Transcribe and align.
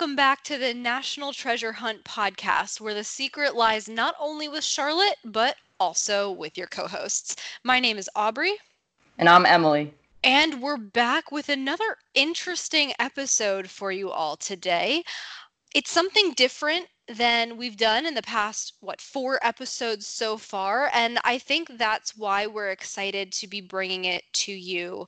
welcome 0.00 0.16
back 0.16 0.42
to 0.42 0.56
the 0.56 0.72
National 0.72 1.30
Treasure 1.30 1.72
Hunt 1.72 2.02
podcast, 2.04 2.80
where 2.80 2.94
the 2.94 3.04
secret 3.04 3.54
lies 3.54 3.86
not 3.86 4.14
only 4.18 4.48
with 4.48 4.64
Charlotte, 4.64 5.16
but 5.26 5.56
also 5.78 6.30
with 6.30 6.56
your 6.56 6.68
co 6.68 6.86
hosts. 6.86 7.36
My 7.64 7.80
name 7.80 7.98
is 7.98 8.08
Aubrey. 8.16 8.54
And 9.18 9.28
I'm 9.28 9.44
Emily. 9.44 9.92
And 10.24 10.62
we're 10.62 10.78
back 10.78 11.30
with 11.30 11.50
another 11.50 11.98
interesting 12.14 12.94
episode 12.98 13.68
for 13.68 13.92
you 13.92 14.10
all 14.10 14.38
today. 14.38 15.04
It's 15.74 15.90
something 15.90 16.32
different 16.32 16.86
than 17.06 17.58
we've 17.58 17.76
done 17.76 18.06
in 18.06 18.14
the 18.14 18.22
past, 18.22 18.72
what, 18.80 19.02
four 19.02 19.38
episodes 19.42 20.06
so 20.06 20.38
far. 20.38 20.90
And 20.94 21.18
I 21.24 21.36
think 21.36 21.76
that's 21.76 22.16
why 22.16 22.46
we're 22.46 22.70
excited 22.70 23.32
to 23.32 23.46
be 23.46 23.60
bringing 23.60 24.06
it 24.06 24.24
to 24.32 24.52
you 24.52 25.06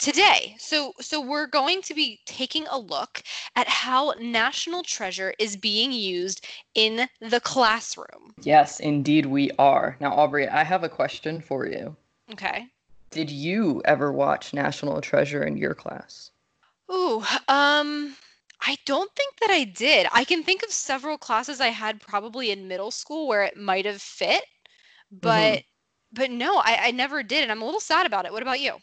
today. 0.00 0.56
So 0.58 0.94
so 1.00 1.20
we're 1.20 1.46
going 1.46 1.82
to 1.82 1.94
be 1.94 2.20
taking 2.24 2.66
a 2.68 2.78
look 2.78 3.22
at 3.54 3.68
how 3.68 4.14
National 4.20 4.82
Treasure 4.82 5.34
is 5.38 5.56
being 5.56 5.92
used 5.92 6.46
in 6.74 7.08
the 7.20 7.40
classroom. 7.40 8.34
Yes, 8.42 8.80
indeed 8.80 9.26
we 9.26 9.50
are. 9.58 9.96
Now 10.00 10.12
Aubrey, 10.14 10.48
I 10.48 10.64
have 10.64 10.82
a 10.82 10.88
question 10.88 11.40
for 11.40 11.66
you. 11.66 11.94
Okay. 12.32 12.66
Did 13.10 13.30
you 13.30 13.82
ever 13.84 14.12
watch 14.12 14.54
National 14.54 15.00
Treasure 15.00 15.44
in 15.44 15.56
your 15.56 15.74
class? 15.74 16.30
Ooh, 16.90 17.22
um 17.48 18.16
I 18.62 18.76
don't 18.84 19.10
think 19.14 19.36
that 19.40 19.50
I 19.50 19.64
did. 19.64 20.06
I 20.12 20.24
can 20.24 20.42
think 20.42 20.62
of 20.62 20.70
several 20.70 21.16
classes 21.16 21.60
I 21.60 21.68
had 21.68 22.00
probably 22.00 22.50
in 22.50 22.68
middle 22.68 22.90
school 22.90 23.26
where 23.28 23.42
it 23.42 23.56
might 23.56 23.86
have 23.86 24.02
fit, 24.02 24.44
but 25.10 25.58
mm-hmm. 25.58 26.14
but 26.14 26.30
no, 26.30 26.56
I, 26.58 26.78
I 26.88 26.90
never 26.90 27.22
did, 27.22 27.42
and 27.42 27.52
I'm 27.52 27.62
a 27.62 27.64
little 27.64 27.80
sad 27.80 28.06
about 28.06 28.26
it. 28.26 28.32
What 28.32 28.42
about 28.42 28.60
you? 28.60 28.78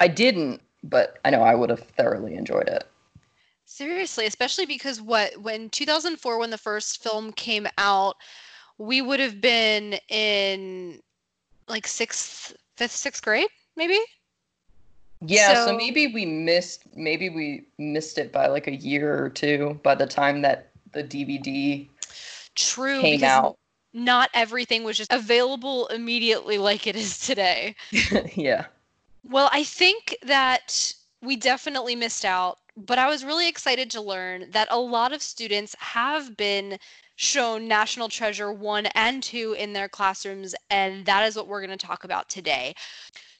I 0.00 0.08
didn't, 0.08 0.62
but 0.82 1.18
I 1.24 1.30
know 1.30 1.42
I 1.42 1.54
would 1.54 1.70
have 1.70 1.80
thoroughly 1.80 2.34
enjoyed 2.34 2.68
it. 2.68 2.84
Seriously, 3.66 4.26
especially 4.26 4.66
because 4.66 5.00
what 5.00 5.36
when 5.40 5.70
2004 5.70 6.38
when 6.38 6.50
the 6.50 6.58
first 6.58 7.02
film 7.02 7.32
came 7.32 7.68
out, 7.78 8.16
we 8.78 9.00
would 9.02 9.20
have 9.20 9.40
been 9.40 9.94
in 10.08 11.00
like 11.68 11.86
6th, 11.86 12.54
5th, 12.78 12.96
6th 12.96 13.22
grade, 13.22 13.48
maybe? 13.76 13.98
Yeah, 15.20 15.54
so, 15.54 15.66
so 15.66 15.76
maybe 15.76 16.08
we 16.08 16.24
missed 16.24 16.84
maybe 16.96 17.28
we 17.28 17.66
missed 17.78 18.18
it 18.18 18.32
by 18.32 18.46
like 18.46 18.66
a 18.66 18.74
year 18.74 19.22
or 19.22 19.28
two 19.28 19.78
by 19.84 19.94
the 19.94 20.06
time 20.06 20.40
that 20.42 20.70
the 20.92 21.04
DVD 21.04 21.88
True 22.54 23.00
came 23.02 23.22
out. 23.22 23.56
Not 23.92 24.30
everything 24.34 24.82
was 24.82 24.96
just 24.96 25.12
available 25.12 25.86
immediately 25.88 26.58
like 26.58 26.86
it 26.86 26.96
is 26.96 27.18
today. 27.18 27.74
yeah. 28.34 28.66
Well, 29.22 29.48
I 29.52 29.64
think 29.64 30.16
that 30.22 30.92
we 31.22 31.36
definitely 31.36 31.94
missed 31.94 32.24
out, 32.24 32.58
but 32.76 32.98
I 32.98 33.08
was 33.08 33.24
really 33.24 33.48
excited 33.48 33.90
to 33.90 34.00
learn 34.00 34.50
that 34.50 34.68
a 34.70 34.78
lot 34.78 35.12
of 35.12 35.22
students 35.22 35.76
have 35.78 36.36
been 36.36 36.78
shown 37.16 37.68
National 37.68 38.08
Treasure 38.08 38.50
1 38.50 38.86
and 38.86 39.22
2 39.22 39.54
in 39.58 39.74
their 39.74 39.88
classrooms, 39.88 40.54
and 40.70 41.04
that 41.04 41.26
is 41.26 41.36
what 41.36 41.46
we're 41.46 41.64
going 41.64 41.76
to 41.76 41.86
talk 41.86 42.04
about 42.04 42.30
today. 42.30 42.74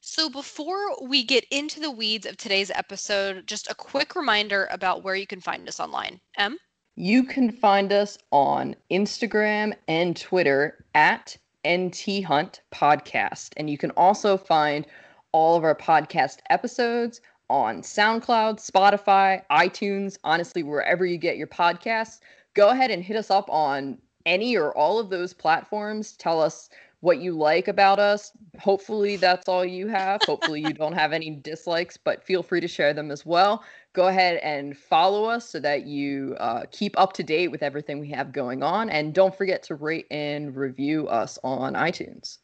So, 0.03 0.28
before 0.28 0.97
we 1.03 1.22
get 1.25 1.45
into 1.50 1.81
the 1.81 1.91
weeds 1.91 2.27
of 2.27 2.37
today's 2.37 2.70
episode, 2.70 3.47
just 3.47 3.70
a 3.70 3.75
quick 3.75 4.15
reminder 4.15 4.69
about 4.70 5.03
where 5.03 5.15
you 5.15 5.27
can 5.27 5.41
find 5.41 5.67
us 5.69 5.81
online. 5.81 6.20
M? 6.37 6.59
You 6.97 7.25
can 7.25 7.50
find 7.50 7.92
us 7.92 8.19
on 8.31 8.77
Instagram 8.91 9.75
and 9.89 10.17
Twitter 10.17 10.84
at 10.94 11.37
NT 11.67 12.25
Hunt 12.25 12.61
Podcast. 12.72 13.50
And 13.56 13.70
you 13.70 13.78
can 13.78 13.91
also 13.92 14.37
find 14.37 14.87
all 15.33 15.56
of 15.56 15.64
our 15.64 15.75
podcast 15.75 16.39
episodes 16.50 17.20
on 17.48 17.82
SoundCloud, 17.82 18.65
Spotify, 18.65 19.43
iTunes, 19.50 20.16
honestly, 20.25 20.62
wherever 20.62 21.05
you 21.05 21.19
get 21.19 21.37
your 21.37 21.49
podcasts. 21.49 22.21
Go 22.55 22.71
ahead 22.71 22.91
and 22.91 23.03
hit 23.03 23.16
us 23.16 23.31
up 23.31 23.50
on 23.50 23.99
any 24.27 24.56
or 24.56 24.77
all 24.77 24.99
of 24.99 25.10
those 25.10 25.32
platforms. 25.32 26.12
Tell 26.12 26.41
us 26.41 26.71
what 27.00 27.19
you 27.19 27.32
like 27.32 27.66
about 27.66 27.99
us. 27.99 28.32
Hopefully, 28.59 29.16
that's 29.16 29.49
all 29.49 29.65
you 29.65 29.88
have. 29.88 30.21
Hopefully, 30.22 30.60
you 30.60 30.72
don't 30.72 30.93
have 30.93 31.12
any 31.12 31.31
dislikes, 31.43 31.97
but 31.97 32.22
feel 32.22 32.43
free 32.43 32.60
to 32.60 32.69
share 32.69 32.93
them 32.93 33.10
as 33.10 33.25
well. 33.26 33.65
Go 33.93 34.09
ahead 34.09 34.37
and 34.43 34.76
follow 34.76 35.25
us 35.25 35.49
so 35.49 35.59
that 35.60 35.87
you 35.87 36.37
uh, 36.38 36.65
keep 36.71 36.99
up 36.99 37.12
to 37.15 37.22
date 37.22 37.49
with 37.49 37.62
everything 37.62 37.99
we 37.99 38.10
have 38.10 38.32
going 38.32 38.62
on. 38.62 38.91
And 38.91 39.15
don't 39.15 39.34
forget 39.34 39.62
to 39.65 39.75
rate 39.75 40.06
and 40.10 40.55
review 40.55 41.09
us 41.09 41.38
on 41.43 41.75
iTunes. 41.75 42.38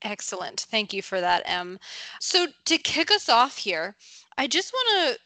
Excellent. 0.00 0.60
Thank 0.62 0.94
you 0.94 1.02
for 1.02 1.20
that, 1.20 1.42
Em. 1.44 1.78
So, 2.18 2.48
to 2.64 2.78
kick 2.78 3.10
us 3.10 3.28
off 3.28 3.58
here, 3.58 3.94
I 4.38 4.46
just 4.46 4.72
want 4.72 5.16
to 5.16 5.20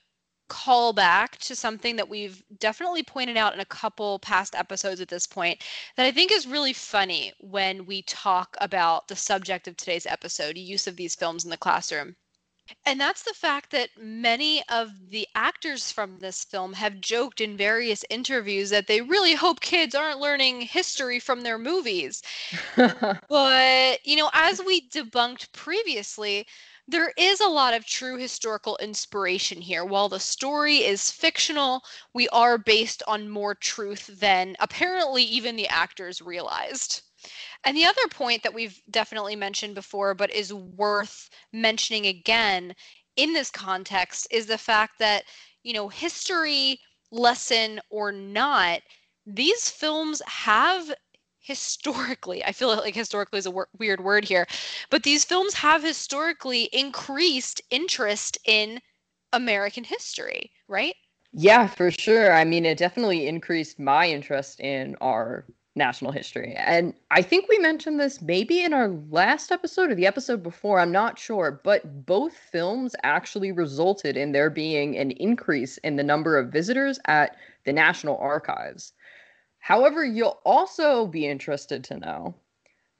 call 0.48 0.92
back 0.92 1.38
to 1.38 1.54
something 1.54 1.96
that 1.96 2.08
we've 2.08 2.42
definitely 2.58 3.02
pointed 3.04 3.36
out 3.36 3.54
in 3.54 3.60
a 3.60 3.64
couple 3.64 4.18
past 4.18 4.54
episodes 4.56 5.00
at 5.00 5.08
this 5.08 5.26
point 5.26 5.62
that 5.96 6.06
I 6.06 6.10
think 6.10 6.32
is 6.32 6.46
really 6.48 6.72
funny 6.72 7.32
when 7.40 7.86
we 7.86 8.02
talk 8.02 8.56
about 8.60 9.06
the 9.08 9.16
subject 9.16 9.68
of 9.68 9.76
today's 9.76 10.06
episode 10.06 10.58
use 10.58 10.86
of 10.88 10.96
these 10.96 11.14
films 11.14 11.44
in 11.44 11.50
the 11.50 11.56
classroom. 11.56 12.16
And 12.84 13.00
that's 13.00 13.22
the 13.22 13.34
fact 13.34 13.70
that 13.70 13.90
many 13.96 14.62
of 14.68 15.10
the 15.10 15.26
actors 15.34 15.90
from 15.92 16.18
this 16.18 16.44
film 16.44 16.74
have 16.74 17.00
joked 17.00 17.40
in 17.40 17.56
various 17.56 18.04
interviews 18.10 18.70
that 18.70 18.86
they 18.86 19.00
really 19.00 19.34
hope 19.34 19.60
kids 19.60 19.94
aren't 19.94 20.18
learning 20.20 20.62
history 20.62 21.18
from 21.18 21.40
their 21.42 21.58
movies. 21.58 22.22
but, 23.28 24.04
you 24.06 24.16
know, 24.16 24.30
as 24.32 24.60
we 24.62 24.88
debunked 24.88 25.52
previously, 25.52 26.46
there 26.86 27.12
is 27.16 27.40
a 27.40 27.48
lot 27.48 27.74
of 27.74 27.86
true 27.86 28.16
historical 28.18 28.76
inspiration 28.78 29.60
here. 29.62 29.84
While 29.84 30.08
the 30.08 30.20
story 30.20 30.78
is 30.84 31.10
fictional, 31.10 31.82
we 32.12 32.28
are 32.28 32.58
based 32.58 33.02
on 33.06 33.28
more 33.28 33.54
truth 33.54 34.06
than 34.06 34.56
apparently 34.60 35.22
even 35.24 35.56
the 35.56 35.68
actors 35.68 36.20
realized. 36.20 37.02
And 37.64 37.76
the 37.76 37.84
other 37.84 38.08
point 38.10 38.42
that 38.42 38.54
we've 38.54 38.80
definitely 38.90 39.36
mentioned 39.36 39.74
before, 39.74 40.14
but 40.14 40.32
is 40.32 40.52
worth 40.52 41.28
mentioning 41.52 42.06
again 42.06 42.74
in 43.16 43.32
this 43.32 43.50
context, 43.50 44.26
is 44.30 44.46
the 44.46 44.58
fact 44.58 44.98
that, 44.98 45.24
you 45.62 45.72
know, 45.72 45.88
history 45.88 46.80
lesson 47.10 47.80
or 47.90 48.12
not, 48.12 48.80
these 49.26 49.68
films 49.68 50.22
have 50.26 50.90
historically, 51.38 52.44
I 52.44 52.52
feel 52.52 52.68
like 52.68 52.94
historically 52.94 53.38
is 53.38 53.46
a 53.46 53.64
weird 53.78 54.02
word 54.02 54.24
here, 54.24 54.46
but 54.90 55.02
these 55.02 55.24
films 55.24 55.54
have 55.54 55.82
historically 55.82 56.64
increased 56.72 57.60
interest 57.70 58.38
in 58.44 58.80
American 59.32 59.84
history, 59.84 60.50
right? 60.68 60.94
Yeah, 61.32 61.66
for 61.66 61.90
sure. 61.90 62.32
I 62.32 62.44
mean, 62.44 62.66
it 62.66 62.78
definitely 62.78 63.26
increased 63.26 63.78
my 63.78 64.08
interest 64.08 64.60
in 64.60 64.96
our 65.00 65.44
national 65.76 66.12
history. 66.12 66.54
And 66.56 66.94
I 67.10 67.22
think 67.22 67.48
we 67.48 67.58
mentioned 67.58 68.00
this 68.00 68.20
maybe 68.20 68.62
in 68.62 68.74
our 68.74 68.88
last 69.10 69.52
episode 69.52 69.90
or 69.90 69.94
the 69.94 70.06
episode 70.06 70.42
before, 70.42 70.80
I'm 70.80 70.92
not 70.92 71.18
sure, 71.18 71.60
but 71.62 72.06
both 72.06 72.32
films 72.36 72.96
actually 73.02 73.52
resulted 73.52 74.16
in 74.16 74.32
there 74.32 74.50
being 74.50 74.96
an 74.96 75.12
increase 75.12 75.78
in 75.78 75.96
the 75.96 76.02
number 76.02 76.36
of 76.36 76.52
visitors 76.52 76.98
at 77.06 77.36
the 77.64 77.72
National 77.72 78.18
Archives. 78.18 78.92
However, 79.60 80.04
you'll 80.04 80.40
also 80.44 81.06
be 81.06 81.26
interested 81.26 81.84
to 81.84 81.98
know 81.98 82.34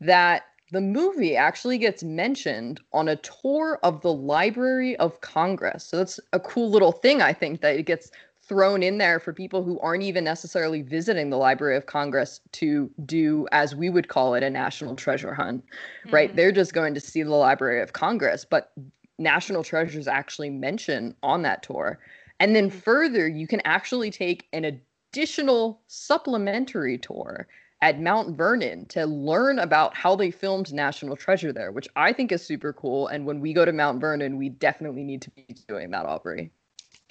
that 0.00 0.44
the 0.70 0.80
movie 0.80 1.36
actually 1.36 1.78
gets 1.78 2.04
mentioned 2.04 2.80
on 2.92 3.08
a 3.08 3.16
tour 3.16 3.80
of 3.82 4.00
the 4.02 4.12
Library 4.12 4.96
of 4.98 5.20
Congress. 5.20 5.84
So 5.84 5.96
that's 5.96 6.20
a 6.32 6.38
cool 6.38 6.70
little 6.70 6.92
thing, 6.92 7.20
I 7.20 7.32
think, 7.32 7.60
that 7.60 7.76
it 7.76 7.86
gets 7.86 8.12
thrown 8.50 8.82
in 8.82 8.98
there 8.98 9.20
for 9.20 9.32
people 9.32 9.62
who 9.62 9.78
aren't 9.78 10.02
even 10.02 10.24
necessarily 10.24 10.82
visiting 10.82 11.30
the 11.30 11.36
Library 11.36 11.76
of 11.76 11.86
Congress 11.86 12.40
to 12.50 12.90
do, 13.06 13.46
as 13.52 13.76
we 13.76 13.88
would 13.88 14.08
call 14.08 14.34
it, 14.34 14.42
a 14.42 14.50
national 14.50 14.96
treasure 14.96 15.32
hunt, 15.32 15.62
mm-hmm. 15.64 16.10
right? 16.12 16.34
They're 16.34 16.50
just 16.50 16.74
going 16.74 16.92
to 16.94 17.00
see 17.00 17.22
the 17.22 17.30
Library 17.30 17.80
of 17.80 17.92
Congress, 17.92 18.44
but 18.44 18.72
national 19.20 19.62
treasures 19.62 20.08
actually 20.08 20.50
mentioned 20.50 21.14
on 21.22 21.42
that 21.42 21.62
tour. 21.62 22.00
And 22.40 22.56
then 22.56 22.70
mm-hmm. 22.70 22.78
further, 22.80 23.28
you 23.28 23.46
can 23.46 23.62
actually 23.64 24.10
take 24.10 24.48
an 24.52 24.64
additional 24.64 25.80
supplementary 25.86 26.98
tour 26.98 27.46
at 27.82 28.00
Mount 28.00 28.36
Vernon 28.36 28.84
to 28.86 29.06
learn 29.06 29.60
about 29.60 29.96
how 29.96 30.16
they 30.16 30.32
filmed 30.32 30.74
National 30.74 31.14
Treasure 31.14 31.52
there, 31.52 31.70
which 31.70 31.86
I 31.94 32.12
think 32.12 32.32
is 32.32 32.44
super 32.44 32.72
cool. 32.72 33.06
And 33.06 33.26
when 33.26 33.38
we 33.38 33.52
go 33.52 33.64
to 33.64 33.72
Mount 33.72 34.00
Vernon, 34.00 34.38
we 34.38 34.48
definitely 34.48 35.04
need 35.04 35.22
to 35.22 35.30
be 35.30 35.46
doing 35.68 35.92
that, 35.92 36.04
Aubrey. 36.04 36.50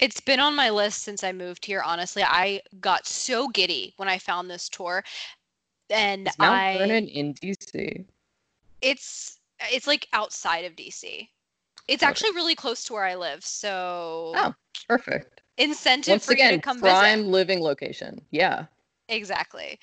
It's 0.00 0.20
been 0.20 0.40
on 0.40 0.56
my 0.56 0.70
list 0.70 1.02
since 1.02 1.22
I 1.22 1.32
moved 1.32 1.64
here. 1.64 1.82
Honestly, 1.84 2.22
I 2.22 2.62
got 2.80 3.06
so 3.06 3.48
giddy 3.48 3.92
when 3.98 4.08
I 4.08 4.18
found 4.18 4.50
this 4.50 4.68
tour, 4.68 5.04
and 5.90 6.26
Is 6.26 6.38
Mount 6.38 6.58
I 6.58 6.78
Vernon 6.78 7.06
in 7.06 7.34
DC. 7.34 8.06
It's 8.80 9.38
it's 9.70 9.86
like 9.86 10.08
outside 10.14 10.64
of 10.64 10.74
DC. 10.74 11.28
It's 11.86 12.02
actually 12.02 12.30
really 12.30 12.54
close 12.54 12.84
to 12.84 12.94
where 12.94 13.04
I 13.04 13.14
live, 13.14 13.44
so 13.44 14.32
oh, 14.36 14.54
perfect. 14.88 15.42
Incentive 15.58 16.12
Once 16.12 16.26
for 16.26 16.32
again, 16.32 16.52
you 16.54 16.58
to 16.58 16.62
come 16.62 16.80
prime 16.80 17.18
visit. 17.18 17.30
living 17.30 17.60
location. 17.60 18.20
Yeah, 18.30 18.66
exactly. 19.08 19.78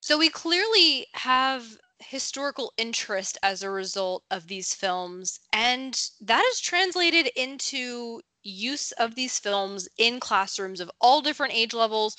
So 0.00 0.18
we 0.18 0.28
clearly 0.28 1.06
have 1.14 1.78
historical 2.00 2.74
interest 2.76 3.38
as 3.42 3.62
a 3.62 3.70
result 3.70 4.24
of 4.30 4.48
these 4.48 4.74
films, 4.74 5.40
and 5.52 6.10
that 6.20 6.44
is 6.52 6.60
translated 6.60 7.30
into 7.36 8.20
use 8.42 8.92
of 8.92 9.14
these 9.14 9.38
films 9.38 9.88
in 9.98 10.20
classrooms 10.20 10.80
of 10.80 10.90
all 11.00 11.20
different 11.20 11.54
age 11.54 11.74
levels, 11.74 12.16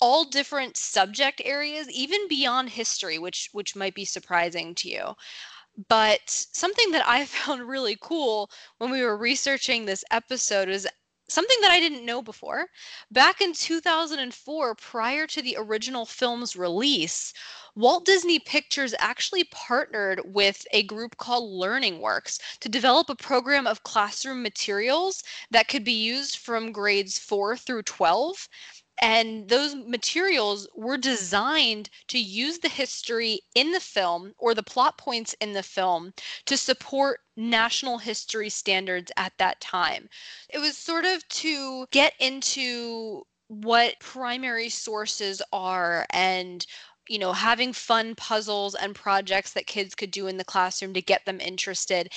all 0.00 0.24
different 0.24 0.76
subject 0.76 1.40
areas, 1.44 1.88
even 1.90 2.28
beyond 2.28 2.70
history, 2.70 3.18
which 3.18 3.48
which 3.52 3.76
might 3.76 3.94
be 3.94 4.04
surprising 4.04 4.74
to 4.76 4.88
you. 4.88 5.14
But 5.88 6.30
something 6.30 6.92
that 6.92 7.06
I 7.08 7.24
found 7.26 7.68
really 7.68 7.96
cool 8.00 8.50
when 8.78 8.90
we 8.90 9.02
were 9.02 9.16
researching 9.16 9.84
this 9.84 10.04
episode 10.10 10.68
is 10.68 10.88
something 11.28 11.56
that 11.62 11.70
I 11.70 11.80
didn't 11.80 12.04
know 12.04 12.22
before. 12.22 12.66
Back 13.10 13.40
in 13.40 13.52
2004, 13.52 14.74
prior 14.74 15.26
to 15.26 15.42
the 15.42 15.56
original 15.58 16.06
film's 16.06 16.56
release, 16.56 17.32
Walt 17.76 18.04
Disney 18.04 18.38
Pictures 18.38 18.94
actually 18.98 19.44
partnered 19.44 20.20
with 20.24 20.64
a 20.72 20.84
group 20.84 21.16
called 21.16 21.50
Learning 21.50 22.00
Works 22.00 22.38
to 22.60 22.68
develop 22.68 23.10
a 23.10 23.16
program 23.16 23.66
of 23.66 23.82
classroom 23.82 24.42
materials 24.42 25.24
that 25.50 25.66
could 25.66 25.82
be 25.82 25.92
used 25.92 26.36
from 26.36 26.70
grades 26.70 27.18
4 27.18 27.56
through 27.56 27.82
12 27.82 28.48
and 29.00 29.48
those 29.48 29.74
materials 29.74 30.68
were 30.74 30.96
designed 30.96 31.90
to 32.08 32.18
use 32.18 32.58
the 32.58 32.68
history 32.68 33.40
in 33.54 33.72
the 33.72 33.80
film 33.80 34.34
or 34.38 34.54
the 34.54 34.62
plot 34.62 34.98
points 34.98 35.34
in 35.40 35.52
the 35.52 35.62
film 35.62 36.12
to 36.46 36.56
support 36.56 37.20
national 37.36 37.98
history 37.98 38.48
standards 38.48 39.10
at 39.16 39.32
that 39.38 39.60
time. 39.60 40.08
It 40.48 40.58
was 40.58 40.76
sort 40.76 41.04
of 41.04 41.26
to 41.28 41.86
get 41.90 42.14
into 42.20 43.22
what 43.48 43.98
primary 44.00 44.68
sources 44.68 45.42
are 45.52 46.06
and 46.10 46.64
you 47.08 47.18
know 47.18 47.32
having 47.32 47.72
fun 47.72 48.14
puzzles 48.14 48.74
and 48.74 48.94
projects 48.94 49.52
that 49.52 49.66
kids 49.66 49.94
could 49.94 50.10
do 50.10 50.26
in 50.26 50.38
the 50.38 50.44
classroom 50.44 50.94
to 50.94 51.02
get 51.02 51.24
them 51.26 51.40
interested 51.40 52.10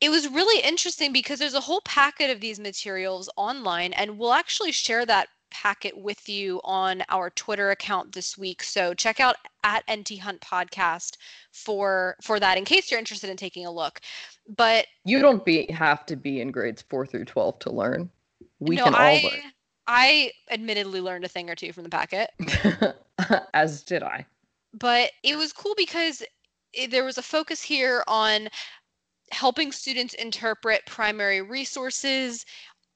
it 0.00 0.08
was 0.08 0.28
really 0.28 0.62
interesting 0.62 1.12
because 1.12 1.38
there's 1.38 1.54
a 1.54 1.60
whole 1.60 1.82
packet 1.82 2.30
of 2.30 2.40
these 2.40 2.58
materials 2.58 3.28
online 3.36 3.92
and 3.92 4.18
we'll 4.18 4.32
actually 4.32 4.72
share 4.72 5.04
that 5.04 5.28
packet 5.50 5.96
with 5.96 6.28
you 6.28 6.60
on 6.64 7.02
our 7.08 7.30
Twitter 7.30 7.70
account 7.70 8.12
this 8.12 8.36
week. 8.36 8.62
So 8.62 8.94
check 8.94 9.20
out 9.20 9.36
at 9.64 9.84
NT 9.90 10.18
Hunt 10.18 10.40
Podcast 10.40 11.16
for 11.52 12.16
for 12.22 12.40
that 12.40 12.58
in 12.58 12.64
case 12.64 12.90
you're 12.90 13.00
interested 13.00 13.30
in 13.30 13.36
taking 13.36 13.66
a 13.66 13.70
look. 13.70 14.00
But 14.56 14.86
you 15.04 15.20
don't 15.20 15.44
be 15.44 15.70
have 15.70 16.06
to 16.06 16.16
be 16.16 16.40
in 16.40 16.50
grades 16.50 16.82
four 16.82 17.06
through 17.06 17.26
twelve 17.26 17.58
to 17.60 17.70
learn. 17.70 18.10
We 18.58 18.76
no, 18.76 18.84
can 18.84 18.94
all 18.94 19.00
I, 19.00 19.20
learn. 19.22 19.52
I 19.86 20.32
admittedly 20.50 21.00
learned 21.00 21.24
a 21.24 21.28
thing 21.28 21.50
or 21.50 21.54
two 21.54 21.72
from 21.72 21.84
the 21.84 21.90
packet. 21.90 22.30
As 23.54 23.82
did 23.82 24.02
I. 24.02 24.24
But 24.72 25.10
it 25.22 25.36
was 25.36 25.52
cool 25.52 25.74
because 25.76 26.22
it, 26.72 26.90
there 26.90 27.04
was 27.04 27.18
a 27.18 27.22
focus 27.22 27.60
here 27.60 28.04
on 28.06 28.48
helping 29.32 29.72
students 29.72 30.14
interpret 30.14 30.86
primary 30.86 31.40
resources 31.40 32.44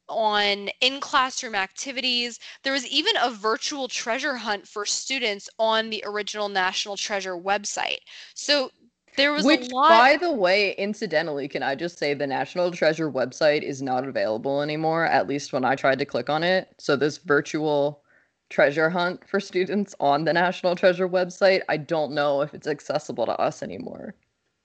on 0.08 0.68
in 0.80 1.00
classroom 1.00 1.54
activities. 1.54 2.38
There 2.62 2.72
was 2.72 2.86
even 2.86 3.14
a 3.22 3.30
virtual 3.30 3.88
treasure 3.88 4.36
hunt 4.36 4.66
for 4.66 4.84
students 4.84 5.48
on 5.58 5.90
the 5.90 6.02
original 6.06 6.48
National 6.48 6.96
Treasure 6.96 7.36
website. 7.36 7.98
So 8.34 8.70
there 9.16 9.32
was 9.32 9.44
Which, 9.44 9.70
a 9.70 9.74
lot. 9.74 9.88
by 9.88 10.16
the 10.16 10.32
way, 10.32 10.72
incidentally, 10.72 11.46
can 11.48 11.62
I 11.62 11.74
just 11.74 11.98
say 11.98 12.14
the 12.14 12.26
National 12.26 12.70
Treasure 12.70 13.10
website 13.10 13.62
is 13.62 13.80
not 13.80 14.06
available 14.06 14.60
anymore, 14.60 15.04
at 15.04 15.28
least 15.28 15.52
when 15.52 15.64
I 15.64 15.76
tried 15.76 15.98
to 16.00 16.04
click 16.04 16.28
on 16.28 16.42
it. 16.42 16.68
So 16.78 16.96
this 16.96 17.18
virtual 17.18 18.02
treasure 18.50 18.90
hunt 18.90 19.26
for 19.28 19.40
students 19.40 19.94
on 20.00 20.24
the 20.24 20.32
National 20.32 20.74
Treasure 20.74 21.08
website, 21.08 21.62
I 21.68 21.76
don't 21.76 22.12
know 22.12 22.40
if 22.40 22.54
it's 22.54 22.66
accessible 22.66 23.26
to 23.26 23.40
us 23.40 23.62
anymore. 23.62 24.14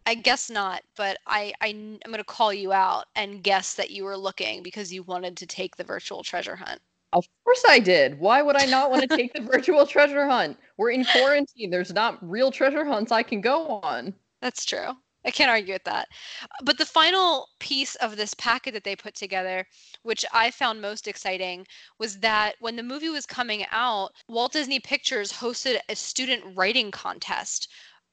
I 0.10 0.16
guess 0.16 0.50
not, 0.50 0.82
but 0.98 1.20
I, 1.28 1.54
I 1.62 1.68
am 1.68 2.00
going 2.04 2.18
to 2.18 2.24
call 2.24 2.52
you 2.52 2.74
out 2.74 3.06
and 3.16 3.44
guess 3.44 3.76
that 3.76 3.92
you 3.92 4.04
were 4.04 4.18
looking 4.18 4.64
because 4.64 4.92
you 4.92 5.04
wanted 5.04 5.38
to 5.38 5.46
take 5.46 5.76
the 5.76 5.84
virtual 5.84 6.24
treasure 6.24 6.56
hunt. 6.56 6.82
Of 7.14 7.28
course 7.44 7.64
I 7.70 7.78
did. 7.78 8.20
Why 8.20 8.42
would 8.42 8.56
I 8.56 8.66
not 8.66 8.90
want 8.90 9.08
to 9.08 9.16
take 9.16 9.34
the 9.34 9.42
virtual 9.54 9.86
treasure 9.86 10.28
hunt? 10.28 10.58
We're 10.78 10.90
in 10.90 11.06
quarantine. 11.06 11.70
There's 11.70 11.94
not 11.94 12.18
real 12.28 12.50
treasure 12.50 12.86
hunts 12.86 13.12
I 13.12 13.22
can 13.22 13.40
go 13.40 13.82
on. 13.84 14.16
That's 14.42 14.66
true. 14.66 14.96
I 15.26 15.30
can't 15.30 15.52
argue 15.52 15.74
with 15.74 15.84
that. 15.84 16.08
But 16.64 16.80
the 16.80 16.88
final 16.88 17.50
piece 17.60 17.94
of 17.96 18.18
this 18.18 18.34
packet 18.34 18.74
that 18.74 18.84
they 18.84 18.96
put 18.96 19.14
together, 19.14 19.68
which 20.02 20.26
I 20.34 20.50
found 20.50 20.82
most 20.82 21.08
exciting, 21.08 21.68
was 22.00 22.18
that 22.22 22.56
when 22.62 22.78
the 22.78 22.82
movie 22.82 23.10
was 23.10 23.28
coming 23.28 23.64
out, 23.70 24.10
Walt 24.28 24.54
Disney 24.54 24.80
Pictures 24.80 25.32
hosted 25.32 25.78
a 25.88 25.96
student 25.96 26.58
writing 26.58 26.90
contest 26.90 27.68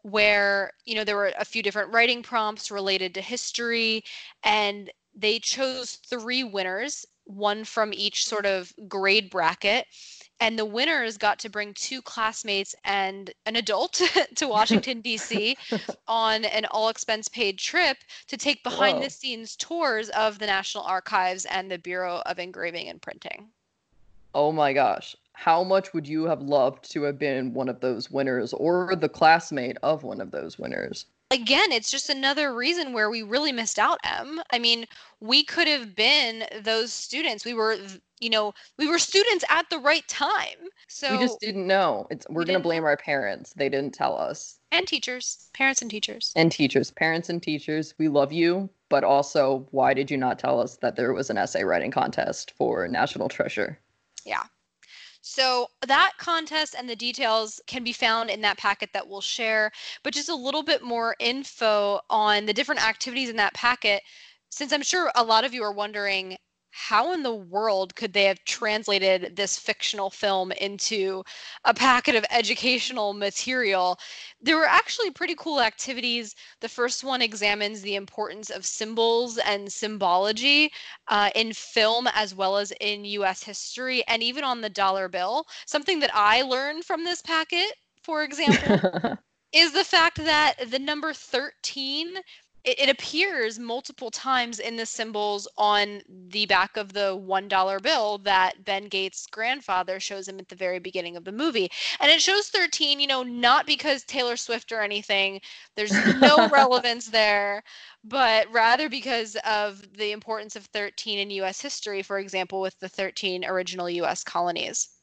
where 0.07 0.71
you 0.85 0.95
know 0.95 1.03
there 1.03 1.17
were 1.17 1.33
a 1.37 1.45
few 1.45 1.65
different 1.65 1.93
writing 1.93 2.23
prompts 2.23 2.71
related 2.71 3.13
to 3.13 3.21
history 3.21 4.05
and 4.45 4.89
they 5.17 5.41
chose 5.41 5.97
three 6.09 6.45
winners 6.45 7.05
one 7.25 7.65
from 7.65 7.93
each 7.93 8.25
sort 8.25 8.47
of 8.47 8.73
grade 8.87 9.29
bracket 9.31 9.85
and 10.39 10.57
the 10.57 10.65
winners 10.65 11.17
got 11.17 11.41
to 11.41 11.49
bring 11.49 11.75
two 11.75 12.01
classmates 12.01 12.73
and 12.85 13.33
an 13.47 13.57
adult 13.57 14.01
to 14.37 14.47
Washington 14.47 15.01
D.C. 15.01 15.57
on 16.09 16.45
an 16.45 16.67
all 16.67 16.89
expense 16.89 17.27
paid 17.27 17.59
trip 17.59 17.97
to 18.29 18.37
take 18.37 18.63
behind-the-scenes 18.63 19.57
tours 19.57 20.11
of 20.11 20.39
the 20.39 20.45
National 20.45 20.85
Archives 20.85 21.47
and 21.47 21.71
the 21.71 21.79
Bureau 21.79 22.23
of 22.27 22.39
Engraving 22.39 22.89
and 22.89 23.01
Printing. 23.01 23.49
Oh 24.35 24.53
my 24.53 24.75
gosh 24.75 25.17
how 25.37 25.63
much 25.63 25.93
would 25.93 26.09
you 26.09 26.25
have 26.25 26.41
loved 26.41 26.91
to 26.91 27.03
have 27.03 27.19
been 27.19 27.53
one 27.53 27.69
of 27.69 27.81
those 27.81 28.11
winners 28.11 28.55
or 28.55 28.97
the 28.97 29.09
classmate 29.09 29.77
of 29.83 30.03
one 30.03 30.23
of 30.23 30.31
those 30.31 30.59
winners? 30.59 31.05
Again, 31.31 31.73
it's 31.73 31.91
just 31.91 32.09
another 32.09 32.55
reason 32.55 32.95
where 32.95 33.11
we 33.11 33.23
really 33.23 33.53
missed 33.53 33.79
out, 33.79 33.99
Em. 34.03 34.41
I 34.51 34.59
mean, 34.59 34.87
we 35.21 35.45
could 35.45 35.69
have 35.69 35.95
been 35.95 36.45
those 36.63 36.91
students. 36.91 37.45
We 37.45 37.53
were, 37.53 37.77
you 38.19 38.31
know, 38.31 38.55
we 38.79 38.89
were 38.89 38.99
students 38.99 39.45
at 39.51 39.69
the 39.69 39.79
right 39.79 40.09
time. 40.09 40.57
So 40.89 41.13
we 41.13 41.23
just 41.23 41.39
didn't 41.41 41.67
know. 41.67 42.07
It's 42.11 42.27
we're 42.31 42.41
we 42.41 42.47
going 42.47 42.59
to 42.59 42.63
blame 42.63 42.85
our 42.85 42.97
parents. 42.97 43.53
They 43.53 43.69
didn't 43.69 43.93
tell 43.93 44.17
us. 44.17 44.59
And 44.73 44.87
teachers, 44.87 45.51
parents 45.53 45.83
and 45.83 45.91
teachers. 45.91 46.33
And 46.35 46.51
teachers, 46.51 46.93
parents 46.93 47.29
and 47.29 47.43
teachers. 47.43 47.93
We 47.99 48.09
love 48.09 48.33
you, 48.33 48.71
but 48.89 49.05
also 49.05 49.67
why 49.71 49.93
did 49.93 50.11
you 50.11 50.17
not 50.17 50.39
tell 50.39 50.61
us 50.61 50.77
that 50.77 50.97
there 50.97 51.13
was 51.13 51.29
an 51.29 51.37
essay 51.37 51.65
writing 51.65 51.91
contest 51.91 52.53
for 52.57 52.89
National 52.89 53.29
Treasure? 53.29 53.79
Yeah. 54.25 54.45
So 55.29 55.67
that 55.85 56.13
contest 56.19 56.77
and 56.79 56.89
the 56.89 56.95
details 56.95 57.61
can 57.67 57.83
be 57.83 57.93
found 57.93 58.31
in 58.31 58.43
that 58.43 58.59
packet 58.59 58.93
that 58.93 59.09
we'll 59.09 59.21
share, 59.21 59.73
but 60.05 60.15
just 60.15 60.29
a 60.29 60.35
little 60.37 60.63
bit 60.63 60.83
more 60.83 61.17
info 61.19 62.01
on 62.09 62.47
the 62.47 62.53
different 62.55 62.87
activities 62.87 63.29
in 63.29 63.35
that 63.35 63.53
packet. 63.53 64.05
Since 64.51 64.73
I'm 64.73 64.83
sure 64.85 65.11
a 65.17 65.25
lot 65.25 65.45
of 65.45 65.53
you 65.53 65.65
are 65.65 65.73
wondering 65.73 66.39
how 66.79 67.13
in 67.15 67.23
the 67.23 67.35
world 67.35 67.95
could 67.97 68.13
they 68.13 68.25
have 68.25 68.45
translated 68.45 69.35
this 69.35 69.57
fictional 69.57 70.11
film 70.11 70.53
into 70.53 71.25
a 71.65 71.73
packet 71.73 72.15
of 72.15 72.25
educational 72.31 73.15
material? 73.15 73.99
There 74.43 74.59
were 74.59 74.69
actually 74.69 75.11
pretty 75.11 75.35
cool 75.39 75.63
activities. 75.63 76.35
The 76.61 76.69
first 76.69 77.03
one 77.03 77.23
examines 77.23 77.81
the 77.81 77.95
importance 77.95 78.51
of 78.51 78.67
symbols 78.67 79.39
and 79.39 79.73
symbology 79.73 80.71
uh, 81.09 81.31
in 81.35 81.55
film 81.55 82.09
as 82.13 82.35
well 82.35 82.59
as 82.59 82.73
in 82.79 83.07
US 83.07 83.43
history 83.43 84.07
and 84.07 84.23
even 84.23 84.45
on 84.45 84.61
the 84.61 84.69
dollar 84.69 85.09
bill. 85.09 85.47
Something 85.65 86.01
that 86.01 86.15
I 86.15 86.43
learned 86.43 86.85
from 86.85 87.05
this 87.05 87.23
packet, 87.23 87.73
for 88.03 88.23
example. 88.23 89.17
is 89.53 89.73
the 89.73 89.85
fact 89.85 90.17
that 90.19 90.57
the 90.71 90.79
number 90.79 91.15
13 91.15 92.19
it, 92.67 92.81
it 92.81 92.89
appears 92.91 93.59
multiple 93.59 94.11
times 94.11 94.59
in 94.59 94.77
the 94.77 94.85
symbols 94.85 95.49
on 95.57 96.03
the 96.09 96.47
back 96.47 96.77
of 96.77 96.93
the 96.93 97.17
one 97.17 97.49
dollar 97.49 97.79
bill 97.81 98.19
that 98.19 98.65
Ben 98.65 98.89
Gates' 98.89 99.27
grandfather 99.27 100.01
shows 100.01 100.29
him 100.29 100.39
at 100.41 100.49
the 100.49 100.57
very 100.57 100.81
beginning 100.81 101.17
of 101.17 101.25
the 101.25 101.33
movie. 101.33 101.71
And 102.01 102.11
it 102.11 102.21
shows 102.21 102.49
13, 102.49 103.01
you 103.01 103.07
know, 103.07 103.23
not 103.23 103.67
because 103.67 104.05
Taylor 104.05 104.37
Swift 104.37 104.73
or 104.73 104.83
anything. 104.83 105.41
There's 105.77 106.03
no 106.21 106.49
relevance 106.53 107.07
there, 107.07 107.63
but 108.05 108.51
rather 108.53 108.89
because 108.89 109.37
of 109.45 109.97
the 109.97 110.13
importance 110.13 110.57
of 110.57 110.67
13 110.67 111.19
in 111.21 111.31
US 111.31 111.61
history, 111.61 112.03
for 112.03 112.19
example, 112.19 112.61
with 112.61 112.79
the 112.81 112.89
13 112.89 113.45
original 113.45 113.89
US 113.89 114.25
colonies. 114.25 114.96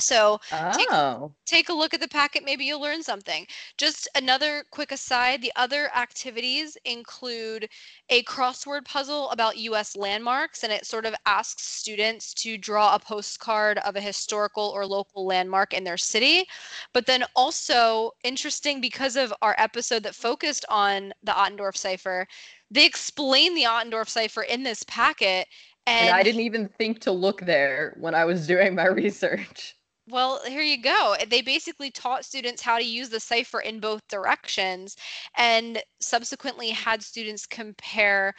So 0.00 0.40
take, 0.70 0.88
Oh. 0.90 1.34
take 1.46 1.68
a 1.68 1.72
look 1.74 1.94
at 1.94 2.00
the 2.00 2.08
packet. 2.08 2.44
Maybe 2.44 2.64
you'll 2.64 2.80
learn 2.80 3.02
something. 3.02 3.46
Just 3.78 4.08
another 4.16 4.64
quick 4.70 4.92
aside 4.92 5.40
the 5.42 5.52
other 5.56 5.90
activities 5.94 6.76
include 6.84 7.68
a 8.10 8.22
crossword 8.24 8.84
puzzle 8.84 9.30
about 9.30 9.56
US 9.58 9.96
landmarks, 9.96 10.64
and 10.64 10.72
it 10.72 10.86
sort 10.86 11.06
of 11.06 11.14
asks 11.26 11.62
students 11.64 12.34
to 12.34 12.58
draw 12.58 12.94
a 12.94 12.98
postcard 13.00 13.78
of 13.78 13.96
a 13.96 14.00
historical 14.00 14.70
or 14.74 14.86
local 14.86 15.24
landmark 15.26 15.72
in 15.72 15.84
their 15.84 15.96
city. 15.98 16.46
But 16.92 17.06
then 17.06 17.24
also, 17.36 18.12
interesting 18.24 18.80
because 18.80 19.16
of 19.16 19.32
our 19.42 19.54
episode 19.58 20.02
that 20.04 20.14
focused 20.16 20.64
on 20.68 21.12
the 21.22 21.32
Ottendorf 21.32 21.76
cipher, 21.76 22.26
they 22.70 22.84
explain 22.86 23.54
the 23.54 23.64
Ottendorf 23.64 24.08
cipher 24.08 24.42
in 24.42 24.62
this 24.64 24.82
packet. 24.84 25.46
And 25.86 26.10
I 26.10 26.22
didn't 26.24 26.40
even 26.42 26.68
think 26.68 27.00
to 27.02 27.12
look 27.12 27.42
there 27.42 27.96
when 28.00 28.14
I 28.14 28.24
was 28.24 28.46
doing 28.46 28.74
my 28.74 28.86
research. 28.88 29.75
Well, 30.08 30.40
here 30.46 30.62
you 30.62 30.80
go. 30.80 31.16
Eh, 31.18 31.24
they 31.28 31.42
basically 31.42 31.90
taught 31.90 32.24
students 32.24 32.62
how 32.62 32.78
to 32.78 32.84
use 32.84 33.08
the 33.08 33.20
cipher 33.20 33.60
in 33.60 33.80
both 33.80 34.06
directions 34.08 34.96
and 35.36 35.82
subsequently 36.00 36.70
had 36.70 37.02
students 37.02 37.44
compare 37.46 38.34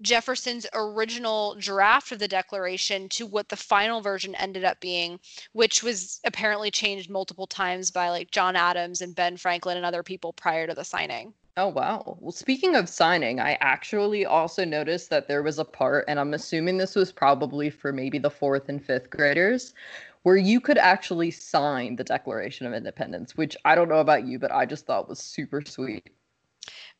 Jefferson's 0.00 0.66
original 0.72 1.56
draft 1.56 2.10
of 2.10 2.20
the 2.20 2.28
Declaration 2.28 3.06
to 3.10 3.26
what 3.26 3.50
the 3.50 3.56
final 3.56 4.00
version 4.00 4.34
ended 4.36 4.64
up 4.64 4.80
being, 4.80 5.20
which 5.52 5.82
was 5.82 6.20
apparently 6.24 6.70
changed 6.70 7.10
multiple 7.10 7.46
times 7.46 7.90
by 7.90 8.08
like 8.08 8.30
John 8.30 8.56
Adams 8.56 9.02
and 9.02 9.14
Ben 9.14 9.36
Franklin 9.36 9.76
and 9.76 9.84
other 9.84 10.02
people 10.02 10.32
prior 10.32 10.66
to 10.66 10.74
the 10.74 10.84
signing. 10.84 11.34
Oh, 11.56 11.68
wow. 11.68 12.16
Well, 12.20 12.32
speaking 12.32 12.76
of 12.76 12.88
signing, 12.88 13.40
I 13.40 13.58
actually 13.60 14.24
also 14.24 14.64
noticed 14.64 15.10
that 15.10 15.28
there 15.28 15.42
was 15.42 15.58
a 15.58 15.64
part, 15.64 16.06
and 16.08 16.18
I'm 16.18 16.32
assuming 16.32 16.78
this 16.78 16.94
was 16.94 17.12
probably 17.12 17.68
for 17.68 17.92
maybe 17.92 18.18
the 18.18 18.30
fourth 18.30 18.70
and 18.70 18.82
fifth 18.82 19.10
graders, 19.10 19.74
where 20.22 20.36
you 20.36 20.60
could 20.60 20.78
actually 20.78 21.30
sign 21.30 21.96
the 21.96 22.04
Declaration 22.04 22.66
of 22.66 22.74
Independence, 22.74 23.36
which 23.36 23.56
I 23.64 23.74
don't 23.74 23.88
know 23.88 24.00
about 24.00 24.26
you, 24.26 24.38
but 24.38 24.52
I 24.52 24.66
just 24.66 24.86
thought 24.86 25.08
was 25.08 25.18
super 25.18 25.62
sweet. 25.64 26.10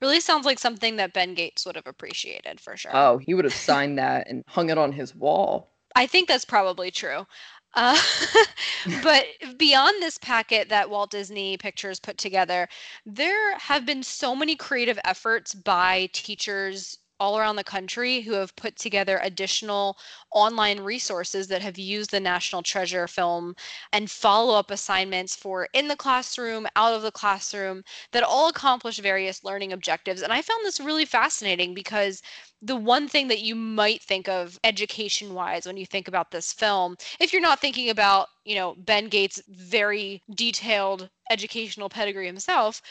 Really 0.00 0.20
sounds 0.20 0.46
like 0.46 0.58
something 0.58 0.96
that 0.96 1.12
Ben 1.12 1.34
Gates 1.34 1.66
would 1.66 1.76
have 1.76 1.86
appreciated 1.86 2.60
for 2.60 2.76
sure. 2.76 2.92
Oh, 2.94 3.18
he 3.18 3.34
would 3.34 3.44
have 3.44 3.54
signed 3.54 3.98
that 3.98 4.28
and 4.28 4.42
hung 4.48 4.70
it 4.70 4.78
on 4.78 4.92
his 4.92 5.14
wall. 5.14 5.70
I 5.94 6.06
think 6.06 6.28
that's 6.28 6.44
probably 6.44 6.90
true. 6.90 7.26
Uh, 7.74 8.00
but 9.02 9.26
beyond 9.58 10.02
this 10.02 10.18
packet 10.18 10.68
that 10.70 10.88
Walt 10.90 11.10
Disney 11.10 11.56
Pictures 11.58 12.00
put 12.00 12.18
together, 12.18 12.68
there 13.04 13.58
have 13.58 13.84
been 13.84 14.02
so 14.02 14.34
many 14.34 14.56
creative 14.56 14.98
efforts 15.04 15.54
by 15.54 16.08
teachers 16.12 16.98
all 17.20 17.38
around 17.38 17.56
the 17.56 17.62
country 17.62 18.22
who 18.22 18.32
have 18.32 18.56
put 18.56 18.74
together 18.76 19.20
additional 19.22 19.96
online 20.32 20.80
resources 20.80 21.46
that 21.48 21.62
have 21.62 21.78
used 21.78 22.10
the 22.10 22.18
National 22.18 22.62
Treasure 22.62 23.06
film 23.06 23.54
and 23.92 24.10
follow 24.10 24.54
up 24.58 24.70
assignments 24.70 25.36
for 25.36 25.68
in 25.74 25.86
the 25.86 25.96
classroom, 25.96 26.66
out 26.74 26.94
of 26.94 27.02
the 27.02 27.12
classroom, 27.12 27.84
that 28.12 28.22
all 28.22 28.48
accomplish 28.48 28.98
various 28.98 29.44
learning 29.44 29.72
objectives. 29.72 30.22
And 30.22 30.32
I 30.32 30.40
found 30.42 30.64
this 30.64 30.80
really 30.80 31.04
fascinating 31.04 31.74
because 31.74 32.22
the 32.62 32.76
one 32.76 33.08
thing 33.08 33.28
that 33.28 33.40
you 33.40 33.54
might 33.54 34.02
think 34.02 34.28
of 34.28 34.58
education 34.64 35.34
wise 35.34 35.66
when 35.66 35.76
you 35.76 35.86
think 35.86 36.08
about 36.08 36.30
this 36.30 36.52
film 36.52 36.96
if 37.18 37.32
you're 37.32 37.42
not 37.42 37.60
thinking 37.60 37.90
about 37.90 38.28
you 38.44 38.54
know 38.54 38.74
ben 38.78 39.08
gates 39.08 39.40
very 39.48 40.22
detailed 40.34 41.08
educational 41.30 41.88
pedigree 41.88 42.26
himself 42.26 42.82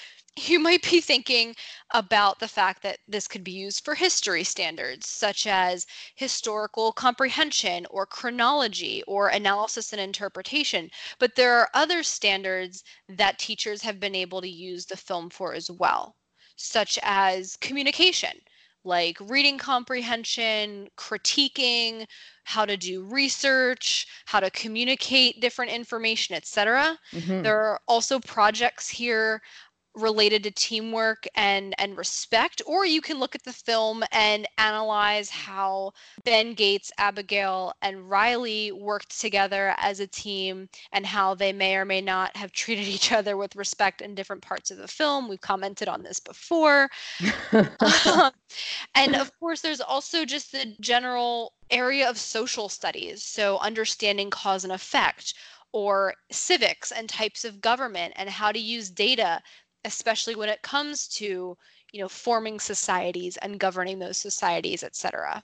you 0.48 0.60
might 0.60 0.90
be 0.90 1.02
thinking 1.02 1.56
about 1.92 2.40
the 2.40 2.48
fact 2.48 2.82
that 2.84 3.00
this 3.08 3.28
could 3.28 3.44
be 3.44 3.52
used 3.52 3.84
for 3.84 3.96
history 3.96 4.44
standards, 4.44 5.10
such 5.10 5.46
as 5.48 5.86
historical 6.16 6.94
comprehension 6.94 7.86
or 7.90 8.06
chronology 8.06 9.04
or 9.04 9.30
analysis 9.30 9.92
and 9.92 10.00
interpretation. 10.00 10.90
But 11.18 11.36
there 11.36 11.56
are 11.60 11.70
other 11.74 12.04
standards 12.04 12.84
that 13.10 13.40
teachers 13.40 13.82
have 13.82 14.00
been 14.00 14.16
able 14.16 14.40
to 14.42 14.50
use 14.50 14.86
the 14.86 14.98
film 14.98 15.30
for 15.30 15.54
as 15.54 15.70
well, 15.70 16.16
such 16.56 16.98
as 17.02 17.58
communication. 17.58 18.40
Like 18.86 19.18
reading 19.20 19.58
comprehension, 19.58 20.88
critiquing, 20.98 22.06
how 22.44 22.66
to 22.66 22.78
do 22.78 23.04
research, 23.04 24.08
how 24.26 24.40
to 24.40 24.50
communicate 24.52 25.42
different 25.42 25.72
information, 25.72 26.36
etc. 26.36 26.98
Mm-hmm. 27.14 27.44
There 27.44 27.60
are 27.60 27.80
also 27.88 28.20
projects 28.20 28.90
here 28.90 29.42
related 30.02 30.44
to 30.44 30.52
teamwork 30.52 31.26
and 31.36 31.74
and 31.78 31.98
respect 31.98 32.62
or 32.66 32.86
you 32.86 33.02
can 33.02 33.20
look 33.20 33.36
at 33.36 33.44
the 33.44 33.54
film 33.54 34.04
and 34.12 34.48
analyze 34.58 35.30
how 35.30 35.92
Ben 36.24 36.54
Gates, 36.54 36.92
Abigail 36.98 37.74
and 37.82 38.10
Riley 38.10 38.72
worked 38.72 39.20
together 39.20 39.74
as 39.78 40.00
a 40.00 40.08
team 40.08 40.70
and 40.92 41.06
how 41.06 41.36
they 41.36 41.54
may 41.54 41.76
or 41.76 41.86
may 41.86 42.02
not 42.02 42.36
have 42.36 42.52
treated 42.52 42.88
each 42.88 43.12
other 43.12 43.38
with 43.38 43.56
respect 43.56 44.02
in 44.02 44.16
different 44.16 44.42
parts 44.42 44.72
of 44.72 44.78
the 44.78 44.88
film. 44.88 45.28
We've 45.30 45.42
commented 45.42 45.88
on 45.88 46.04
this 46.04 46.20
before. 46.20 46.90
um, 47.52 47.70
and 48.96 49.16
of 49.16 49.32
course 49.40 49.62
there's 49.62 49.82
also 49.82 50.26
just 50.26 50.52
the 50.52 50.76
general 50.80 51.54
area 51.70 52.10
of 52.10 52.18
social 52.18 52.70
studies, 52.70 53.24
so 53.24 53.58
understanding 53.60 54.30
cause 54.30 54.64
and 54.64 54.74
effect 54.74 55.34
or 55.72 56.14
civics 56.32 56.92
and 56.92 57.08
types 57.08 57.46
of 57.46 57.62
government 57.62 58.14
and 58.16 58.30
how 58.30 58.52
to 58.52 58.60
use 58.60 58.90
data 58.90 59.40
especially 59.86 60.36
when 60.36 60.50
it 60.50 60.62
comes 60.62 61.08
to 61.08 61.58
you 61.92 62.02
know 62.02 62.10
forming 62.10 62.60
societies 62.60 63.38
and 63.38 63.60
governing 63.60 64.00
those 64.00 64.18
societies 64.18 64.84
etc 64.84 65.44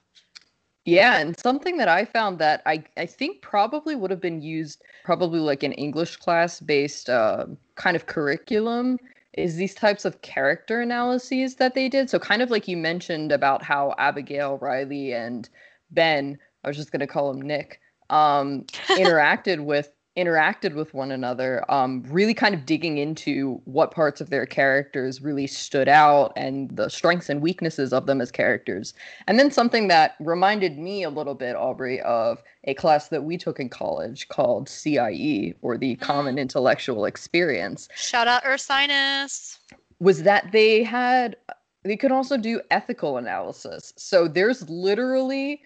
yeah 0.84 1.18
and 1.18 1.38
something 1.38 1.76
that 1.76 1.88
i 1.88 2.04
found 2.04 2.38
that 2.38 2.62
i 2.66 2.82
i 2.96 3.06
think 3.06 3.42
probably 3.42 3.96
would 3.96 4.10
have 4.10 4.20
been 4.20 4.40
used 4.40 4.82
probably 5.04 5.40
like 5.40 5.62
an 5.62 5.72
english 5.72 6.16
class 6.16 6.60
based 6.60 7.08
uh, 7.08 7.46
kind 7.74 7.96
of 7.96 8.06
curriculum 8.06 8.98
is 9.36 9.56
these 9.56 9.74
types 9.74 10.04
of 10.04 10.22
character 10.22 10.80
analyses 10.80 11.56
that 11.56 11.74
they 11.74 11.88
did. 11.88 12.08
So 12.08 12.18
kind 12.18 12.40
of 12.42 12.50
like 12.50 12.66
you 12.66 12.76
mentioned 12.76 13.32
about 13.32 13.62
how 13.62 13.94
abigail 13.98 14.58
riley 14.58 15.12
and 15.12 15.48
ben 15.90 16.38
i 16.64 16.68
was 16.68 16.76
just 16.76 16.90
going 16.90 17.00
to 17.00 17.06
call 17.06 17.30
him 17.30 17.40
nick 17.40 17.80
um, 18.10 18.62
interacted 18.88 19.64
with 19.64 19.90
interacted 20.16 20.74
with 20.74 20.94
one 20.94 21.10
another, 21.10 21.64
um, 21.70 22.02
really 22.08 22.32
kind 22.32 22.54
of 22.54 22.64
digging 22.64 22.98
into 22.98 23.60
what 23.64 23.90
parts 23.90 24.20
of 24.20 24.30
their 24.30 24.46
characters 24.46 25.20
really 25.20 25.46
stood 25.46 25.88
out 25.88 26.32
and 26.36 26.74
the 26.74 26.88
strengths 26.88 27.28
and 27.28 27.42
weaknesses 27.42 27.92
of 27.92 28.06
them 28.06 28.20
as 28.20 28.30
characters. 28.30 28.94
And 29.26 29.38
then 29.38 29.50
something 29.50 29.88
that 29.88 30.14
reminded 30.18 30.78
me 30.78 31.02
a 31.02 31.10
little 31.10 31.34
bit, 31.34 31.54
Aubrey, 31.54 32.00
of 32.00 32.42
a 32.64 32.74
class 32.74 33.08
that 33.08 33.24
we 33.24 33.36
took 33.36 33.60
in 33.60 33.68
college 33.68 34.28
called 34.28 34.68
CIE 34.68 35.54
or 35.60 35.76
the 35.76 35.96
mm. 35.96 36.00
Common 36.00 36.38
Intellectual 36.38 37.04
Experience. 37.04 37.88
Shout 37.94 38.26
out 38.26 38.42
Ursinus. 38.44 39.58
Was 40.00 40.22
that 40.22 40.50
they 40.52 40.82
had, 40.82 41.36
they 41.84 41.96
could 41.96 42.12
also 42.12 42.36
do 42.36 42.60
ethical 42.70 43.18
analysis. 43.18 43.92
So 43.96 44.28
there's 44.28 44.68
literally 44.68 45.60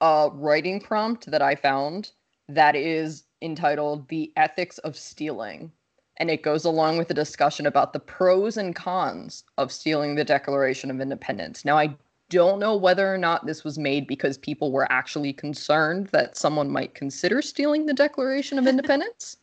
a 0.00 0.28
writing 0.32 0.80
prompt 0.80 1.30
that 1.30 1.42
I 1.42 1.54
found 1.54 2.10
that 2.48 2.74
is 2.74 3.24
entitled 3.42 4.08
The 4.08 4.32
Ethics 4.36 4.78
of 4.78 4.96
Stealing. 4.96 5.72
And 6.18 6.30
it 6.30 6.42
goes 6.42 6.64
along 6.64 6.98
with 6.98 7.10
a 7.10 7.14
discussion 7.14 7.66
about 7.66 7.92
the 7.92 8.00
pros 8.00 8.56
and 8.56 8.74
cons 8.74 9.44
of 9.58 9.72
stealing 9.72 10.14
the 10.14 10.24
Declaration 10.24 10.90
of 10.90 11.00
Independence. 11.00 11.64
Now, 11.64 11.76
I 11.78 11.96
don't 12.28 12.58
know 12.58 12.76
whether 12.76 13.12
or 13.12 13.18
not 13.18 13.44
this 13.44 13.62
was 13.62 13.78
made 13.78 14.06
because 14.06 14.38
people 14.38 14.72
were 14.72 14.90
actually 14.90 15.34
concerned 15.34 16.06
that 16.08 16.36
someone 16.36 16.70
might 16.70 16.94
consider 16.94 17.42
stealing 17.42 17.86
the 17.86 17.92
Declaration 17.92 18.58
of 18.58 18.66
Independence, 18.68 19.36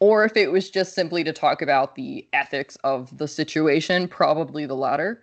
or 0.00 0.24
if 0.24 0.36
it 0.36 0.52
was 0.52 0.70
just 0.70 0.94
simply 0.94 1.24
to 1.24 1.32
talk 1.32 1.62
about 1.62 1.94
the 1.94 2.26
ethics 2.32 2.76
of 2.84 3.16
the 3.16 3.28
situation, 3.28 4.08
probably 4.08 4.66
the 4.66 4.76
latter. 4.76 5.22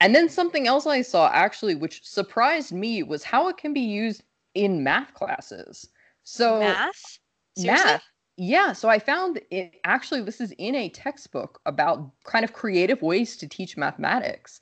And 0.00 0.14
then 0.14 0.30
something 0.30 0.66
else 0.66 0.86
I 0.86 1.02
saw 1.02 1.30
actually, 1.32 1.74
which 1.74 2.06
surprised 2.06 2.72
me, 2.72 3.02
was 3.02 3.22
how 3.22 3.48
it 3.48 3.58
can 3.58 3.74
be 3.74 3.80
used 3.80 4.22
in 4.54 4.82
math 4.82 5.12
classes. 5.12 5.88
So, 6.24 6.60
math? 6.60 7.18
Math. 7.66 8.02
Yeah, 8.36 8.72
so 8.72 8.88
I 8.88 8.98
found 8.98 9.40
it 9.50 9.74
actually 9.84 10.22
this 10.22 10.40
is 10.40 10.52
in 10.58 10.74
a 10.74 10.88
textbook 10.88 11.60
about 11.66 12.10
kind 12.24 12.44
of 12.44 12.52
creative 12.52 13.02
ways 13.02 13.36
to 13.38 13.48
teach 13.48 13.76
mathematics. 13.76 14.60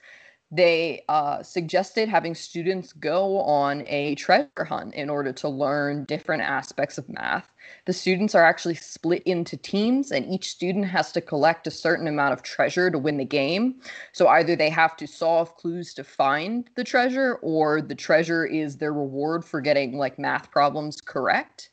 They 0.51 1.05
uh, 1.11 1.43
suggested 1.43 2.09
having 2.09 2.35
students 2.35 2.95
go 2.95 3.39
on 3.41 3.85
a 3.87 4.15
treasure 4.15 4.65
hunt 4.65 4.95
in 4.95 5.11
order 5.11 5.31
to 5.35 5.49
learn 5.49 6.05
different 6.07 6.43
aspects 6.43 6.97
of 6.97 7.07
math. 7.09 7.53
The 7.85 7.93
students 7.93 8.35
are 8.35 8.43
actually 8.43 8.77
split 8.77 9.23
into 9.25 9.59
teams, 9.59 10.11
and 10.11 10.27
each 10.33 10.49
student 10.51 10.87
has 10.87 11.13
to 11.13 11.21
collect 11.21 11.67
a 11.67 11.71
certain 11.71 12.09
amount 12.09 12.33
of 12.33 12.43
treasure 12.43 12.91
to 12.91 12.99
win 12.99 13.19
the 13.19 13.27
game. 13.27 13.83
So 14.13 14.27
either 14.29 14.57
they 14.57 14.71
have 14.71 14.97
to 14.97 15.07
solve 15.07 15.55
clues 15.57 15.93
to 15.95 16.03
find 16.05 16.69
the 16.77 16.85
treasure, 16.85 17.35
or 17.43 17.83
the 17.83 17.95
treasure 17.95 18.47
is 18.47 18.79
their 18.79 18.95
reward 18.95 19.45
for 19.45 19.61
getting 19.61 19.99
like 19.99 20.19
math 20.19 20.51
problems 20.51 21.03
correct. 21.03 21.71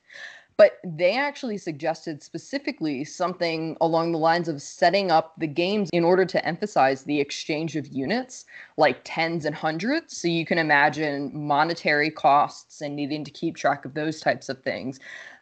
But 0.57 0.79
they 0.85 1.17
actually 1.17 1.57
suggested 1.57 2.23
specifically 2.23 3.03
something 3.03 3.75
along 3.81 4.13
the 4.13 4.17
lines 4.17 4.47
of 4.47 4.61
setting 4.61 5.11
up 5.11 5.33
the 5.37 5.47
games 5.47 5.89
in 5.91 6.05
order 6.05 6.23
to 6.25 6.45
emphasize 6.45 7.03
the 7.03 7.19
exchange 7.19 7.75
of 7.75 7.87
units, 7.87 8.45
like 8.77 9.01
tens 9.03 9.43
and 9.43 9.53
hundreds. 9.53 10.15
So 10.15 10.29
you 10.29 10.45
can 10.45 10.57
imagine 10.57 11.31
monetary 11.33 12.09
costs 12.09 12.79
and 12.79 12.95
needing 12.95 13.25
to 13.25 13.31
keep 13.31 13.57
track 13.57 13.83
of 13.83 13.95
those 13.95 14.21
types 14.21 14.47
of 14.47 14.63
things. 14.63 14.99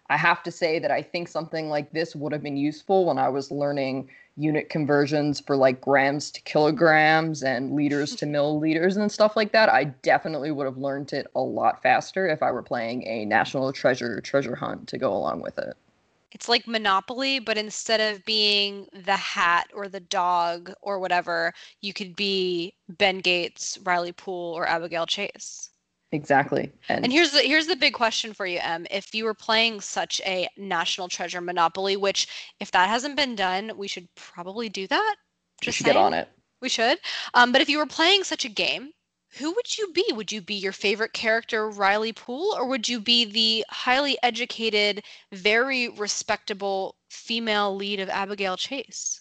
I 0.09 0.17
have 0.17 0.41
to 0.43 0.51
say 0.51 0.79
that 0.79 0.91
I 0.91 1.01
think 1.03 1.27
something 1.27 1.69
like 1.69 1.91
this 1.91 2.15
would 2.15 2.33
have 2.33 2.43
been 2.43 2.57
useful 2.57 3.05
when 3.05 3.19
I 3.19 3.29
was 3.29 3.51
learning 3.51 4.09
unit 4.35 4.69
conversions 4.69 5.39
for 5.39 5.55
like 5.55 5.79
grams 5.79 6.31
to 6.31 6.41
kilograms 6.41 7.43
and 7.43 7.73
liters 7.73 8.15
to 8.15 8.25
milliliters 8.25 8.97
and 8.97 9.11
stuff 9.11 9.35
like 9.35 9.51
that, 9.51 9.69
I 9.69 9.85
definitely 9.85 10.51
would 10.51 10.65
have 10.65 10.77
learned 10.77 11.13
it 11.13 11.27
a 11.35 11.41
lot 11.41 11.83
faster 11.83 12.27
if 12.27 12.41
I 12.41 12.51
were 12.51 12.63
playing 12.63 13.05
a 13.05 13.25
national 13.25 13.71
treasure 13.73 14.21
treasure 14.21 14.55
hunt 14.55 14.87
to 14.89 14.97
go 14.97 15.13
along 15.13 15.41
with 15.41 15.57
it. 15.59 15.75
It's 16.31 16.49
like 16.49 16.67
Monopoly, 16.67 17.37
but 17.37 17.59
instead 17.59 18.01
of 18.01 18.25
being 18.25 18.87
the 19.05 19.15
hat 19.15 19.67
or 19.71 19.87
the 19.87 19.99
dog 19.99 20.73
or 20.81 20.97
whatever, 20.97 21.53
you 21.81 21.93
could 21.93 22.15
be 22.15 22.73
Ben 22.89 23.19
Gates, 23.19 23.77
Riley 23.83 24.13
Poole, 24.13 24.53
or 24.53 24.67
Abigail 24.67 25.05
Chase. 25.05 25.69
Exactly. 26.13 26.71
And, 26.89 27.05
and, 27.05 27.11
here's 27.11 27.31
the 27.31 27.39
here's 27.39 27.65
the 27.65 27.75
big 27.75 27.93
question 27.95 28.33
for 28.33 28.45
you, 28.45 28.59
Em. 28.61 28.85
If 28.91 29.15
you 29.15 29.25
were 29.25 29.33
playing 29.33 29.81
such 29.81 30.21
a 30.25 30.47
national 30.57 31.07
treasure 31.07 31.41
monopoly, 31.41 31.97
which 31.97 32.27
if 32.59 32.69
that 32.69 32.87
hasn't 32.87 33.15
been 33.15 33.35
done, 33.35 33.71
we 33.75 33.87
should 33.87 34.07
probably 34.13 34.69
do 34.69 34.85
that. 34.87 35.15
Just 35.59 35.83
get 35.83 35.97
on 35.97 36.13
it. 36.13 36.29
We 36.61 36.69
should. 36.69 36.99
Um, 37.33 37.51
but 37.51 37.61
if 37.61 37.69
you 37.69 37.79
were 37.79 37.87
playing 37.87 38.23
such 38.25 38.45
a 38.45 38.49
game, 38.49 38.91
who 39.37 39.53
would 39.53 39.75
you 39.75 39.91
be? 39.91 40.05
Would 40.11 40.31
you 40.31 40.39
be 40.39 40.53
your 40.53 40.71
favorite 40.71 41.13
character, 41.13 41.67
Riley 41.67 42.13
Poole, 42.13 42.53
or 42.55 42.67
would 42.67 42.87
you 42.87 42.99
be 42.99 43.25
the 43.25 43.65
highly 43.69 44.15
educated, 44.21 45.03
very 45.31 45.89
respectable 45.89 46.95
female 47.09 47.75
lead 47.75 47.99
of 47.99 48.09
Abigail 48.09 48.55
Chase? 48.55 49.19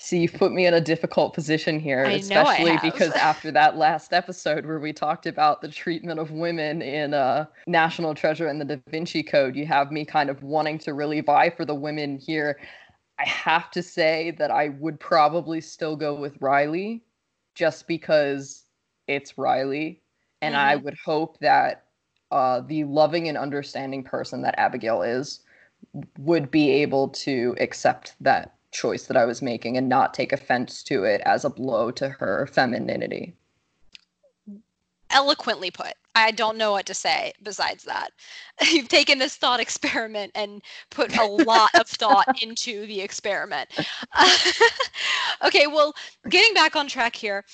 See, 0.00 0.20
you've 0.20 0.34
put 0.34 0.52
me 0.52 0.64
in 0.66 0.74
a 0.74 0.80
difficult 0.80 1.34
position 1.34 1.80
here, 1.80 2.06
I 2.06 2.12
especially 2.12 2.76
because 2.78 3.16
after 3.16 3.50
that 3.52 3.76
last 3.76 4.12
episode 4.12 4.64
where 4.64 4.78
we 4.78 4.92
talked 4.92 5.26
about 5.26 5.60
the 5.60 5.68
treatment 5.68 6.20
of 6.20 6.30
women 6.30 6.82
in 6.82 7.14
uh, 7.14 7.46
National 7.66 8.14
Treasure 8.14 8.46
and 8.46 8.60
the 8.60 8.64
Da 8.64 8.76
Vinci 8.88 9.24
Code, 9.24 9.56
you 9.56 9.66
have 9.66 9.90
me 9.90 10.04
kind 10.04 10.30
of 10.30 10.42
wanting 10.44 10.78
to 10.80 10.94
really 10.94 11.20
vie 11.20 11.50
for 11.50 11.64
the 11.64 11.74
women 11.74 12.16
here. 12.16 12.60
I 13.18 13.26
have 13.26 13.70
to 13.72 13.82
say 13.82 14.30
that 14.38 14.52
I 14.52 14.68
would 14.70 15.00
probably 15.00 15.60
still 15.60 15.96
go 15.96 16.14
with 16.14 16.40
Riley 16.40 17.04
just 17.56 17.88
because 17.88 18.66
it's 19.08 19.36
Riley. 19.36 20.02
And 20.40 20.56
I 20.56 20.76
Mhm. 20.76 20.84
would 20.84 20.96
hope 21.04 21.38
that 21.40 21.86
uh, 22.30 22.60
the 22.60 22.84
loving 22.84 23.28
and 23.28 23.38
understanding 23.38 24.04
person 24.04 24.42
that 24.42 24.58
Abigail 24.58 25.02
is 25.02 25.40
would 26.18 26.50
be 26.50 26.70
able 26.70 27.08
to 27.08 27.56
accept 27.60 28.14
that 28.20 28.57
choice 28.70 29.06
that 29.06 29.16
I 29.16 29.24
was 29.24 29.42
making 29.42 29.76
and 29.76 29.88
not 29.88 30.14
take 30.14 30.32
offense 30.32 30.82
to 30.84 31.04
it 31.04 31.20
as 31.24 31.44
a 31.44 31.50
blow 31.50 31.90
to 31.92 32.08
her 32.08 32.46
femininity. 32.46 33.34
Eloquently 35.10 35.70
put. 35.70 35.94
I 36.14 36.32
don't 36.32 36.58
know 36.58 36.72
what 36.72 36.86
to 36.86 36.94
say 36.94 37.32
besides 37.42 37.84
that. 37.84 38.10
You've 38.70 38.88
taken 38.88 39.18
this 39.18 39.36
thought 39.36 39.60
experiment 39.60 40.32
and 40.34 40.62
put 40.90 41.16
a 41.16 41.24
lot 41.24 41.70
of 41.74 41.86
thought 41.86 42.26
into 42.42 42.86
the 42.86 43.00
experiment. 43.00 43.70
okay, 45.44 45.66
well, 45.66 45.94
getting 46.28 46.54
back 46.54 46.76
on 46.76 46.88
track 46.88 47.14
here, 47.14 47.44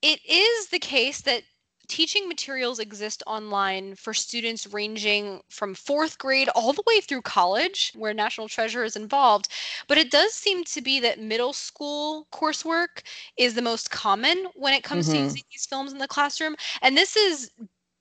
it 0.00 0.20
is 0.28 0.68
the 0.68 0.78
case 0.78 1.22
that 1.22 1.42
teaching 1.88 2.28
materials 2.28 2.78
exist 2.78 3.22
online 3.26 3.94
for 3.96 4.14
students 4.14 4.66
ranging 4.66 5.42
from 5.50 5.74
fourth 5.74 6.18
grade 6.18 6.48
all 6.50 6.72
the 6.72 6.82
way 6.86 7.00
through 7.00 7.22
college, 7.22 7.92
where 7.96 8.14
National 8.14 8.48
Treasure 8.48 8.84
is 8.84 8.96
involved. 8.96 9.48
But 9.88 9.98
it 9.98 10.10
does 10.10 10.32
seem 10.34 10.64
to 10.64 10.80
be 10.82 11.00
that 11.00 11.18
middle 11.20 11.52
school 11.52 12.26
coursework 12.32 13.02
is 13.36 13.54
the 13.54 13.62
most 13.62 13.90
common 13.90 14.46
when 14.54 14.74
it 14.74 14.84
comes 14.84 15.08
to 15.10 15.18
Mhm. 15.18 15.18
using 15.18 15.42
these 15.50 15.66
films 15.66 15.92
in 15.92 15.98
the 15.98 16.08
classroom. 16.08 16.56
And 16.82 16.96
this 16.96 17.16
is 17.16 17.50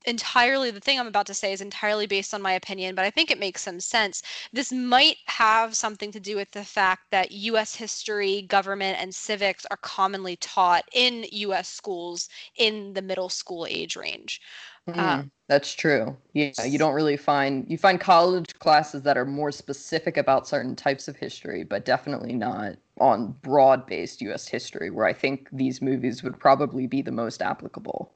entirely 0.06 0.72
the 0.72 0.80
thing 0.80 1.00
I'm 1.00 1.08
about 1.08 1.26
to 1.28 1.34
say 1.34 1.54
is 1.54 1.62
entirely 1.62 2.08
based 2.08 2.34
on 2.34 2.42
my 2.42 2.54
opinion, 2.54 2.96
but 2.96 3.06
I 3.06 3.10
think 3.12 3.30
it 3.32 3.40
makes 3.40 3.62
some 3.64 3.80
sense. 3.80 4.22
This 4.52 4.72
might 4.72 5.18
have 5.28 5.76
something 5.76 6.12
to 6.12 6.20
do 6.20 6.36
with 6.36 6.52
the 6.52 6.64
fact 6.66 7.12
that 7.12 7.32
US 7.32 7.76
history, 7.76 8.42
government, 8.44 8.98
and 9.00 9.14
civics 9.16 9.66
are 9.72 9.78
commonly 9.78 10.36
taught 10.38 10.86
in 10.94 11.26
US 11.32 11.68
schools 11.70 12.30
in 12.56 12.94
the 12.94 13.02
middle 13.02 13.30
school 13.30 13.66
age 13.70 13.96
range. 13.96 14.42
Mm, 14.90 15.30
that's 15.48 15.74
true. 15.74 16.18
Yeah, 16.34 16.64
you 16.66 16.78
don't 16.78 16.94
really 16.94 17.18
find 17.18 17.70
you 17.70 17.78
find 17.78 18.00
college 18.02 18.54
classes 18.60 19.02
that 19.04 19.18
are 19.18 19.26
more 19.26 19.52
specific 19.52 20.18
about 20.18 20.48
certain 20.48 20.76
types 20.76 21.08
of 21.08 21.16
history, 21.18 21.64
but 21.64 21.86
definitely 21.86 22.34
not 22.34 22.76
on 23.00 23.32
broad-based 23.42 24.22
US 24.22 24.48
history 24.48 24.90
where 24.90 25.06
I 25.06 25.14
think 25.14 25.50
these 25.52 25.82
movies 25.82 26.22
would 26.24 26.40
probably 26.40 26.88
be 26.88 27.02
the 27.02 27.12
most 27.12 27.42
applicable. 27.42 28.14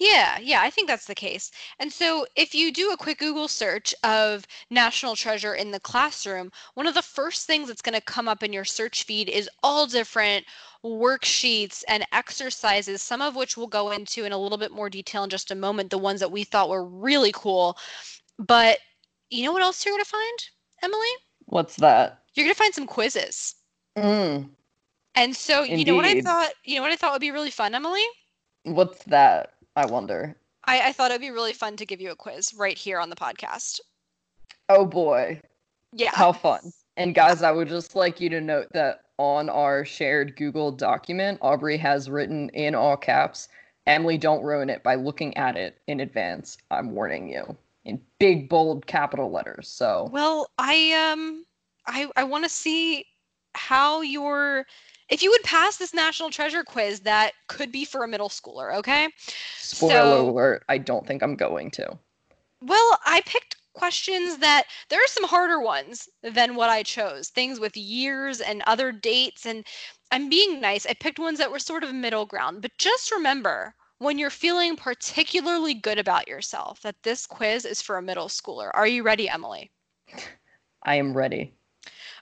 Yeah, 0.00 0.38
yeah, 0.40 0.62
I 0.62 0.70
think 0.70 0.88
that's 0.88 1.04
the 1.04 1.14
case. 1.14 1.50
And 1.78 1.92
so 1.92 2.26
if 2.34 2.54
you 2.54 2.72
do 2.72 2.90
a 2.90 2.96
quick 2.96 3.18
Google 3.18 3.48
search 3.48 3.94
of 4.02 4.46
National 4.70 5.14
Treasure 5.14 5.54
in 5.54 5.72
the 5.72 5.78
classroom, 5.78 6.50
one 6.72 6.86
of 6.86 6.94
the 6.94 7.02
first 7.02 7.46
things 7.46 7.68
that's 7.68 7.82
going 7.82 7.94
to 7.94 8.00
come 8.00 8.26
up 8.26 8.42
in 8.42 8.50
your 8.50 8.64
search 8.64 9.04
feed 9.04 9.28
is 9.28 9.48
all 9.62 9.86
different 9.86 10.46
worksheets 10.82 11.84
and 11.86 12.06
exercises, 12.12 13.02
some 13.02 13.20
of 13.20 13.36
which 13.36 13.58
we'll 13.58 13.66
go 13.66 13.90
into 13.90 14.24
in 14.24 14.32
a 14.32 14.38
little 14.38 14.56
bit 14.56 14.72
more 14.72 14.88
detail 14.88 15.22
in 15.22 15.28
just 15.28 15.50
a 15.50 15.54
moment, 15.54 15.90
the 15.90 15.98
ones 15.98 16.20
that 16.20 16.32
we 16.32 16.44
thought 16.44 16.70
were 16.70 16.84
really 16.84 17.32
cool. 17.32 17.76
But 18.38 18.78
you 19.28 19.44
know 19.44 19.52
what 19.52 19.62
else 19.62 19.84
you're 19.84 19.92
going 19.92 20.02
to 20.02 20.10
find, 20.10 20.38
Emily? 20.82 21.08
What's 21.44 21.76
that? 21.76 22.22
You're 22.34 22.46
going 22.46 22.54
to 22.54 22.58
find 22.58 22.74
some 22.74 22.86
quizzes. 22.86 23.54
Mm, 23.98 24.48
And 25.14 25.36
so, 25.36 25.62
you 25.62 25.84
know 25.84 25.94
what 25.94 26.06
I 26.06 26.22
thought, 26.22 26.52
you 26.64 26.76
know 26.76 26.82
what 26.82 26.90
I 26.90 26.96
thought 26.96 27.12
would 27.12 27.20
be 27.20 27.32
really 27.32 27.50
fun, 27.50 27.74
Emily? 27.74 28.04
what's 28.64 29.04
that? 29.04 29.52
I 29.76 29.86
wonder. 29.86 30.36
I, 30.64 30.88
I 30.88 30.92
thought 30.92 31.10
it'd 31.10 31.20
be 31.20 31.30
really 31.30 31.52
fun 31.52 31.76
to 31.76 31.86
give 31.86 32.00
you 32.00 32.10
a 32.10 32.16
quiz 32.16 32.54
right 32.54 32.76
here 32.76 32.98
on 32.98 33.10
the 33.10 33.16
podcast. 33.16 33.80
Oh 34.68 34.84
boy. 34.84 35.40
Yeah. 35.92 36.12
How 36.14 36.32
fun. 36.32 36.72
And 36.96 37.14
guys, 37.14 37.42
I 37.42 37.50
would 37.50 37.68
just 37.68 37.96
like 37.96 38.20
you 38.20 38.28
to 38.30 38.40
note 38.40 38.68
that 38.72 39.02
on 39.18 39.48
our 39.48 39.84
shared 39.84 40.36
Google 40.36 40.70
document, 40.70 41.38
Aubrey 41.42 41.76
has 41.76 42.08
written 42.08 42.48
in 42.50 42.74
all 42.74 42.96
caps, 42.96 43.48
Emily, 43.86 44.18
don't 44.18 44.42
ruin 44.42 44.70
it 44.70 44.82
by 44.82 44.94
looking 44.94 45.36
at 45.36 45.56
it 45.56 45.80
in 45.86 46.00
advance. 46.00 46.58
I'm 46.70 46.92
warning 46.92 47.28
you. 47.28 47.56
In 47.84 48.00
big 48.18 48.48
bold 48.48 48.86
capital 48.86 49.30
letters. 49.30 49.68
So 49.68 50.08
Well, 50.12 50.50
I 50.58 50.92
um 50.92 51.44
I 51.86 52.08
I 52.16 52.24
want 52.24 52.44
to 52.44 52.50
see 52.50 53.06
how 53.54 54.00
your 54.00 54.66
if 55.08 55.22
you 55.22 55.30
would 55.30 55.42
pass 55.42 55.76
this 55.76 55.92
national 55.92 56.30
treasure 56.30 56.62
quiz 56.62 57.00
that 57.00 57.32
could 57.48 57.72
be 57.72 57.84
for 57.84 58.04
a 58.04 58.08
middle 58.08 58.28
schooler, 58.28 58.74
okay? 58.76 59.08
spoiler 59.58 59.92
so- 59.92 60.30
alert, 60.30 60.64
I 60.68 60.78
don't 60.78 61.06
think 61.06 61.22
I'm 61.22 61.34
going 61.36 61.70
to. 61.72 61.98
Well, 62.62 62.98
I 63.06 63.22
picked 63.22 63.56
questions 63.72 64.38
that 64.38 64.64
there 64.88 65.02
are 65.02 65.08
some 65.08 65.24
harder 65.24 65.60
ones 65.60 66.08
than 66.22 66.54
what 66.54 66.68
I 66.68 66.82
chose. 66.82 67.28
Things 67.28 67.58
with 67.58 67.76
years 67.76 68.40
and 68.40 68.62
other 68.66 68.92
dates 68.92 69.46
and 69.46 69.64
I'm 70.12 70.28
being 70.28 70.60
nice. 70.60 70.86
I 70.86 70.94
picked 70.94 71.18
ones 71.18 71.38
that 71.38 71.50
were 71.50 71.58
sort 71.58 71.84
of 71.84 71.94
middle 71.94 72.26
ground, 72.26 72.62
but 72.62 72.72
just 72.78 73.12
remember 73.12 73.74
when 73.98 74.18
you're 74.18 74.30
feeling 74.30 74.76
particularly 74.76 75.74
good 75.74 75.98
about 75.98 76.26
yourself 76.26 76.80
that 76.82 77.02
this 77.02 77.26
quiz 77.26 77.64
is 77.64 77.80
for 77.80 77.96
a 77.96 78.02
middle 78.02 78.28
schooler. 78.28 78.70
Are 78.74 78.86
you 78.86 79.02
ready, 79.02 79.28
Emily? 79.28 79.70
I 80.82 80.96
am 80.96 81.16
ready. 81.16 81.54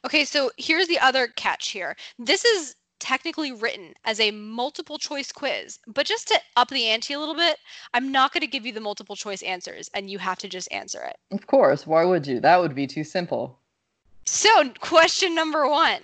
Okay, 0.04 0.24
so 0.24 0.50
here's 0.56 0.88
the 0.88 0.98
other 0.98 1.28
catch 1.28 1.70
here. 1.70 1.96
This 2.18 2.44
is 2.44 2.76
technically 2.98 3.52
written 3.52 3.94
as 4.04 4.20
a 4.20 4.30
multiple 4.30 4.98
choice 4.98 5.32
quiz, 5.32 5.78
but 5.86 6.06
just 6.06 6.28
to 6.28 6.40
up 6.56 6.68
the 6.68 6.86
ante 6.86 7.14
a 7.14 7.18
little 7.18 7.34
bit, 7.34 7.58
I'm 7.94 8.10
not 8.10 8.32
going 8.32 8.40
to 8.40 8.46
give 8.46 8.66
you 8.66 8.72
the 8.72 8.80
multiple 8.80 9.16
choice 9.16 9.42
answers 9.42 9.88
and 9.94 10.10
you 10.10 10.18
have 10.18 10.38
to 10.38 10.48
just 10.48 10.70
answer 10.72 11.02
it. 11.02 11.16
Of 11.30 11.46
course, 11.46 11.86
why 11.86 12.04
would 12.04 12.26
you? 12.26 12.40
That 12.40 12.60
would 12.60 12.74
be 12.74 12.86
too 12.86 13.04
simple. 13.04 13.58
So, 14.24 14.70
question 14.80 15.34
number 15.34 15.68
one 15.68 16.02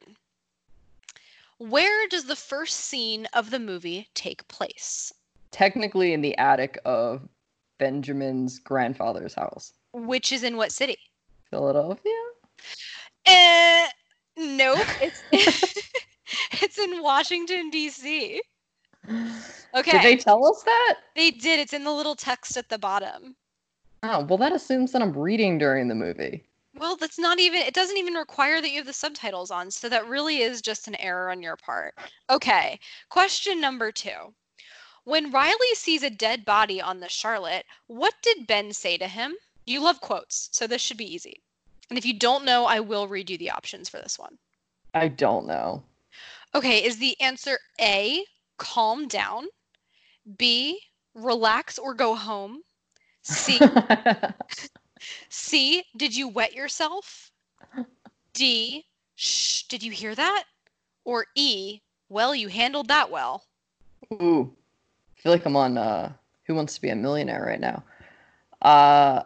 Where 1.58 2.08
does 2.08 2.24
the 2.24 2.36
first 2.36 2.76
scene 2.76 3.26
of 3.32 3.50
the 3.50 3.58
movie 3.58 4.08
take 4.14 4.46
place? 4.48 5.12
Technically 5.50 6.12
in 6.12 6.20
the 6.20 6.36
attic 6.38 6.78
of 6.84 7.28
Benjamin's 7.78 8.58
grandfather's 8.58 9.34
house. 9.34 9.72
Which 9.92 10.32
is 10.32 10.42
in 10.42 10.56
what 10.56 10.72
city? 10.72 10.96
Philadelphia? 11.50 12.12
Uh, 13.26 13.86
nope. 14.36 14.78
It's, 15.00 15.22
it's 16.62 16.78
in 16.78 17.02
Washington, 17.02 17.70
D.C. 17.70 18.40
Okay. 19.74 19.90
Did 19.90 20.02
they 20.02 20.16
tell 20.16 20.46
us 20.46 20.62
that? 20.62 20.94
They 21.14 21.30
did. 21.30 21.60
It's 21.60 21.72
in 21.72 21.84
the 21.84 21.92
little 21.92 22.14
text 22.14 22.56
at 22.56 22.68
the 22.68 22.78
bottom. 22.78 23.36
Oh, 24.02 24.24
well, 24.24 24.38
that 24.38 24.52
assumes 24.52 24.92
that 24.92 25.02
I'm 25.02 25.16
reading 25.16 25.58
during 25.58 25.88
the 25.88 25.94
movie. 25.94 26.44
Well, 26.76 26.96
that's 26.96 27.18
not 27.18 27.38
even, 27.38 27.60
it 27.62 27.74
doesn't 27.74 27.96
even 27.96 28.14
require 28.14 28.60
that 28.60 28.70
you 28.70 28.78
have 28.78 28.86
the 28.86 28.92
subtitles 28.92 29.50
on. 29.50 29.70
So 29.70 29.88
that 29.88 30.08
really 30.08 30.38
is 30.38 30.60
just 30.60 30.88
an 30.88 30.96
error 30.96 31.30
on 31.30 31.42
your 31.42 31.56
part. 31.56 31.94
Okay. 32.30 32.78
Question 33.08 33.60
number 33.60 33.92
two. 33.92 34.34
When 35.04 35.30
Riley 35.30 35.74
sees 35.74 36.02
a 36.02 36.10
dead 36.10 36.44
body 36.44 36.80
on 36.80 37.00
the 37.00 37.08
Charlotte, 37.08 37.66
what 37.86 38.14
did 38.22 38.46
Ben 38.46 38.72
say 38.72 38.96
to 38.96 39.06
him? 39.06 39.34
You 39.66 39.80
love 39.80 40.00
quotes, 40.00 40.48
so 40.52 40.66
this 40.66 40.82
should 40.82 40.96
be 40.96 41.14
easy. 41.14 41.42
And 41.94 41.98
if 42.00 42.04
you 42.04 42.18
don't 42.18 42.44
know, 42.44 42.64
I 42.64 42.80
will 42.80 43.06
read 43.06 43.30
you 43.30 43.38
the 43.38 43.52
options 43.52 43.88
for 43.88 43.98
this 43.98 44.18
one. 44.18 44.36
I 44.94 45.06
don't 45.06 45.46
know. 45.46 45.84
Okay. 46.52 46.84
Is 46.84 46.98
the 46.98 47.14
answer 47.20 47.56
A, 47.80 48.24
calm 48.58 49.06
down? 49.06 49.46
B, 50.36 50.80
relax 51.14 51.78
or 51.78 51.94
go 51.94 52.16
home? 52.16 52.62
C, 53.22 53.60
C, 55.28 55.84
did 55.96 56.16
you 56.16 56.26
wet 56.26 56.52
yourself? 56.52 57.30
D, 58.32 58.84
shh, 59.14 59.62
did 59.68 59.84
you 59.84 59.92
hear 59.92 60.16
that? 60.16 60.46
Or 61.04 61.26
E, 61.36 61.78
well, 62.08 62.34
you 62.34 62.48
handled 62.48 62.88
that 62.88 63.08
well. 63.08 63.44
Ooh. 64.14 64.52
I 65.16 65.20
feel 65.20 65.30
like 65.30 65.46
I'm 65.46 65.54
on 65.54 65.78
uh 65.78 66.10
Who 66.48 66.56
Wants 66.56 66.74
to 66.74 66.82
Be 66.82 66.88
a 66.88 66.96
Millionaire 66.96 67.44
right 67.46 67.60
now. 67.60 67.84
Uh 68.60 69.22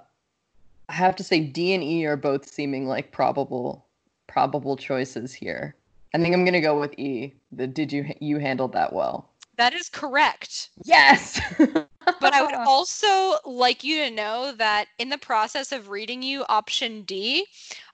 I 0.88 0.94
have 0.94 1.16
to 1.16 1.24
say 1.24 1.40
D 1.40 1.74
and 1.74 1.82
E 1.82 2.06
are 2.06 2.16
both 2.16 2.48
seeming 2.48 2.86
like 2.86 3.12
probable 3.12 3.86
probable 4.26 4.76
choices 4.76 5.32
here. 5.32 5.74
I 6.14 6.18
think 6.18 6.34
I'm 6.34 6.44
gonna 6.44 6.60
go 6.60 6.78
with 6.78 6.98
E. 6.98 7.34
The 7.52 7.66
did 7.66 7.92
you 7.92 8.06
you 8.20 8.38
handled 8.38 8.72
that 8.72 8.92
well? 8.92 9.30
That 9.56 9.74
is 9.74 9.88
correct. 9.88 10.70
Yes. 10.84 11.40
But 12.20 12.34
I 12.34 12.42
would 12.42 12.54
also 12.54 13.36
like 13.44 13.84
you 13.84 14.04
to 14.04 14.10
know 14.10 14.52
that 14.52 14.86
in 14.98 15.08
the 15.08 15.18
process 15.18 15.70
of 15.70 15.88
reading 15.88 16.22
you 16.22 16.44
option 16.48 17.02
D, 17.02 17.46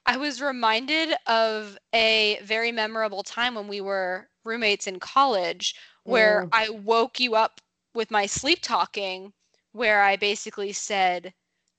I 0.05 0.17
was 0.17 0.41
reminded 0.41 1.13
of 1.27 1.77
a 1.93 2.39
very 2.43 2.71
memorable 2.71 3.21
time 3.21 3.53
when 3.53 3.67
we 3.67 3.81
were 3.81 4.27
roommates 4.43 4.87
in 4.87 4.99
college 4.99 5.75
where 6.05 6.43
Mm. 6.45 6.49
I 6.53 6.69
woke 6.69 7.19
you 7.19 7.35
up 7.35 7.61
with 7.93 8.09
my 8.09 8.25
sleep 8.25 8.59
talking 8.61 9.33
where 9.73 10.01
I 10.01 10.15
basically 10.15 10.71
said, 10.71 11.33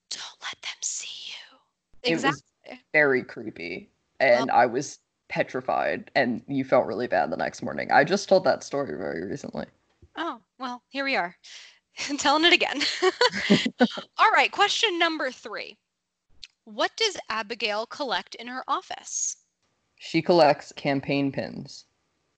"Don't 0.09 0.41
let 0.41 0.61
them 0.61 0.81
see 0.81 1.31
you." 1.31 1.57
It 2.03 2.15
was 2.15 2.25
Exactly. 2.25 2.85
very 2.93 3.23
creepy. 3.23 3.89
And 4.19 4.49
I 4.49 4.65
was 4.65 4.99
petrified. 5.29 6.09
And 6.15 6.41
you 6.47 6.63
felt 6.63 6.87
really 6.87 7.07
bad 7.07 7.31
the 7.31 7.37
next 7.37 7.61
morning. 7.61 7.91
I 7.91 8.03
just 8.03 8.29
told 8.29 8.43
that 8.45 8.63
story 8.63 8.97
very 8.97 9.23
recently. 9.25 9.65
Oh, 10.15 10.41
well, 10.57 10.83
here 10.89 11.03
we 11.03 11.15
are. 11.15 11.35
Telling 12.17 12.45
it 12.45 12.53
again. 12.53 12.81
All 14.17 14.31
right, 14.31 14.51
question 14.51 14.97
number 14.97 15.31
3. 15.31 15.77
What 16.65 16.95
does 16.97 17.17
Abigail 17.29 17.85
collect 17.85 18.35
in 18.35 18.47
her 18.47 18.63
office? 18.67 19.37
She 19.99 20.21
collects 20.21 20.71
campaign 20.73 21.31
pins. 21.31 21.85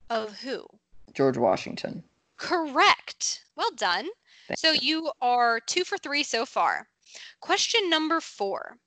Of 0.10 0.40
who? 0.40 0.66
George 1.14 1.38
Washington. 1.38 2.04
Correct. 2.38 3.46
Well 3.56 3.72
done. 3.76 4.08
Thank 4.48 4.60
So 4.60 4.72
you. 4.72 4.80
you 4.82 5.12
are 5.22 5.60
two 5.60 5.84
for 5.84 5.98
three 5.98 6.24
so 6.24 6.46
far. 6.46 6.89
Question 7.40 7.90
number 7.90 8.20
four. 8.22 8.78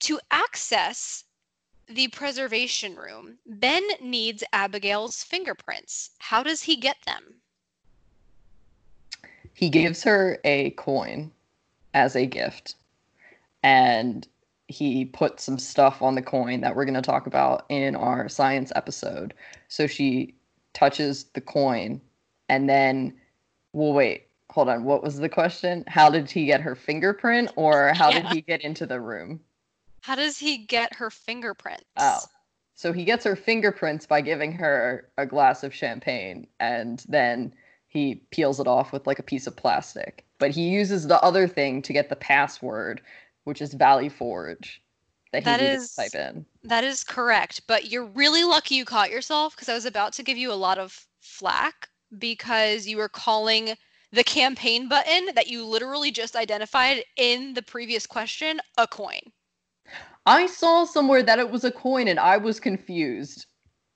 To 0.00 0.20
access 0.30 1.24
the 1.88 2.08
preservation 2.08 2.96
room, 2.96 3.38
Ben 3.46 3.82
needs 4.00 4.42
Abigail's 4.52 5.22
fingerprints. 5.22 6.10
How 6.18 6.42
does 6.42 6.62
he 6.62 6.76
get 6.76 6.96
them? 7.06 7.40
He 9.54 9.70
gives 9.70 10.02
her 10.02 10.38
a 10.44 10.70
coin 10.70 11.32
as 11.94 12.14
a 12.14 12.26
gift. 12.26 12.74
And 13.62 14.26
he 14.68 15.04
put 15.04 15.40
some 15.40 15.58
stuff 15.58 16.02
on 16.02 16.14
the 16.14 16.22
coin 16.22 16.60
that 16.60 16.74
we're 16.74 16.84
going 16.84 16.94
to 16.94 17.02
talk 17.02 17.26
about 17.26 17.64
in 17.68 17.96
our 17.96 18.28
science 18.28 18.72
episode. 18.74 19.32
So 19.68 19.86
she 19.86 20.34
touches 20.74 21.24
the 21.34 21.40
coin 21.40 22.00
and 22.48 22.68
then 22.68 23.14
well 23.72 23.92
wait, 23.92 24.25
hold 24.56 24.70
on. 24.70 24.84
What 24.84 25.02
was 25.02 25.18
the 25.18 25.28
question? 25.28 25.84
How 25.86 26.08
did 26.08 26.30
he 26.30 26.46
get 26.46 26.62
her 26.62 26.74
fingerprint 26.74 27.52
or 27.56 27.92
how 27.92 28.10
did 28.10 28.24
he 28.28 28.40
get 28.40 28.62
into 28.62 28.86
the 28.86 28.98
room? 28.98 29.40
How 30.00 30.14
does 30.14 30.38
he 30.38 30.56
get 30.56 30.94
her 30.94 31.10
fingerprints? 31.10 31.84
Oh. 31.98 32.20
So 32.74 32.94
he 32.94 33.04
gets 33.04 33.22
her 33.24 33.36
fingerprints 33.36 34.06
by 34.06 34.22
giving 34.22 34.52
her 34.52 35.10
a 35.18 35.26
glass 35.26 35.62
of 35.62 35.74
champagne 35.74 36.46
and 36.58 37.04
then 37.06 37.52
he 37.86 38.22
peels 38.30 38.58
it 38.58 38.66
off 38.66 38.92
with 38.92 39.06
like 39.06 39.18
a 39.18 39.22
piece 39.22 39.46
of 39.46 39.56
plastic. 39.56 40.24
But 40.38 40.52
he 40.52 40.70
uses 40.70 41.06
the 41.06 41.20
other 41.20 41.46
thing 41.46 41.82
to 41.82 41.92
get 41.92 42.08
the 42.08 42.16
password, 42.16 43.02
which 43.44 43.60
is 43.60 43.74
Valley 43.74 44.08
Forge, 44.08 44.82
that 45.32 45.40
he 45.40 45.44
That 45.44 45.58
to 45.58 45.96
type 45.96 46.14
in. 46.14 46.46
That 46.64 46.82
is 46.82 47.04
correct, 47.04 47.60
but 47.66 47.90
you're 47.90 48.06
really 48.06 48.44
lucky 48.44 48.76
you 48.76 48.86
caught 48.86 49.10
yourself 49.10 49.54
because 49.54 49.68
I 49.68 49.74
was 49.74 49.84
about 49.84 50.14
to 50.14 50.22
give 50.22 50.38
you 50.38 50.50
a 50.50 50.54
lot 50.54 50.78
of 50.78 51.06
flack 51.20 51.90
because 52.18 52.86
you 52.86 52.96
were 52.96 53.10
calling 53.10 53.76
the 54.12 54.24
campaign 54.24 54.88
button 54.88 55.34
that 55.34 55.48
you 55.48 55.64
literally 55.64 56.10
just 56.10 56.36
identified 56.36 57.04
in 57.16 57.54
the 57.54 57.62
previous 57.62 58.06
question 58.06 58.60
a 58.78 58.86
coin. 58.86 59.20
I 60.24 60.46
saw 60.46 60.84
somewhere 60.84 61.22
that 61.22 61.38
it 61.38 61.50
was 61.50 61.64
a 61.64 61.70
coin 61.70 62.08
and 62.08 62.18
I 62.18 62.36
was 62.36 62.58
confused. 62.60 63.46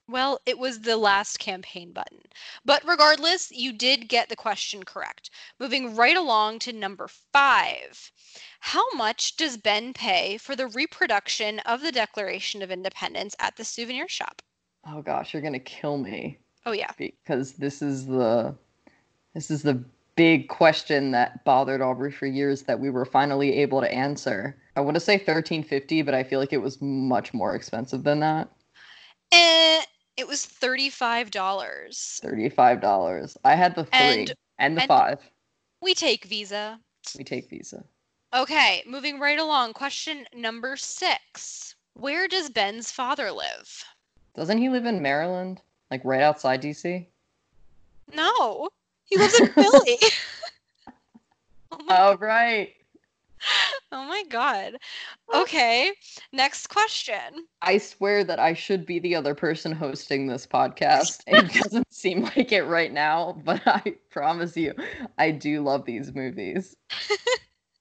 Well, 0.09 0.41
it 0.45 0.59
was 0.59 0.81
the 0.81 0.97
last 0.97 1.39
campaign 1.39 1.93
button. 1.93 2.21
But 2.65 2.83
regardless, 2.87 3.51
you 3.53 3.73
did 3.73 4.09
get 4.09 4.29
the 4.29 4.37
question 4.37 4.83
correct. 4.83 5.31
Moving 5.61 5.95
right 5.95 6.17
along 6.17 6.59
to 6.61 6.73
number 6.73 7.09
five. 7.33 8.11
How 8.61 8.85
much 8.95 9.37
does 9.37 9.57
Ben 9.57 9.93
pay 9.93 10.37
for 10.37 10.57
the 10.57 10.67
reproduction 10.67 11.61
of 11.61 11.81
the 11.81 11.93
Declaration 11.93 12.61
of 12.63 12.71
Independence 12.71 13.37
at 13.39 13.57
the 13.57 13.65
souvenir 13.65 14.09
shop? 14.09 14.43
Oh 14.85 15.01
gosh, 15.03 15.33
you're 15.33 15.43
gonna 15.43 15.61
kill 15.61 15.99
me 15.99 16.39
Oh, 16.67 16.73
yeah. 16.73 16.91
because 16.99 17.53
this 17.53 17.81
is 17.81 18.07
the 18.07 18.55
this 19.35 19.51
is 19.51 19.63
the 19.63 19.85
big 20.21 20.49
question 20.51 21.13
that 21.13 21.43
bothered 21.47 21.81
Aubrey 21.81 22.13
for 22.13 22.27
years 22.27 22.65
that 22.65 22.79
we 22.79 22.91
were 22.91 23.07
finally 23.07 23.57
able 23.57 23.81
to 23.81 23.91
answer. 23.91 24.55
I 24.77 24.83
want 24.83 24.95
to 24.97 25.01
say 25.01 25.15
1350, 25.15 26.03
but 26.03 26.13
I 26.13 26.23
feel 26.23 26.39
like 26.39 26.53
it 26.53 26.61
was 26.61 26.77
much 26.83 27.33
more 27.33 27.55
expensive 27.55 28.03
than 28.03 28.21
that. 28.21 28.51
Eh, 29.33 29.81
it 30.19 30.29
was 30.29 30.45
$35. 30.45 31.31
$35. 31.31 33.37
I 33.45 33.55
had 33.55 33.75
the 33.75 33.85
3 33.85 33.99
And- 33.99 34.35
and, 34.59 34.77
the 34.77 34.83
and- 34.83 34.89
5. 34.89 35.31
We 35.81 35.95
take 35.95 36.27
Visa. 36.27 36.79
We 37.17 37.25
take 37.25 37.49
Visa. 37.49 37.83
Okay, 38.35 38.83
moving 38.87 39.19
right 39.21 39.39
along. 39.39 39.73
Question 39.73 40.27
number 40.35 40.77
six. 40.77 41.77
Where 41.95 42.29
does 42.29 42.51
Ben's 42.51 42.93
father 42.93 43.33
live? 43.33 43.85
Doesn't 44.37 44.59
he 44.59 44.69
live 44.69 44.85
in 44.85 45.01
Maryland? 45.01 45.63
Like 45.91 46.03
right 46.05 46.21
outside 46.21 46.61
DC? 46.61 47.07
No, 48.13 48.69
he 49.11 49.19
lives 49.19 49.35
in 49.35 49.47
Philly. 49.59 49.99
oh, 51.73 51.79
Oh, 51.91 52.17
right. 52.19 52.75
oh 53.93 54.05
my 54.05 54.25
god. 54.29 54.75
Okay, 55.35 55.93
next 56.33 56.69
question. 56.69 57.47
I 57.63 57.79
swear 57.79 58.25
that 58.25 58.39
I 58.39 58.55
should 58.55 58.87
be 58.87 58.99
the 59.01 59.15
other 59.17 59.35
person 59.35 59.73
hosting 59.73 60.27
this 60.27 60.47
podcast. 60.47 61.23
It 61.27 61.53
doesn't 61.63 61.93
seem 61.93 62.23
like 62.23 62.53
it 62.53 62.65
right 62.65 62.93
now, 62.93 63.41
but 63.45 63.61
I 63.67 63.97
promise 64.11 64.57
you, 64.57 64.75
I 65.19 65.31
do 65.33 65.61
love 65.63 65.85
these 65.85 66.15
movies. 66.15 66.77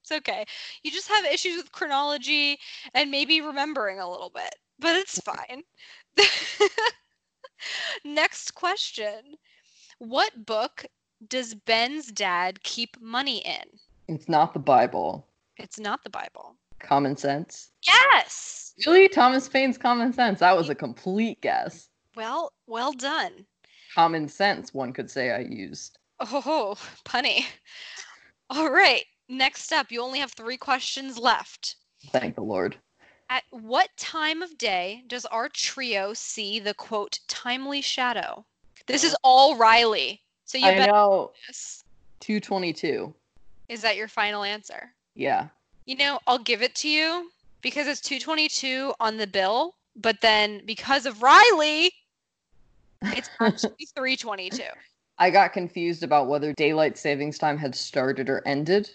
It's 0.02 0.12
okay. 0.12 0.46
You 0.84 0.92
just 0.92 1.10
have 1.10 1.26
issues 1.26 1.58
with 1.58 1.72
chronology 1.72 2.60
and 2.94 3.12
maybe 3.12 3.42
remembering 3.42 4.00
a 4.00 4.10
little 4.10 4.30
bit, 4.30 4.56
but 4.80 4.96
it's 4.96 5.20
fine. 5.20 5.63
Next 8.04 8.54
question. 8.56 9.38
What 10.00 10.46
book 10.46 10.86
does 11.27 11.53
Ben's 11.53 12.12
dad 12.12 12.63
keep 12.63 12.99
money 13.01 13.39
in? 13.39 13.79
It's 14.08 14.29
not 14.29 14.53
the 14.53 14.60
Bible. 14.60 15.27
It's 15.58 15.79
not 15.79 16.03
the 16.03 16.10
Bible. 16.10 16.55
Common 16.79 17.17
sense. 17.17 17.71
Yes. 17.86 18.73
Really? 18.86 19.10
Thomas 19.10 19.49
Paine's 19.49 19.77
Common 19.77 20.13
Sense. 20.13 20.39
That 20.39 20.55
was 20.55 20.69
a 20.69 20.75
complete 20.75 21.41
guess. 21.41 21.89
Well, 22.15 22.53
well 22.67 22.93
done. 22.93 23.45
Common 23.93 24.27
sense, 24.29 24.73
one 24.73 24.93
could 24.93 25.12
say 25.12 25.32
I 25.32 25.39
used. 25.39 25.97
Oh, 26.19 26.77
punny. 27.05 27.45
All 28.49 28.71
right. 28.71 29.03
Next 29.27 29.71
up, 29.73 29.91
you 29.91 30.01
only 30.01 30.19
have 30.19 30.32
three 30.32 30.58
questions 30.58 31.17
left. 31.17 31.75
Thank 32.08 32.36
the 32.36 32.41
Lord. 32.41 32.77
At 33.29 33.43
what 33.51 33.89
time 33.97 34.41
of 34.41 34.58
day 34.58 35.03
does 35.08 35.25
our 35.25 35.49
trio 35.49 36.13
see 36.13 36.60
the 36.60 36.73
quote 36.73 37.19
timely 37.27 37.82
shadow? 37.82 38.45
This 38.88 39.03
is 39.03 39.15
all 39.23 39.55
Riley. 39.55 40.23
So 40.49 40.57
you 40.57 40.65
I 40.65 40.77
bet 40.77 40.89
know. 40.89 41.29
this. 41.47 41.83
222. 42.21 43.13
Is 43.67 43.83
that 43.83 43.95
your 43.95 44.07
final 44.07 44.41
answer? 44.41 44.91
Yeah. 45.13 45.49
You 45.85 45.95
know, 45.95 46.19
I'll 46.25 46.39
give 46.39 46.63
it 46.63 46.73
to 46.77 46.89
you 46.89 47.29
because 47.62 47.85
it's 47.85 48.01
222 48.01 48.95
on 48.99 49.17
the 49.17 49.27
bill, 49.27 49.75
but 49.95 50.21
then 50.21 50.63
because 50.65 51.05
of 51.05 51.21
Riley, 51.21 51.91
it's 53.03 53.29
actually 53.39 53.85
322. 53.95 54.63
I 55.19 55.29
got 55.29 55.53
confused 55.53 56.01
about 56.01 56.25
whether 56.25 56.51
daylight 56.53 56.97
savings 56.97 57.38
time 57.38 57.59
had 57.59 57.75
started 57.75 58.27
or 58.27 58.41
ended. 58.47 58.89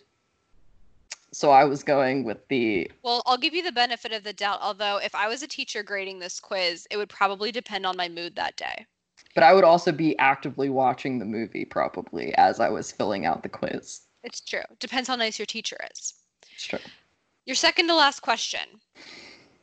So 1.31 1.53
I 1.53 1.63
was 1.67 1.85
going 1.85 2.25
with 2.25 2.49
the 2.49 2.91
Well, 3.05 3.23
I'll 3.27 3.39
give 3.39 3.55
you 3.55 3.63
the 3.63 3.71
benefit 3.71 4.11
of 4.11 4.25
the 4.25 4.33
doubt, 4.33 4.59
although 4.61 4.97
if 4.97 5.15
I 5.15 5.29
was 5.29 5.45
a 5.45 5.49
teacher 5.49 5.85
grading 5.85 6.19
this 6.19 6.41
quiz, 6.41 6.89
it 6.91 6.97
would 6.97 7.11
probably 7.11 7.53
depend 7.53 7.87
on 7.87 7.97
my 7.97 8.09
mood 8.09 8.35
that 8.35 8.57
day. 8.57 8.87
But 9.35 9.43
I 9.45 9.53
would 9.53 9.65
also 9.65 9.93
be 9.93 10.17
actively 10.19 10.69
watching 10.71 11.19
the 11.19 11.25
movie 11.25 11.65
probably 11.65 12.35
as 12.37 12.61
I 12.61 12.69
was 12.69 12.93
filling 12.93 13.27
out 13.27 13.43
the 13.43 13.49
quiz. 13.49 14.03
It's 14.23 14.41
true. 14.41 14.63
Depends 14.79 15.09
how 15.09 15.17
nice 15.17 15.39
your 15.39 15.47
teacher 15.47 15.77
is. 15.93 16.15
It's 16.53 16.67
true. 16.67 16.79
Your 17.47 17.57
second 17.57 17.89
to 17.89 17.95
last 17.95 18.21
question. 18.21 18.61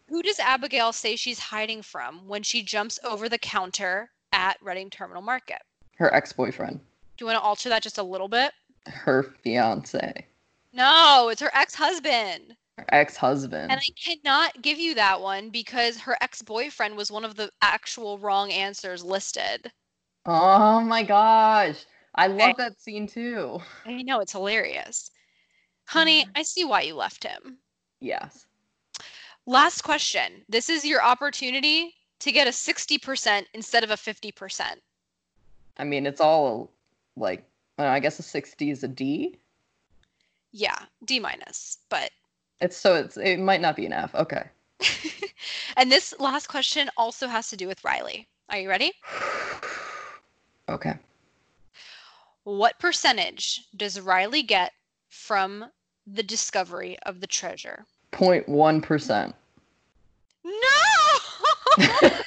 Who 0.08 0.22
does 0.22 0.40
Abigail 0.40 0.92
say 0.92 1.16
she's 1.16 1.40
hiding 1.40 1.82
from 1.82 2.28
when 2.28 2.44
she 2.44 2.62
jumps 2.62 3.00
over 3.04 3.28
the 3.30 3.38
counter 3.40 4.12
at 4.34 4.58
Reading 4.62 4.90
Terminal 4.90 5.22
Market? 5.22 5.62
Her 5.96 6.14
ex-boyfriend, 6.14 6.80
Do 6.80 7.24
you 7.24 7.26
want 7.28 7.38
to 7.38 7.42
alter 7.42 7.70
that 7.70 7.82
just 7.84 7.98
a 7.98 8.04
little 8.04 8.28
bit? 8.28 8.52
her 8.88 9.24
fiance, 9.44 10.26
No, 10.74 11.30
it's 11.32 11.42
her 11.42 11.52
ex-husband. 11.54 12.56
Her 12.82 12.96
ex-husband. 12.96 13.72
And 13.72 13.80
I 13.80 13.90
cannot 14.02 14.62
give 14.62 14.80
you 14.80 14.96
that 14.96 15.22
one 15.22 15.50
because 15.50 15.98
her 15.98 16.18
ex-boyfriend 16.22 16.96
was 16.98 17.12
one 17.12 17.26
of 17.26 17.36
the 17.36 17.52
actual 17.62 18.18
wrong 18.18 18.52
answers 18.52 19.04
listed. 19.04 19.72
Oh 20.26 20.82
my 20.82 21.04
gosh. 21.04 21.86
I 22.16 22.28
love 22.28 22.52
Okay. 22.52 22.54
that 22.58 22.82
scene 22.82 23.08
too. 23.08 23.60
I 23.86 24.02
know 24.04 24.20
it's 24.20 24.34
hilarious. 24.34 25.12
Honey, 25.86 26.24
Mm. 26.26 26.30
I 26.36 26.44
see 26.44 26.64
why 26.64 26.82
you 26.82 26.96
left 26.96 27.24
him. 27.24 27.58
Yes. 28.00 28.46
Last 29.46 29.82
question. 29.82 30.44
This 30.50 30.70
is 30.70 30.86
your 30.86 31.04
opportunity 31.04 31.96
to 32.20 32.32
get 32.32 32.48
a 32.48 32.52
60% 32.52 33.46
instead 33.54 33.84
of 33.84 33.92
a 33.92 33.96
50%. 33.96 34.62
I 35.78 35.84
mean, 35.84 36.06
it's 36.06 36.22
all 36.22 36.72
like 37.16 37.44
I 37.78 38.00
guess 38.00 38.20
a 38.20 38.24
60 38.24 38.70
is 38.70 38.84
a 38.84 38.88
D. 38.88 39.38
Yeah, 40.52 40.78
D 41.06 41.20
minus. 41.20 41.80
But 41.90 42.12
It's 42.62 42.78
so 42.78 42.96
it's 42.96 43.18
it 43.18 43.40
might 43.40 43.60
not 43.60 43.76
be 43.76 43.86
an 43.88 43.94
F. 43.94 44.14
Okay. 44.14 44.44
and 45.78 45.92
this 45.92 46.14
last 46.20 46.48
question 46.48 46.90
also 46.96 47.28
has 47.28 47.50
to 47.50 47.58
do 47.58 47.68
with 47.68 47.84
Riley. 47.84 48.28
Are 48.50 48.60
you 48.60 48.70
ready? 48.70 48.94
okay. 50.70 50.94
what 52.44 52.80
percentage 52.80 53.66
does 53.76 54.00
Riley 54.00 54.44
get 54.44 54.74
from 55.10 55.66
the 56.06 56.24
discovery 56.24 56.98
of 57.06 57.20
the 57.20 57.28
treasure? 57.28 57.86
0.1%. 58.12 59.34
No! 60.44 60.52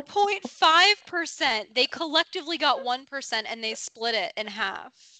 0.5%. 0.00 1.74
They 1.74 1.86
collectively 1.86 2.58
got 2.58 2.84
1% 2.84 3.42
and 3.48 3.62
they 3.62 3.74
split 3.74 4.14
it 4.14 4.32
in 4.36 4.46
half. 4.46 5.17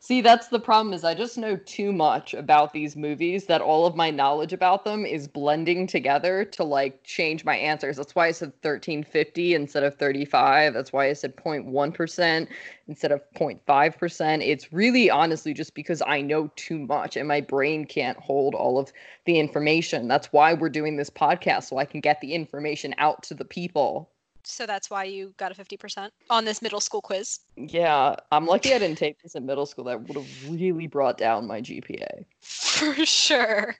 See, 0.00 0.20
that's 0.20 0.48
the 0.48 0.60
problem 0.60 0.92
is 0.94 1.04
I 1.04 1.14
just 1.14 1.36
know 1.36 1.56
too 1.56 1.92
much 1.92 2.32
about 2.32 2.72
these 2.72 2.94
movies 2.94 3.46
that 3.46 3.60
all 3.60 3.86
of 3.86 3.96
my 3.96 4.10
knowledge 4.10 4.52
about 4.52 4.84
them 4.84 5.04
is 5.04 5.26
blending 5.26 5.86
together 5.86 6.44
to 6.44 6.64
like 6.64 7.02
change 7.02 7.44
my 7.44 7.56
answers. 7.56 7.96
That's 7.96 8.14
why 8.14 8.28
I 8.28 8.32
said 8.32 8.52
1350 8.62 9.54
instead 9.54 9.82
of 9.82 9.96
35. 9.96 10.74
That's 10.74 10.92
why 10.92 11.08
I 11.08 11.12
said 11.12 11.36
0.1% 11.36 12.48
instead 12.88 13.12
of 13.12 13.20
0.5%. 13.34 14.46
It's 14.46 14.72
really 14.72 15.10
honestly 15.10 15.52
just 15.52 15.74
because 15.74 16.02
I 16.06 16.20
know 16.20 16.52
too 16.56 16.78
much 16.78 17.16
and 17.16 17.26
my 17.26 17.40
brain 17.40 17.84
can't 17.84 18.18
hold 18.18 18.54
all 18.54 18.78
of 18.78 18.92
the 19.24 19.38
information. 19.40 20.08
That's 20.08 20.32
why 20.32 20.54
we're 20.54 20.68
doing 20.68 20.96
this 20.96 21.10
podcast 21.10 21.64
so 21.64 21.78
I 21.78 21.84
can 21.84 22.00
get 22.00 22.20
the 22.20 22.34
information 22.34 22.94
out 22.98 23.22
to 23.24 23.34
the 23.34 23.44
people 23.44 24.10
so 24.46 24.66
that's 24.66 24.90
why 24.90 25.04
you 25.04 25.34
got 25.36 25.52
a 25.52 25.54
50% 25.54 26.10
on 26.30 26.44
this 26.44 26.62
middle 26.62 26.80
school 26.80 27.00
quiz. 27.00 27.40
Yeah, 27.56 28.16
I'm 28.30 28.46
lucky 28.46 28.72
I 28.72 28.78
didn't 28.78 28.98
take 28.98 29.20
this 29.22 29.34
in 29.34 29.44
middle 29.44 29.66
school. 29.66 29.84
That 29.84 30.02
would 30.02 30.16
have 30.16 30.50
really 30.50 30.86
brought 30.86 31.18
down 31.18 31.46
my 31.46 31.60
GPA. 31.60 32.24
For 32.40 32.94
sure. 33.04 33.76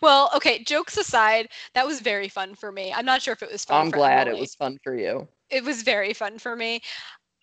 Well, 0.00 0.30
okay, 0.36 0.62
jokes 0.62 0.96
aside, 0.96 1.48
that 1.74 1.86
was 1.86 2.00
very 2.00 2.28
fun 2.28 2.54
for 2.54 2.72
me. 2.72 2.92
I'm 2.92 3.04
not 3.04 3.22
sure 3.22 3.32
if 3.32 3.42
it 3.42 3.50
was 3.50 3.64
fun 3.64 3.80
I'm 3.80 3.90
glad 3.90 4.28
Emily. 4.28 4.38
it 4.38 4.40
was 4.40 4.54
fun 4.54 4.78
for 4.82 4.96
you. 4.96 5.28
It 5.50 5.64
was 5.64 5.82
very 5.82 6.12
fun 6.12 6.38
for 6.38 6.54
me. 6.56 6.80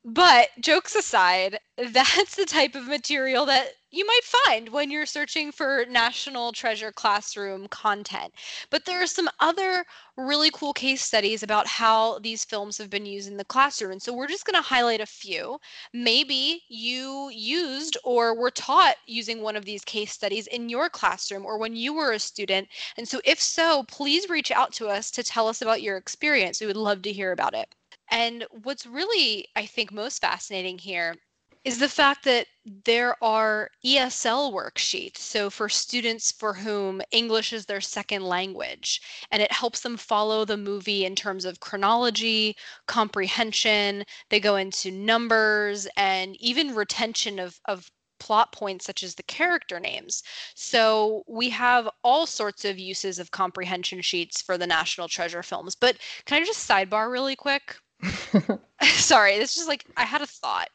But 0.05 0.49
jokes 0.59 0.95
aside, 0.95 1.59
that's 1.77 2.35
the 2.35 2.45
type 2.45 2.75
of 2.75 2.87
material 2.87 3.45
that 3.47 3.69
you 3.95 4.05
might 4.05 4.23
find 4.23 4.67
when 4.67 4.91
you're 4.91 5.05
searching 5.05 5.53
for 5.53 5.85
National 5.89 6.51
Treasure 6.51 6.91
Classroom 6.91 7.69
content. 7.69 8.33
But 8.69 8.83
there 8.83 9.01
are 9.01 9.07
some 9.07 9.29
other 9.39 9.85
really 10.17 10.51
cool 10.51 10.73
case 10.73 11.01
studies 11.01 11.43
about 11.43 11.65
how 11.65 12.19
these 12.19 12.43
films 12.43 12.77
have 12.77 12.89
been 12.89 13.05
used 13.05 13.29
in 13.29 13.37
the 13.37 13.45
classroom. 13.45 13.93
And 13.93 14.01
so 14.01 14.11
we're 14.11 14.27
just 14.27 14.45
going 14.45 14.61
to 14.61 14.67
highlight 14.67 14.99
a 14.99 15.05
few. 15.05 15.59
Maybe 15.93 16.63
you 16.67 17.29
used 17.31 17.95
or 18.03 18.35
were 18.35 18.51
taught 18.51 18.97
using 19.05 19.41
one 19.41 19.55
of 19.55 19.63
these 19.63 19.85
case 19.85 20.11
studies 20.11 20.47
in 20.47 20.67
your 20.67 20.89
classroom 20.89 21.45
or 21.45 21.57
when 21.57 21.77
you 21.77 21.93
were 21.93 22.11
a 22.11 22.19
student. 22.19 22.67
And 22.97 23.07
so, 23.07 23.21
if 23.23 23.41
so, 23.41 23.83
please 23.83 24.29
reach 24.29 24.51
out 24.51 24.73
to 24.73 24.89
us 24.89 25.09
to 25.11 25.23
tell 25.23 25.47
us 25.47 25.61
about 25.61 25.81
your 25.81 25.95
experience. 25.95 26.59
We 26.59 26.67
would 26.67 26.75
love 26.75 27.01
to 27.03 27.13
hear 27.13 27.31
about 27.31 27.53
it. 27.53 27.73
And 28.09 28.45
what's 28.63 28.85
really, 28.85 29.47
I 29.55 29.65
think, 29.65 29.93
most 29.93 30.19
fascinating 30.21 30.79
here 30.79 31.15
is 31.65 31.79
the 31.79 31.89
fact 31.89 32.23
that 32.23 32.45
there 32.85 33.21
are 33.23 33.71
ESL 33.83 34.53
worksheets. 34.53 35.17
So, 35.17 35.49
for 35.49 35.67
students 35.67 36.31
for 36.31 36.53
whom 36.53 37.01
English 37.11 37.51
is 37.51 37.65
their 37.65 37.81
second 37.81 38.23
language, 38.23 39.01
and 39.31 39.41
it 39.41 39.51
helps 39.51 39.79
them 39.81 39.97
follow 39.97 40.45
the 40.45 40.57
movie 40.57 41.05
in 41.05 41.15
terms 41.15 41.43
of 41.43 41.59
chronology, 41.59 42.55
comprehension. 42.85 44.03
They 44.29 44.39
go 44.39 44.55
into 44.55 44.91
numbers 44.91 45.87
and 45.97 46.35
even 46.39 46.75
retention 46.75 47.39
of, 47.39 47.59
of 47.65 47.89
plot 48.19 48.51
points 48.51 48.85
such 48.85 49.03
as 49.03 49.15
the 49.15 49.23
character 49.23 49.79
names. 49.79 50.23
So 50.53 51.23
we 51.27 51.49
have 51.49 51.89
all 52.03 52.27
sorts 52.27 52.63
of 52.63 52.77
uses 52.77 53.19
of 53.19 53.31
comprehension 53.31 54.01
sheets 54.01 54.41
for 54.41 54.57
the 54.57 54.67
National 54.67 55.07
Treasure 55.07 55.43
films. 55.43 55.75
But 55.75 55.97
can 56.25 56.41
I 56.41 56.45
just 56.45 56.69
sidebar 56.69 57.11
really 57.11 57.35
quick? 57.35 57.75
Sorry, 58.83 59.39
this 59.39 59.57
is 59.57 59.67
like 59.67 59.85
I 59.97 60.03
had 60.03 60.21
a 60.21 60.27
thought. 60.27 60.69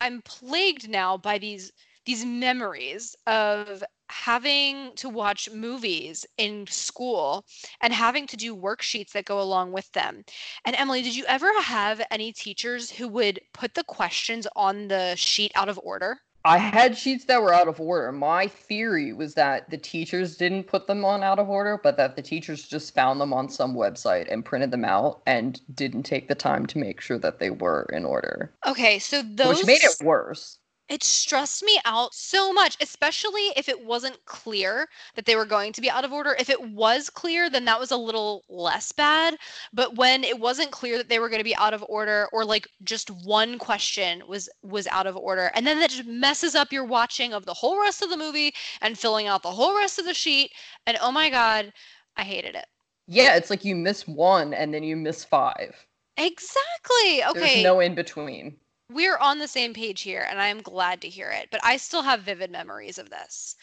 I'm 0.00 0.22
plagued 0.22 0.88
now 0.88 1.16
by 1.16 1.38
these 1.38 1.72
these 2.06 2.24
memories 2.24 3.14
of 3.26 3.84
having 4.08 4.94
to 4.96 5.08
watch 5.08 5.50
movies 5.50 6.26
in 6.38 6.66
school 6.66 7.44
and 7.80 7.92
having 7.92 8.26
to 8.28 8.36
do 8.36 8.56
worksheets 8.56 9.12
that 9.12 9.26
go 9.26 9.40
along 9.40 9.72
with 9.72 9.92
them. 9.92 10.24
And 10.64 10.74
Emily, 10.76 11.02
did 11.02 11.14
you 11.14 11.24
ever 11.26 11.50
have 11.62 12.00
any 12.10 12.32
teachers 12.32 12.90
who 12.90 13.06
would 13.08 13.40
put 13.52 13.74
the 13.74 13.84
questions 13.84 14.46
on 14.56 14.88
the 14.88 15.14
sheet 15.16 15.52
out 15.54 15.68
of 15.68 15.78
order? 15.82 16.20
I 16.44 16.56
had 16.58 16.96
sheets 16.96 17.26
that 17.26 17.42
were 17.42 17.52
out 17.52 17.68
of 17.68 17.80
order. 17.80 18.12
My 18.12 18.46
theory 18.46 19.12
was 19.12 19.34
that 19.34 19.68
the 19.68 19.76
teachers 19.76 20.36
didn't 20.36 20.64
put 20.64 20.86
them 20.86 21.04
on 21.04 21.22
out 21.22 21.38
of 21.38 21.50
order, 21.50 21.78
but 21.82 21.98
that 21.98 22.16
the 22.16 22.22
teachers 22.22 22.66
just 22.66 22.94
found 22.94 23.20
them 23.20 23.32
on 23.32 23.50
some 23.50 23.74
website 23.74 24.32
and 24.32 24.44
printed 24.44 24.70
them 24.70 24.84
out 24.84 25.20
and 25.26 25.60
didn't 25.76 26.04
take 26.04 26.28
the 26.28 26.34
time 26.34 26.64
to 26.66 26.78
make 26.78 27.00
sure 27.00 27.18
that 27.18 27.40
they 27.40 27.50
were 27.50 27.86
in 27.92 28.04
order. 28.04 28.50
Okay, 28.66 28.98
so 28.98 29.22
those 29.22 29.58
Which 29.58 29.66
made 29.66 29.84
it 29.84 30.02
worse 30.02 30.59
it 30.90 31.04
stressed 31.04 31.62
me 31.62 31.78
out 31.84 32.12
so 32.12 32.52
much, 32.52 32.76
especially 32.80 33.52
if 33.56 33.68
it 33.68 33.86
wasn't 33.86 34.22
clear 34.24 34.88
that 35.14 35.24
they 35.24 35.36
were 35.36 35.44
going 35.44 35.72
to 35.72 35.80
be 35.80 35.88
out 35.88 36.04
of 36.04 36.12
order. 36.12 36.34
If 36.38 36.50
it 36.50 36.60
was 36.60 37.08
clear, 37.08 37.48
then 37.48 37.64
that 37.66 37.78
was 37.78 37.92
a 37.92 37.96
little 37.96 38.42
less 38.48 38.90
bad. 38.90 39.36
But 39.72 39.94
when 39.94 40.24
it 40.24 40.40
wasn't 40.40 40.72
clear 40.72 40.98
that 40.98 41.08
they 41.08 41.20
were 41.20 41.28
going 41.28 41.38
to 41.38 41.44
be 41.44 41.54
out 41.54 41.72
of 41.74 41.84
order, 41.88 42.28
or 42.32 42.44
like 42.44 42.66
just 42.82 43.08
one 43.24 43.56
question 43.56 44.24
was 44.28 44.48
was 44.62 44.88
out 44.88 45.06
of 45.06 45.16
order, 45.16 45.52
and 45.54 45.64
then 45.64 45.78
that 45.78 45.90
just 45.90 46.06
messes 46.06 46.56
up 46.56 46.72
your 46.72 46.84
watching 46.84 47.32
of 47.32 47.46
the 47.46 47.54
whole 47.54 47.80
rest 47.80 48.02
of 48.02 48.10
the 48.10 48.16
movie 48.16 48.52
and 48.82 48.98
filling 48.98 49.28
out 49.28 49.44
the 49.44 49.50
whole 49.52 49.76
rest 49.76 50.00
of 50.00 50.04
the 50.04 50.14
sheet. 50.14 50.50
And 50.88 50.98
oh 51.00 51.12
my 51.12 51.30
god, 51.30 51.72
I 52.16 52.24
hated 52.24 52.56
it. 52.56 52.66
Yeah, 53.06 53.36
it's 53.36 53.48
like 53.48 53.64
you 53.64 53.76
miss 53.76 54.08
one 54.08 54.52
and 54.54 54.74
then 54.74 54.82
you 54.82 54.96
miss 54.96 55.24
five. 55.24 55.86
Exactly. 56.16 57.24
Okay. 57.28 57.40
There's 57.40 57.62
no 57.62 57.78
in 57.78 57.94
between 57.94 58.56
we're 58.90 59.18
on 59.18 59.38
the 59.38 59.48
same 59.48 59.74
page 59.74 60.02
here 60.02 60.26
and 60.28 60.40
I 60.40 60.48
am 60.48 60.62
glad 60.62 61.00
to 61.02 61.08
hear 61.08 61.30
it, 61.30 61.48
but 61.50 61.60
I 61.64 61.76
still 61.76 62.02
have 62.02 62.22
vivid 62.22 62.50
memories 62.50 62.98
of 62.98 63.10
this. 63.10 63.56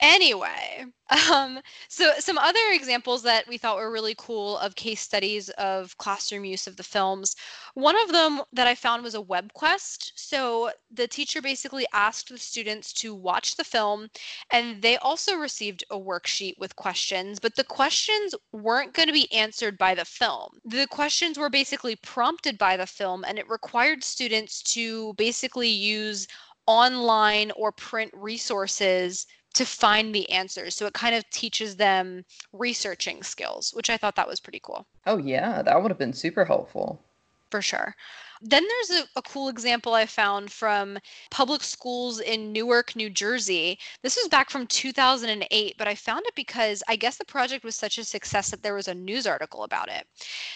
Anyway, 0.00 0.84
um, 1.32 1.58
so 1.88 2.12
some 2.18 2.36
other 2.36 2.60
examples 2.72 3.22
that 3.22 3.48
we 3.48 3.56
thought 3.56 3.78
were 3.78 3.90
really 3.90 4.14
cool 4.18 4.58
of 4.58 4.74
case 4.74 5.00
studies 5.00 5.48
of 5.50 5.96
classroom 5.96 6.44
use 6.44 6.66
of 6.66 6.76
the 6.76 6.82
films. 6.82 7.34
One 7.74 7.96
of 8.02 8.12
them 8.12 8.42
that 8.52 8.66
I 8.66 8.74
found 8.74 9.02
was 9.02 9.14
a 9.14 9.20
web 9.20 9.52
quest. 9.54 10.12
So 10.16 10.70
the 10.90 11.08
teacher 11.08 11.40
basically 11.40 11.86
asked 11.94 12.28
the 12.28 12.36
students 12.36 12.92
to 12.94 13.14
watch 13.14 13.56
the 13.56 13.64
film, 13.64 14.08
and 14.50 14.82
they 14.82 14.98
also 14.98 15.36
received 15.36 15.84
a 15.90 15.98
worksheet 15.98 16.58
with 16.58 16.76
questions, 16.76 17.38
but 17.38 17.54
the 17.54 17.64
questions 17.64 18.34
weren't 18.52 18.92
going 18.92 19.08
to 19.08 19.14
be 19.14 19.32
answered 19.32 19.78
by 19.78 19.94
the 19.94 20.04
film. 20.04 20.50
The 20.64 20.86
questions 20.88 21.38
were 21.38 21.50
basically 21.50 21.96
prompted 21.96 22.58
by 22.58 22.76
the 22.76 22.86
film, 22.86 23.24
and 23.26 23.38
it 23.38 23.48
required 23.48 24.04
students 24.04 24.62
to 24.74 25.14
basically 25.14 25.68
use 25.70 26.26
online 26.66 27.52
or 27.52 27.70
print 27.72 28.10
resources 28.12 29.26
to 29.56 29.64
find 29.64 30.14
the 30.14 30.30
answers. 30.30 30.74
So 30.74 30.86
it 30.86 30.92
kind 30.92 31.14
of 31.14 31.28
teaches 31.30 31.76
them 31.76 32.24
researching 32.52 33.22
skills, 33.22 33.72
which 33.74 33.90
I 33.90 33.96
thought 33.96 34.16
that 34.16 34.28
was 34.28 34.40
pretty 34.40 34.60
cool. 34.62 34.86
Oh, 35.06 35.16
yeah, 35.16 35.62
that 35.62 35.80
would 35.80 35.90
have 35.90 35.98
been 35.98 36.12
super 36.12 36.44
helpful. 36.44 37.02
For 37.50 37.62
sure. 37.62 37.94
Then 38.42 38.64
there's 38.66 39.02
a, 39.02 39.08
a, 39.16 39.22
cool 39.22 39.48
example 39.48 39.94
I 39.94 40.06
found 40.06 40.52
from 40.52 40.98
public 41.30 41.62
schools 41.62 42.20
in 42.20 42.52
Newark, 42.52 42.94
New 42.94 43.10
Jersey. 43.10 43.78
This 44.02 44.16
was 44.16 44.28
back 44.28 44.50
from 44.50 44.66
2008, 44.66 45.74
but 45.78 45.88
I 45.88 45.94
found 45.94 46.26
it 46.26 46.34
because 46.34 46.82
I 46.88 46.96
guess 46.96 47.16
the 47.16 47.24
project 47.24 47.64
was 47.64 47.74
such 47.74 47.98
a 47.98 48.04
success 48.04 48.50
that 48.50 48.62
there 48.62 48.74
was 48.74 48.88
a 48.88 48.94
news 48.94 49.26
article 49.26 49.64
about 49.64 49.88
it. 49.88 50.06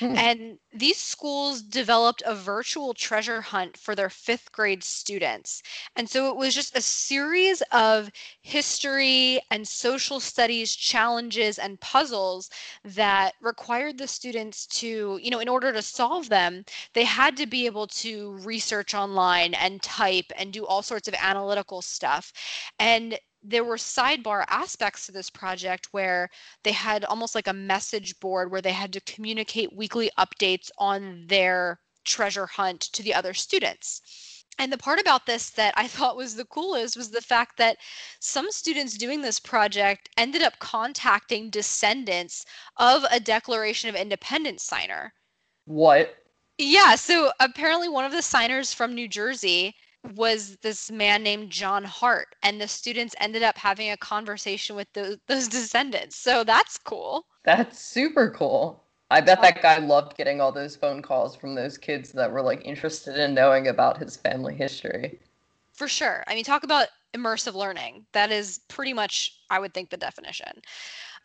Mm. 0.00 0.16
And 0.16 0.58
these 0.72 0.98
schools 0.98 1.62
developed 1.62 2.22
a 2.26 2.34
virtual 2.34 2.94
treasure 2.94 3.40
hunt 3.40 3.76
for 3.76 3.94
their 3.94 4.10
fifth 4.10 4.52
grade 4.52 4.84
students. 4.84 5.62
And 5.96 6.08
so 6.08 6.28
it 6.28 6.36
was 6.36 6.54
just 6.54 6.76
a 6.76 6.82
series 6.82 7.62
of 7.72 8.10
history 8.42 9.40
and 9.50 9.66
social 9.66 10.20
studies 10.20 10.76
challenges 10.76 11.58
and 11.58 11.80
puzzles 11.80 12.50
that 12.84 13.34
required 13.40 13.98
the 13.98 14.08
students 14.08 14.66
to, 14.66 15.18
you 15.22 15.30
know, 15.30 15.40
in 15.40 15.48
order 15.48 15.72
to 15.72 15.82
solve 15.82 16.28
them, 16.28 16.64
they 16.92 17.04
had 17.04 17.36
to 17.36 17.46
be 17.46 17.69
able 17.70 17.86
to 17.86 18.32
research 18.42 18.94
online 18.94 19.54
and 19.54 19.80
type 19.80 20.26
and 20.36 20.52
do 20.52 20.66
all 20.66 20.82
sorts 20.82 21.06
of 21.06 21.14
analytical 21.14 21.80
stuff. 21.80 22.32
And 22.78 23.18
there 23.42 23.64
were 23.64 23.76
sidebar 23.76 24.44
aspects 24.48 25.06
to 25.06 25.12
this 25.12 25.30
project 25.30 25.88
where 25.92 26.28
they 26.64 26.72
had 26.72 27.04
almost 27.04 27.34
like 27.34 27.46
a 27.46 27.52
message 27.52 28.18
board 28.20 28.50
where 28.50 28.60
they 28.60 28.72
had 28.72 28.92
to 28.92 29.00
communicate 29.02 29.74
weekly 29.74 30.10
updates 30.18 30.68
on 30.78 31.24
their 31.28 31.80
treasure 32.04 32.46
hunt 32.46 32.80
to 32.80 33.02
the 33.02 33.14
other 33.14 33.32
students. 33.32 34.02
And 34.58 34.70
the 34.72 34.78
part 34.78 34.98
about 34.98 35.24
this 35.24 35.48
that 35.50 35.72
I 35.76 35.86
thought 35.94 36.16
was 36.16 36.34
the 36.34 36.44
coolest 36.44 36.96
was 36.96 37.10
the 37.10 37.22
fact 37.22 37.56
that 37.58 37.78
some 38.18 38.50
students 38.50 38.98
doing 38.98 39.22
this 39.22 39.40
project 39.40 40.10
ended 40.16 40.42
up 40.42 40.58
contacting 40.58 41.50
descendants 41.50 42.44
of 42.76 43.04
a 43.10 43.20
Declaration 43.20 43.88
of 43.88 43.94
Independence 43.94 44.64
signer. 44.64 45.14
What? 45.64 46.16
Yeah, 46.62 46.94
so 46.94 47.32
apparently 47.40 47.88
one 47.88 48.04
of 48.04 48.12
the 48.12 48.20
signers 48.20 48.74
from 48.74 48.94
New 48.94 49.08
Jersey 49.08 49.74
was 50.14 50.58
this 50.58 50.90
man 50.90 51.22
named 51.22 51.50
John 51.50 51.84
Hart, 51.84 52.28
and 52.42 52.60
the 52.60 52.68
students 52.68 53.14
ended 53.18 53.42
up 53.42 53.56
having 53.56 53.90
a 53.90 53.96
conversation 53.96 54.76
with 54.76 54.86
those, 54.92 55.16
those 55.26 55.48
descendants. 55.48 56.16
So 56.16 56.44
that's 56.44 56.76
cool. 56.76 57.24
That's 57.44 57.78
super 57.78 58.30
cool. 58.30 58.84
I 59.10 59.22
bet 59.22 59.40
that 59.40 59.62
guy 59.62 59.78
loved 59.78 60.18
getting 60.18 60.42
all 60.42 60.52
those 60.52 60.76
phone 60.76 61.00
calls 61.00 61.34
from 61.34 61.54
those 61.54 61.78
kids 61.78 62.12
that 62.12 62.30
were 62.30 62.42
like 62.42 62.62
interested 62.66 63.16
in 63.16 63.32
knowing 63.32 63.68
about 63.68 63.96
his 63.96 64.18
family 64.18 64.54
history. 64.54 65.18
For 65.72 65.88
sure. 65.88 66.22
I 66.26 66.34
mean, 66.34 66.44
talk 66.44 66.62
about 66.62 66.88
immersive 67.14 67.54
learning. 67.54 68.06
That 68.12 68.30
is 68.30 68.60
pretty 68.68 68.92
much, 68.92 69.38
I 69.50 69.58
would 69.58 69.74
think, 69.74 69.90
the 69.90 69.96
definition. 69.96 70.62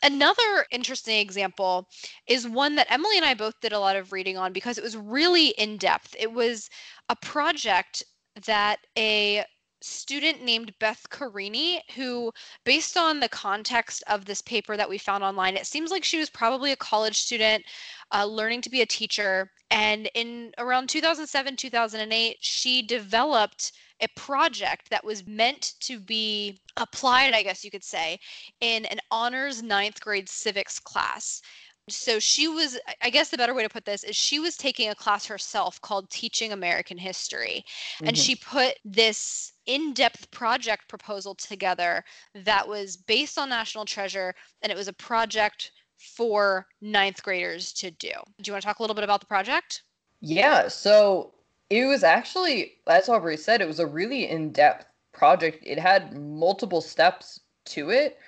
Another 0.02 0.66
interesting 0.70 1.18
example 1.18 1.88
is 2.26 2.46
one 2.46 2.74
that 2.74 2.90
Emily 2.90 3.16
and 3.16 3.24
I 3.24 3.34
both 3.34 3.58
did 3.60 3.72
a 3.72 3.80
lot 3.80 3.96
of 3.96 4.12
reading 4.12 4.36
on 4.36 4.52
because 4.52 4.78
it 4.78 4.84
was 4.84 4.96
really 4.96 5.48
in 5.50 5.78
depth. 5.78 6.14
It 6.18 6.32
was 6.32 6.68
a 7.08 7.16
project 7.16 8.02
that 8.46 8.80
a 8.98 9.44
student 9.82 10.42
named 10.42 10.74
Beth 10.78 11.08
Carini, 11.10 11.82
who, 11.94 12.32
based 12.64 12.96
on 12.96 13.20
the 13.20 13.28
context 13.28 14.02
of 14.08 14.24
this 14.24 14.42
paper 14.42 14.76
that 14.76 14.88
we 14.88 14.98
found 14.98 15.22
online, 15.22 15.56
it 15.56 15.66
seems 15.66 15.90
like 15.90 16.04
she 16.04 16.18
was 16.18 16.30
probably 16.30 16.72
a 16.72 16.76
college 16.76 17.16
student 17.18 17.64
uh, 18.12 18.24
learning 18.24 18.62
to 18.62 18.70
be 18.70 18.82
a 18.82 18.86
teacher. 18.86 19.50
And 19.70 20.10
in 20.14 20.52
around 20.58 20.88
2007, 20.88 21.56
2008, 21.56 22.36
she 22.40 22.82
developed 22.82 23.72
a 24.00 24.08
project 24.16 24.90
that 24.90 25.04
was 25.04 25.26
meant 25.26 25.74
to 25.80 25.98
be 25.98 26.60
applied, 26.76 27.32
I 27.32 27.42
guess 27.42 27.64
you 27.64 27.70
could 27.70 27.84
say, 27.84 28.18
in 28.60 28.84
an 28.86 28.98
honors 29.10 29.62
ninth 29.62 30.00
grade 30.00 30.28
civics 30.28 30.78
class. 30.78 31.40
So 31.88 32.18
she 32.18 32.48
was 32.48 32.76
i 33.00 33.10
guess 33.10 33.28
the 33.28 33.36
better 33.36 33.54
way 33.54 33.62
to 33.62 33.68
put 33.68 33.84
this 33.84 34.02
is 34.02 34.16
she 34.16 34.40
was 34.40 34.56
taking 34.56 34.88
a 34.88 34.94
class 34.94 35.24
herself 35.24 35.80
called 35.82 36.10
teaching 36.10 36.52
american 36.52 36.98
history. 36.98 37.64
Mm-hmm. 37.64 38.08
and 38.08 38.18
she 38.18 38.34
put 38.34 38.74
this 38.84 39.52
in-depth 39.66 40.28
project 40.32 40.88
proposal 40.88 41.36
together 41.36 42.02
that 42.34 42.66
was 42.66 42.96
based 42.96 43.38
on 43.38 43.48
national 43.48 43.84
treasure 43.84 44.34
and 44.62 44.72
it 44.72 44.76
was 44.76 44.88
a 44.88 44.92
project 44.92 45.70
for 45.98 46.66
ninth 46.82 47.22
graders 47.22 47.72
to 47.72 47.90
do. 47.92 48.10
Do 48.42 48.48
you 48.48 48.52
want 48.52 48.62
to 48.62 48.66
talk 48.66 48.80
a 48.80 48.82
little 48.82 48.94
bit 48.94 49.04
about 49.04 49.20
the 49.20 49.26
project? 49.26 49.84
Yeah 50.20 50.66
so 50.66 51.34
it 51.70 51.86
was 51.86 52.04
actually 52.04 52.74
as 52.86 53.08
aubrey 53.08 53.36
said 53.36 53.60
it 53.60 53.68
was 53.68 53.80
a 53.80 53.86
really 53.86 54.28
in-depth 54.28 54.86
project 55.12 55.62
it 55.66 55.78
had 55.78 56.16
multiple 56.16 56.80
steps 56.80 57.40
to 57.64 57.90
it 57.90 58.18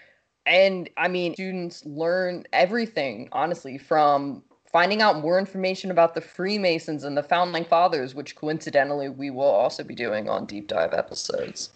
and 0.49 0.89
I 0.97 1.09
mean, 1.09 1.35
students 1.35 1.85
learn 1.85 2.45
everything, 2.55 3.29
honestly, 3.33 3.77
from 3.77 4.43
finding 4.65 5.03
out 5.03 5.21
more 5.21 5.39
information 5.39 5.91
about 5.91 6.15
the 6.15 6.23
Freemasons 6.23 7.05
and 7.05 7.17
the 7.17 7.23
Founding 7.23 7.67
Fathers, 7.67 8.15
which 8.15 8.35
coincidentally 8.35 9.11
we 9.11 9.31
will 9.31 9.45
also 9.45 9.85
be 9.85 9.95
doing 9.95 10.29
on 10.29 10.47
deep 10.47 10.67
dive 10.67 10.95
episodes, 10.95 11.71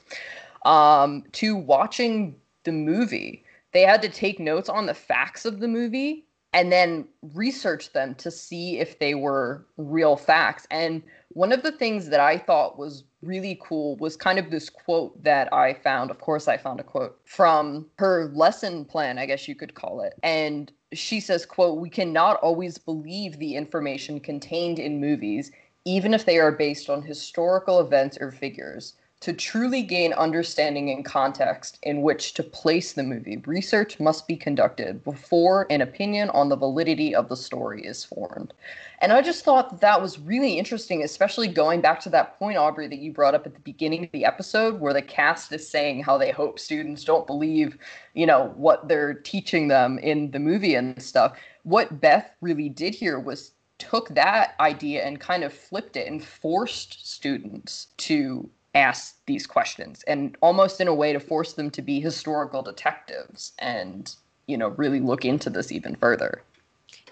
um, 0.64 1.22
to 1.33 1.55
watching 1.55 2.35
the 2.64 2.72
movie. 2.72 3.44
They 3.72 3.83
had 3.83 4.01
to 4.03 4.09
take 4.09 4.40
notes 4.40 4.70
on 4.70 4.87
the 4.87 4.94
facts 4.94 5.44
of 5.44 5.61
the 5.61 5.68
movie 5.68 6.25
and 6.53 6.71
then 6.71 7.07
research 7.35 7.93
them 7.93 8.15
to 8.17 8.31
see 8.31 8.79
if 8.79 8.99
they 8.99 9.15
were 9.15 9.65
real 9.77 10.17
facts. 10.17 10.67
And 10.71 11.03
one 11.31 11.53
of 11.53 11.62
the 11.62 11.73
things 11.73 12.09
that 12.11 12.21
I 12.21 12.37
thought 12.37 12.79
was 12.79 13.05
really 13.23 13.59
cool 13.62 13.97
was 13.97 14.17
kind 14.17 14.38
of 14.38 14.51
this 14.51 14.69
quote 14.69 15.23
that 15.23 15.53
I 15.53 15.75
found. 15.75 16.11
Of 16.11 16.21
course, 16.21 16.49
I 16.49 16.59
found 16.59 16.81
a 16.81 16.85
quote 16.85 17.19
from 17.25 17.87
her 17.99 18.31
lesson 18.35 18.85
plan, 18.85 19.19
I 19.19 19.27
guess 19.27 19.49
you 19.49 19.55
could 19.55 19.75
call 19.75 20.03
it. 20.03 20.15
And 20.23 20.71
she 20.93 21.21
says, 21.21 21.47
quote, 21.47 21.79
we 21.79 21.88
cannot 21.88 22.37
always 22.43 22.77
believe 22.77 23.38
the 23.38 23.57
information 23.57 24.21
contained 24.21 24.79
in 24.79 25.01
movies, 25.01 25.51
even 25.87 26.12
if 26.12 26.27
they 26.27 26.38
are 26.38 26.53
based 26.53 26.91
on 26.91 27.03
historical 27.03 27.81
events 27.81 28.19
or 28.21 28.31
figures. 28.31 28.95
To 29.22 29.32
truly 29.32 29.82
gain 29.82 30.12
understanding 30.14 30.90
and 30.90 31.04
context 31.04 31.78
in 31.85 32.02
which 32.02 32.35
to 32.35 32.42
place 32.42 32.92
the 32.92 33.04
movie, 33.04 33.37
research 33.46 34.00
must 34.00 34.26
be 34.26 34.35
conducted 34.35 35.04
before 35.04 35.68
an 35.70 35.80
opinion 35.80 36.28
on 36.30 36.48
the 36.48 36.56
validity 36.56 37.14
of 37.14 37.28
the 37.28 37.37
story 37.37 37.87
is 37.87 38.02
formed. 38.02 38.52
And 38.98 39.12
I 39.12 39.22
just 39.22 39.44
thought 39.44 39.70
that, 39.70 39.80
that 39.80 40.02
was 40.02 40.18
really 40.18 40.58
interesting, 40.58 41.04
especially 41.04 41.46
going 41.46 41.80
back 41.80 42.00
to 42.00 42.08
that 42.08 42.37
point, 42.37 42.56
Aubrey, 42.56 42.88
that 42.88 42.98
you 42.98 43.12
brought 43.12 43.37
up 43.37 43.46
at 43.46 43.54
the 43.54 43.61
beginning 43.61 44.02
of 44.02 44.11
the 44.11 44.24
episode, 44.24 44.80
where 44.80 44.92
the 44.92 45.00
cast 45.00 45.52
is 45.52 45.68
saying 45.68 46.02
how 46.02 46.18
they 46.18 46.32
hope 46.32 46.58
students 46.58 47.04
don't 47.04 47.24
believe, 47.24 47.78
you 48.14 48.26
know, 48.26 48.52
what 48.56 48.88
they're 48.88 49.14
teaching 49.14 49.68
them 49.68 50.00
in 50.00 50.32
the 50.32 50.40
movie 50.40 50.74
and 50.74 51.00
stuff. 51.00 51.38
What 51.62 52.00
Beth 52.00 52.28
really 52.40 52.68
did 52.68 52.92
here 52.92 53.20
was 53.20 53.52
took 53.78 54.08
that 54.16 54.56
idea 54.58 55.04
and 55.04 55.20
kind 55.20 55.44
of 55.44 55.52
flipped 55.52 55.96
it 55.96 56.08
and 56.08 56.24
forced 56.24 57.08
students 57.08 57.87
to 57.98 58.50
ask 58.74 59.16
these 59.26 59.46
questions 59.46 60.02
and 60.04 60.37
almost 60.40 60.80
in 60.80 60.88
a 60.88 60.94
way 60.94 61.12
to 61.12 61.20
force 61.20 61.54
them 61.54 61.70
to 61.70 61.82
be 61.82 62.00
historical 62.00 62.62
detectives 62.62 63.52
and 63.58 64.16
you 64.46 64.56
know 64.56 64.68
really 64.70 65.00
look 65.00 65.24
into 65.24 65.50
this 65.50 65.70
even 65.70 65.94
further. 65.94 66.42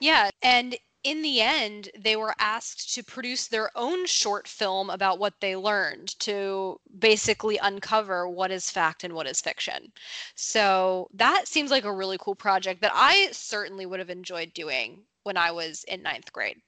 Yeah 0.01 0.31
and 0.43 0.77
in 1.05 1.23
the 1.23 1.41
end 1.41 1.91
they 1.99 2.17
were 2.17 2.35
asked 2.39 2.95
to 2.95 3.03
produce 3.03 3.47
their 3.49 3.71
own 3.77 4.07
short 4.07 4.49
film 4.49 4.89
about 4.91 5.19
what 5.19 5.35
they 5.41 5.55
learned 5.55 6.19
to 6.21 6.81
basically 6.99 7.59
uncover 7.59 8.29
what 8.29 8.51
is 8.51 8.71
fact 8.71 9.05
and 9.05 9.15
what 9.15 9.27
is 9.27 9.41
fiction. 9.41 9.93
So 10.35 11.09
that 11.15 11.47
seems 11.47 11.71
like 11.71 11.85
a 11.85 11.93
really 11.93 12.19
cool 12.19 12.35
project 12.35 12.81
that 12.81 12.93
i 12.95 13.29
certainly 13.33 13.85
would 13.85 13.99
have 13.99 14.11
enjoyed 14.11 14.55
doing 14.55 15.03
when 15.25 15.37
i 15.37 15.51
was 15.51 15.85
in 15.85 16.03
ninth 16.03 16.33
grade 16.33 16.61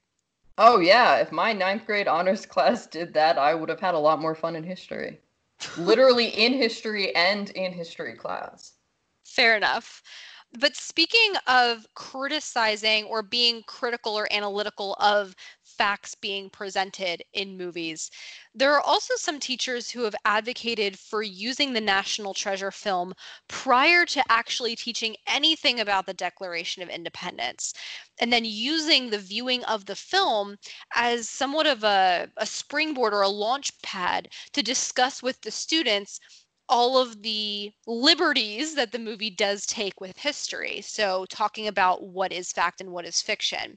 Oh 0.64 0.78
yeah, 0.78 1.16
if 1.16 1.32
my 1.32 1.52
ninth 1.52 1.86
grade 1.86 2.06
honors 2.06 2.46
class 2.46 2.86
did 2.86 3.14
that, 3.14 3.36
I 3.36 3.52
would 3.52 3.68
have 3.68 3.80
had 3.80 3.96
a 3.96 3.98
lot 3.98 4.20
more 4.20 4.36
fun 4.36 4.54
in 4.54 4.62
history. 4.62 5.18
Literally 5.76 6.26
in 6.44 6.52
history 6.52 7.12
and 7.16 7.50
in 7.50 7.72
history 7.72 8.14
class. 8.14 8.74
Fair 9.24 9.56
enough. 9.56 10.04
But 10.60 10.76
speaking 10.76 11.32
of 11.48 11.84
criticizing 11.94 13.06
or 13.06 13.24
being 13.24 13.64
critical 13.66 14.16
or 14.16 14.32
analytical 14.32 14.94
of 15.00 15.34
facts 15.82 16.14
being 16.14 16.48
presented 16.48 17.24
in 17.32 17.56
movies, 17.56 18.08
there 18.54 18.72
are 18.72 18.80
also 18.82 19.14
some 19.16 19.40
teachers 19.40 19.90
who 19.90 20.04
have 20.04 20.14
advocated 20.24 20.96
for 20.96 21.24
using 21.24 21.72
the 21.72 21.80
National 21.80 22.32
Treasure 22.32 22.70
film 22.70 23.12
prior 23.48 24.06
to 24.06 24.22
actually 24.28 24.76
teaching 24.76 25.16
anything 25.26 25.80
about 25.80 26.06
the 26.06 26.14
Declaration 26.14 26.84
of 26.84 26.88
Independence, 26.88 27.74
and 28.20 28.32
then 28.32 28.44
using 28.44 29.10
the 29.10 29.18
viewing 29.18 29.64
of 29.64 29.86
the 29.86 29.96
film 29.96 30.56
as 30.94 31.28
somewhat 31.28 31.66
of 31.66 31.82
a, 31.82 32.28
a 32.36 32.46
springboard 32.46 33.12
or 33.12 33.22
a 33.22 33.28
launch 33.28 33.72
pad 33.82 34.28
to 34.52 34.62
discuss 34.62 35.20
with 35.20 35.40
the 35.40 35.50
students 35.50 36.20
all 36.68 36.96
of 36.96 37.22
the 37.22 37.72
liberties 37.88 38.76
that 38.76 38.92
the 38.92 39.00
movie 39.00 39.30
does 39.30 39.66
take 39.66 40.00
with 40.00 40.16
history. 40.16 40.80
So, 40.80 41.26
talking 41.28 41.66
about 41.66 42.04
what 42.04 42.32
is 42.32 42.52
fact 42.52 42.80
and 42.80 42.92
what 42.92 43.04
is 43.04 43.20
fiction. 43.20 43.76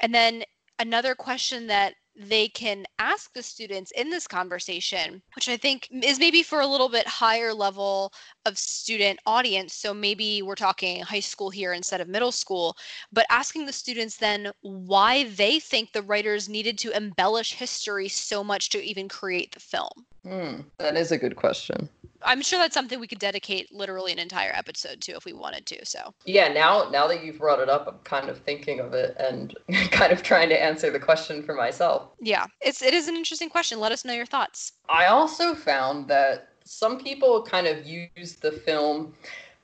And 0.00 0.14
then 0.14 0.44
another 0.78 1.14
question 1.14 1.66
that 1.68 1.94
they 2.18 2.48
can 2.48 2.86
ask 2.98 3.32
the 3.34 3.42
students 3.42 3.90
in 3.92 4.08
this 4.08 4.26
conversation, 4.26 5.22
which 5.34 5.48
I 5.48 5.56
think 5.56 5.88
is 6.02 6.18
maybe 6.18 6.42
for 6.42 6.60
a 6.60 6.66
little 6.66 6.88
bit 6.88 7.06
higher 7.06 7.52
level 7.52 8.12
of 8.46 8.56
student 8.56 9.20
audience. 9.26 9.74
So 9.74 9.92
maybe 9.92 10.40
we're 10.42 10.54
talking 10.54 11.02
high 11.02 11.20
school 11.20 11.50
here 11.50 11.74
instead 11.74 12.00
of 12.00 12.08
middle 12.08 12.32
school, 12.32 12.76
but 13.12 13.26
asking 13.30 13.66
the 13.66 13.72
students 13.72 14.16
then 14.16 14.50
why 14.62 15.24
they 15.24 15.60
think 15.60 15.92
the 15.92 16.02
writers 16.02 16.48
needed 16.48 16.78
to 16.78 16.96
embellish 16.96 17.52
history 17.52 18.08
so 18.08 18.42
much 18.42 18.70
to 18.70 18.82
even 18.82 19.08
create 19.08 19.52
the 19.52 19.60
film. 19.60 20.06
Mm, 20.24 20.64
that 20.78 20.96
is 20.96 21.12
a 21.12 21.18
good 21.18 21.36
question. 21.36 21.88
I'm 22.22 22.42
sure 22.42 22.58
that's 22.58 22.74
something 22.74 23.00
we 23.00 23.06
could 23.06 23.18
dedicate 23.18 23.72
literally 23.72 24.12
an 24.12 24.18
entire 24.18 24.52
episode 24.54 25.00
to 25.02 25.12
if 25.12 25.24
we 25.24 25.32
wanted 25.32 25.66
to. 25.66 25.84
So 25.84 26.14
yeah, 26.24 26.48
now 26.48 26.88
now 26.90 27.06
that 27.06 27.24
you've 27.24 27.38
brought 27.38 27.60
it 27.60 27.68
up, 27.68 27.86
I'm 27.86 27.98
kind 28.04 28.28
of 28.28 28.38
thinking 28.38 28.80
of 28.80 28.94
it 28.94 29.16
and 29.18 29.54
kind 29.90 30.12
of 30.12 30.22
trying 30.22 30.48
to 30.50 30.62
answer 30.62 30.90
the 30.90 31.00
question 31.00 31.42
for 31.42 31.54
myself. 31.54 32.08
Yeah, 32.20 32.46
it's 32.60 32.82
it 32.82 32.94
is 32.94 33.08
an 33.08 33.16
interesting 33.16 33.48
question. 33.48 33.80
Let 33.80 33.92
us 33.92 34.04
know 34.04 34.14
your 34.14 34.26
thoughts. 34.26 34.72
I 34.88 35.06
also 35.06 35.54
found 35.54 36.08
that 36.08 36.48
some 36.64 36.98
people 36.98 37.42
kind 37.42 37.66
of 37.66 37.86
use 37.86 38.36
the 38.36 38.52
film. 38.52 39.14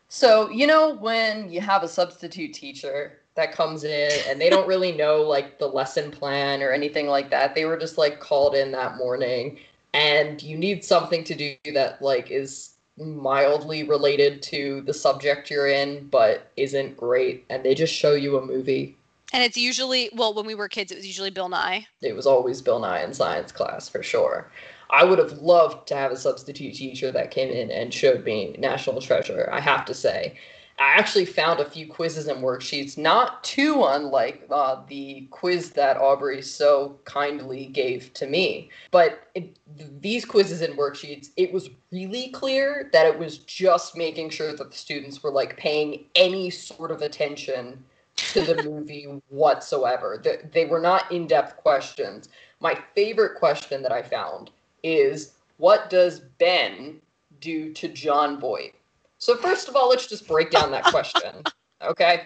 So 0.09 0.51
you 0.51 0.67
know 0.67 0.95
when 0.97 1.51
you 1.51 1.61
have 1.61 1.83
a 1.83 1.89
substitute 1.89 2.55
teacher 2.55 3.19
that 3.35 3.53
comes 3.53 3.85
in 3.85 4.11
and 4.29 4.41
they 4.41 4.51
don't 4.51 4.69
really 4.69 4.93
know 4.93 5.23
like 5.23 5.59
the 5.59 5.67
lesson 5.67 6.11
plan 6.11 6.63
or 6.63 6.71
anything 6.71 7.07
like 7.07 7.31
that. 7.31 7.55
They 7.55 7.65
were 7.65 7.79
just 7.79 7.97
like 7.97 8.21
called 8.21 8.55
in 8.55 8.71
that 8.73 8.97
morning 8.97 9.59
and 9.95 10.43
you 10.43 10.57
need 10.57 10.85
something 10.85 11.25
to 11.25 11.35
do 11.35 11.55
that 11.75 12.01
like 12.01 12.31
is 12.31 12.75
mildly 12.99 13.85
related 13.85 14.43
to 14.43 14.83
the 14.83 14.95
subject 14.95 15.51
you're 15.51 15.69
in 15.69 16.07
but 16.09 16.51
isn't 16.57 16.97
great 16.97 17.45
and 17.51 17.65
they 17.65 17.75
just 17.75 17.95
show 17.95 18.15
you 18.15 18.37
a 18.37 18.47
movie. 18.47 18.97
And 19.33 19.43
it's 19.43 19.57
usually 19.57 20.11
well 20.15 20.35
when 20.35 20.47
we 20.47 20.55
were 20.55 20.69
kids 20.69 20.93
it 20.93 20.97
was 20.97 21.07
usually 21.07 21.31
bill 21.31 21.49
nye. 21.49 21.87
It 22.03 22.15
was 22.15 22.27
always 22.27 22.61
bill 22.61 22.81
nye 22.81 23.03
in 23.03 23.15
science 23.15 23.53
class 23.53 23.89
for 23.89 24.03
sure. 24.03 24.51
I 24.91 25.05
would 25.05 25.19
have 25.19 25.33
loved 25.39 25.89
to 25.89 25.97
have 25.97 26.13
a 26.13 26.17
substitute 26.17 26.75
teacher 26.75 27.11
that 27.13 27.31
came 27.31 27.51
in 27.51 27.71
and 27.71 27.95
showed 27.95 28.25
me 28.25 28.55
national 28.59 29.01
treasure 29.01 29.49
i 29.51 29.59
have 29.59 29.85
to 29.87 29.95
say 29.95 30.39
I 30.79 30.95
actually 30.99 31.27
found 31.27 31.61
a 31.61 31.69
few 31.69 31.87
quizzes 31.87 32.27
and 32.27 32.43
worksheets, 32.43 32.97
not 32.99 33.45
too 33.45 33.85
unlike 33.85 34.47
uh, 34.51 34.83
the 34.89 35.27
quiz 35.31 35.71
that 35.71 35.97
Aubrey 35.97 36.43
so 36.43 36.99
kindly 37.05 37.67
gave 37.67 38.13
to 38.15 38.27
me. 38.27 38.71
But 38.91 39.29
it, 39.35 39.57
these 40.01 40.25
quizzes 40.25 40.63
and 40.63 40.77
worksheets, 40.77 41.31
it 41.37 41.53
was 41.53 41.71
really 41.91 42.31
clear 42.31 42.89
that 42.93 43.07
it 43.07 43.19
was 43.19 43.39
just 43.39 43.97
making 43.97 44.31
sure 44.31 44.57
that 44.57 44.71
the 44.71 44.77
students 44.77 45.23
were 45.23 45.31
like 45.31 45.57
paying 45.57 46.07
any 46.15 46.51
sort 46.51 46.91
of 46.91 47.03
attention 47.03 47.83
to 48.17 48.41
the 48.41 48.63
movie 48.69 49.07
whatsoever. 49.29 50.21
They, 50.23 50.39
they 50.53 50.65
were 50.65 50.81
not 50.81 51.11
in 51.13 51.27
depth 51.27 51.57
questions. 51.57 52.29
My 52.61 52.79
favorite 52.95 53.39
question 53.39 53.83
that 53.83 53.93
I 53.93 54.03
found 54.03 54.51
is 54.83 55.35
what 55.59 55.91
does 55.91 56.21
Ben 56.39 57.01
do 57.41 57.73
to 57.75 57.89
Jon 57.89 58.41
Voight? 58.41 58.75
So, 59.23 59.37
first 59.37 59.69
of 59.69 59.77
all, 59.77 59.89
let's 59.89 60.09
just 60.09 60.27
break 60.27 60.51
down 60.51 60.73
that 60.73 60.85
question. 60.85 61.45
Okay. 61.85 62.23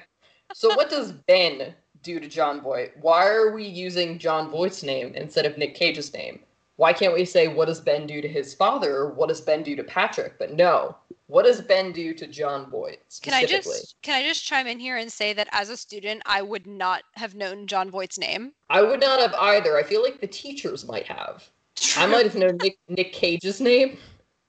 So, 0.52 0.68
what 0.76 0.90
does 0.90 1.12
Ben 1.12 1.74
do 2.02 2.20
to 2.20 2.28
Jon 2.28 2.60
Voight? 2.60 2.92
Why 3.00 3.26
are 3.26 3.52
we 3.52 3.64
using 3.64 4.18
Jon 4.18 4.50
Voight's 4.50 4.82
name 4.82 5.14
instead 5.14 5.46
of 5.46 5.56
Nick 5.56 5.74
Cage's 5.74 6.12
name? 6.12 6.40
Why 6.76 6.92
can't 6.92 7.14
we 7.14 7.24
say, 7.24 7.48
what 7.48 7.68
does 7.68 7.80
Ben 7.80 8.06
do 8.06 8.20
to 8.20 8.28
his 8.28 8.52
father? 8.52 8.94
Or 8.94 9.12
what 9.14 9.30
does 9.30 9.40
Ben 9.40 9.62
do 9.62 9.74
to 9.74 9.82
Patrick? 9.82 10.38
But 10.38 10.52
no, 10.52 10.94
what 11.28 11.46
does 11.46 11.62
Ben 11.62 11.90
do 11.90 12.12
to 12.12 12.26
Jon 12.26 12.68
Voight 12.68 12.98
Can 13.22 13.32
I 13.32 13.46
just 13.46 13.96
can 14.02 14.14
I 14.14 14.22
just 14.28 14.44
chime 14.44 14.66
in 14.66 14.78
here 14.78 14.98
and 14.98 15.10
say 15.10 15.32
that 15.32 15.48
as 15.52 15.70
a 15.70 15.76
student, 15.78 16.20
I 16.26 16.42
would 16.42 16.66
not 16.66 17.02
have 17.14 17.34
known 17.34 17.66
Jon 17.66 17.90
Voight's 17.90 18.18
name. 18.18 18.52
I 18.68 18.82
would 18.82 19.00
not 19.00 19.20
have 19.20 19.32
either. 19.32 19.78
I 19.78 19.84
feel 19.84 20.02
like 20.02 20.20
the 20.20 20.26
teachers 20.26 20.86
might 20.86 21.06
have. 21.06 21.48
True. 21.76 22.02
I 22.02 22.06
might 22.06 22.26
have 22.26 22.34
known 22.34 22.58
Nick, 22.62 22.76
Nick 22.88 23.14
Cage's 23.14 23.58
name, 23.58 23.96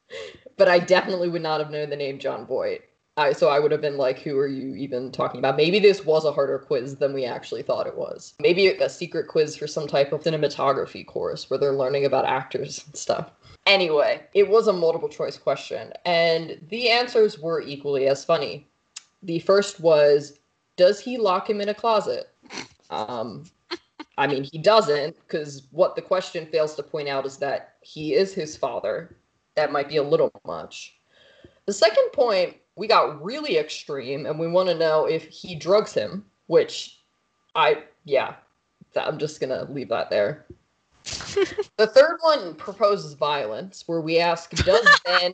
but 0.57 0.67
I 0.67 0.79
definitely 0.79 1.29
would 1.29 1.41
not 1.41 1.59
have 1.59 1.71
known 1.71 1.89
the 1.89 1.95
name 1.95 2.19
Jon 2.19 2.45
Voight. 2.45 2.81
I, 3.15 3.33
so 3.33 3.49
I 3.49 3.59
would 3.59 3.71
have 3.71 3.81
been 3.81 3.97
like, 3.97 4.19
who 4.19 4.37
are 4.37 4.47
you 4.47 4.75
even 4.75 5.11
talking 5.11 5.39
about? 5.39 5.57
Maybe 5.57 5.79
this 5.79 6.05
was 6.05 6.23
a 6.23 6.31
harder 6.31 6.59
quiz 6.59 6.97
than 6.97 7.13
we 7.13 7.25
actually 7.25 7.63
thought 7.63 7.87
it 7.87 7.97
was. 7.97 8.35
Maybe 8.39 8.67
a 8.67 8.89
secret 8.89 9.27
quiz 9.27 9.55
for 9.55 9.65
some 9.65 9.87
type 9.87 10.13
of 10.13 10.21
cinematography 10.21 11.05
course 11.05 11.49
where 11.49 11.57
they're 11.57 11.73
learning 11.73 12.05
about 12.05 12.25
actors 12.25 12.83
and 12.85 12.95
stuff. 12.95 13.31
Anyway, 13.65 14.21
it 14.35 14.47
was 14.47 14.67
a 14.67 14.73
multiple 14.73 15.09
choice 15.09 15.37
question, 15.37 15.91
and 16.05 16.59
the 16.69 16.89
answers 16.89 17.39
were 17.39 17.61
equally 17.61 18.07
as 18.07 18.23
funny. 18.23 18.67
The 19.23 19.39
first 19.39 19.79
was, 19.79 20.39
does 20.75 20.99
he 20.99 21.17
lock 21.17 21.49
him 21.49 21.59
in 21.59 21.69
a 21.69 21.73
closet? 21.73 22.29
Um, 22.91 23.45
I 24.17 24.27
mean, 24.27 24.43
he 24.43 24.59
doesn't, 24.59 25.17
because 25.21 25.63
what 25.71 25.95
the 25.95 26.01
question 26.01 26.45
fails 26.45 26.75
to 26.75 26.83
point 26.83 27.07
out 27.07 27.25
is 27.25 27.37
that 27.37 27.73
he 27.81 28.13
is 28.13 28.33
his 28.33 28.55
father. 28.55 29.17
That 29.57 29.73
might 29.73 29.89
be 29.89 29.97
a 29.97 30.03
little 30.03 30.31
much. 30.45 30.95
The 31.65 31.73
second 31.73 32.11
point, 32.13 32.55
we 32.77 32.87
got 32.87 33.21
really 33.21 33.57
extreme, 33.57 34.25
and 34.25 34.39
we 34.39 34.47
want 34.47 34.69
to 34.69 34.75
know 34.75 35.05
if 35.05 35.27
he 35.27 35.55
drugs 35.55 35.93
him, 35.93 36.23
which 36.45 36.99
I, 37.55 37.83
yeah, 38.05 38.35
I'm 38.95 39.17
just 39.17 39.41
going 39.41 39.49
to 39.49 39.69
leave 39.71 39.89
that 39.89 40.09
there 40.09 40.45
the 41.77 41.87
third 41.87 42.17
one 42.21 42.55
proposes 42.55 43.13
violence, 43.13 43.83
where 43.85 44.01
we 44.01 44.19
ask, 44.19 44.51
does 44.51 44.85
Ben 45.05 45.33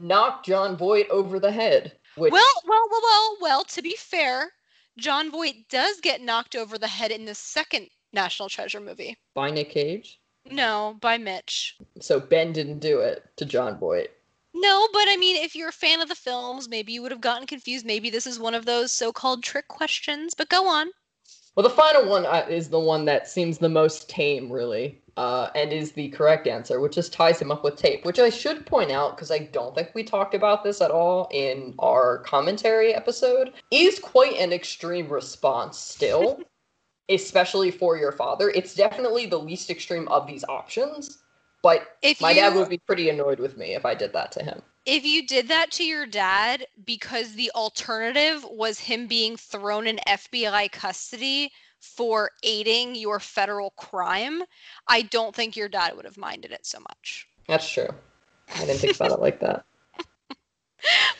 knock 0.00 0.44
Jon 0.44 0.76
Voight 0.76 1.08
over 1.10 1.38
the 1.38 1.52
head? 1.52 1.92
Which... 2.16 2.32
Well, 2.32 2.62
well, 2.66 2.88
well, 2.90 3.00
well, 3.02 3.36
well, 3.40 3.64
to 3.64 3.82
be 3.82 3.96
fair, 3.98 4.50
Jon 4.96 5.30
Voight 5.30 5.68
does 5.68 6.00
get 6.00 6.22
knocked 6.22 6.56
over 6.56 6.78
the 6.78 6.88
head 6.88 7.10
in 7.10 7.24
the 7.24 7.34
second 7.34 7.88
National 8.12 8.48
Treasure 8.48 8.80
movie. 8.80 9.16
By 9.34 9.50
Nick 9.50 9.70
Cage? 9.70 10.20
No, 10.50 10.96
by 11.00 11.18
Mitch. 11.18 11.76
So 12.00 12.20
Ben 12.20 12.52
didn't 12.52 12.80
do 12.80 13.00
it 13.00 13.24
to 13.36 13.44
Jon 13.44 13.78
Voight. 13.78 14.10
No, 14.52 14.88
but 14.92 15.08
I 15.08 15.16
mean, 15.16 15.42
if 15.42 15.56
you're 15.56 15.68
a 15.68 15.72
fan 15.72 16.00
of 16.00 16.08
the 16.08 16.14
films, 16.14 16.68
maybe 16.68 16.92
you 16.92 17.02
would 17.02 17.10
have 17.10 17.20
gotten 17.20 17.46
confused. 17.46 17.84
Maybe 17.84 18.08
this 18.08 18.26
is 18.26 18.38
one 18.38 18.54
of 18.54 18.66
those 18.66 18.92
so 18.92 19.12
called 19.12 19.42
trick 19.42 19.68
questions, 19.68 20.34
but 20.34 20.48
go 20.48 20.68
on. 20.68 20.90
Well, 21.54 21.64
the 21.64 21.70
final 21.70 22.08
one 22.08 22.26
uh, 22.26 22.46
is 22.48 22.68
the 22.68 22.80
one 22.80 23.04
that 23.04 23.28
seems 23.28 23.58
the 23.58 23.68
most 23.68 24.08
tame, 24.08 24.50
really, 24.50 25.00
uh, 25.16 25.50
and 25.54 25.72
is 25.72 25.92
the 25.92 26.08
correct 26.08 26.48
answer, 26.48 26.80
which 26.80 26.94
just 26.94 27.12
ties 27.12 27.40
him 27.40 27.52
up 27.52 27.62
with 27.62 27.76
tape. 27.76 28.04
Which 28.04 28.18
I 28.18 28.28
should 28.28 28.66
point 28.66 28.90
out, 28.90 29.16
because 29.16 29.30
I 29.30 29.38
don't 29.38 29.74
think 29.74 29.92
we 29.94 30.02
talked 30.02 30.34
about 30.34 30.64
this 30.64 30.80
at 30.80 30.90
all 30.90 31.28
in 31.32 31.74
our 31.78 32.18
commentary 32.18 32.92
episode, 32.92 33.52
is 33.70 34.00
quite 34.00 34.36
an 34.36 34.52
extreme 34.52 35.08
response 35.08 35.78
still, 35.78 36.40
especially 37.08 37.70
for 37.70 37.96
your 37.96 38.12
father. 38.12 38.50
It's 38.50 38.74
definitely 38.74 39.26
the 39.26 39.38
least 39.38 39.70
extreme 39.70 40.08
of 40.08 40.26
these 40.26 40.44
options, 40.48 41.18
but 41.62 41.96
if 42.02 42.20
my 42.20 42.30
you... 42.30 42.40
dad 42.40 42.54
would 42.54 42.68
be 42.68 42.78
pretty 42.78 43.08
annoyed 43.08 43.38
with 43.38 43.56
me 43.56 43.74
if 43.74 43.84
I 43.84 43.94
did 43.94 44.12
that 44.12 44.32
to 44.32 44.42
him 44.42 44.62
if 44.86 45.04
you 45.04 45.26
did 45.26 45.48
that 45.48 45.70
to 45.72 45.84
your 45.84 46.06
dad 46.06 46.66
because 46.84 47.34
the 47.34 47.50
alternative 47.54 48.44
was 48.50 48.78
him 48.78 49.06
being 49.06 49.36
thrown 49.36 49.86
in 49.86 49.98
FBI 50.06 50.70
custody 50.72 51.50
for 51.80 52.30
aiding 52.42 52.94
your 52.94 53.20
federal 53.20 53.70
crime, 53.70 54.42
I 54.88 55.02
don't 55.02 55.34
think 55.34 55.56
your 55.56 55.68
dad 55.68 55.96
would 55.96 56.04
have 56.04 56.16
minded 56.16 56.50
it 56.50 56.66
so 56.66 56.80
much. 56.80 57.26
That's 57.46 57.68
true. 57.68 57.88
I 58.56 58.60
didn't 58.60 58.78
think 58.78 58.96
about 58.96 59.12
it 59.12 59.20
like 59.20 59.40
that. 59.40 59.64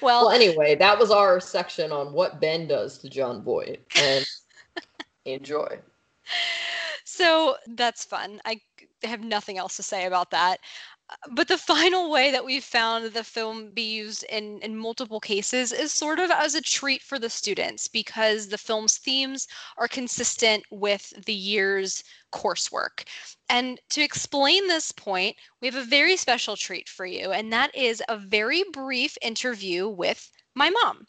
well, 0.01 0.27
well, 0.27 0.31
anyway, 0.31 0.75
that 0.77 0.99
was 0.99 1.11
our 1.11 1.41
section 1.41 1.93
on 1.93 2.13
what 2.13 2.41
Ben 2.41 2.67
does 2.67 2.99
to 2.99 3.11
Jon 3.11 3.43
Voight. 3.43 3.81
And 3.97 4.27
enjoy. 5.25 5.79
So 7.05 7.57
that's 7.67 8.05
fun. 8.05 8.41
I 8.45 8.61
have 9.03 9.23
nothing 9.23 9.59
else 9.59 9.77
to 9.77 9.83
say 9.83 10.07
about 10.07 10.31
that 10.31 10.59
but 11.31 11.49
the 11.49 11.59
final 11.59 12.11
way 12.11 12.31
that 12.31 12.45
we've 12.45 12.65
found 12.65 13.13
the 13.13 13.25
film 13.25 13.71
be 13.71 13.83
used 13.83 14.25
in, 14.25 14.59
in 14.61 14.77
multiple 14.77 15.21
cases 15.21 15.71
is 15.71 15.93
sort 15.93 16.19
of 16.19 16.31
as 16.31 16.55
a 16.55 16.63
treat 16.63 17.03
for 17.03 17.19
the 17.19 17.29
students 17.29 17.89
because 17.89 18.49
the 18.49 18.59
film's 18.59 18.97
themes 18.97 19.47
are 19.77 19.87
consistent 19.87 20.65
with 20.71 21.13
the 21.27 21.35
year's 21.35 22.03
coursework. 22.33 23.07
And 23.51 23.81
to 23.91 24.01
explain 24.01 24.67
this 24.67 24.93
point, 24.93 25.37
we 25.61 25.69
have 25.69 25.77
a 25.77 25.85
very 25.85 26.17
special 26.17 26.57
treat 26.57 26.89
for 26.89 27.05
you, 27.05 27.33
and 27.33 27.53
that 27.53 27.75
is 27.75 28.03
a 28.09 28.17
very 28.17 28.65
brief 28.73 29.19
interview 29.21 29.89
with 29.89 30.31
my 30.55 30.71
mom. 30.71 31.07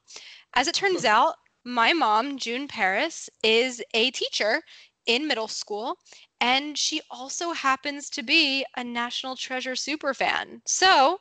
As 0.56 0.68
it 0.68 0.76
turns 0.76 1.02
hmm. 1.02 1.08
out, 1.08 1.36
my 1.66 1.94
mom, 1.94 2.38
June 2.38 2.68
Paris, 2.68 3.30
is 3.44 3.84
a 3.94 4.12
teacher 4.12 4.62
in 5.06 5.28
middle 5.28 5.48
school 5.48 5.98
and 6.42 6.78
she 6.78 7.02
also 7.10 7.54
happens 7.54 8.10
to 8.10 8.24
be 8.24 8.66
a 8.78 8.84
National 8.84 9.36
Treasure 9.36 9.76
super 9.76 10.14
fan. 10.14 10.62
So, 10.66 11.20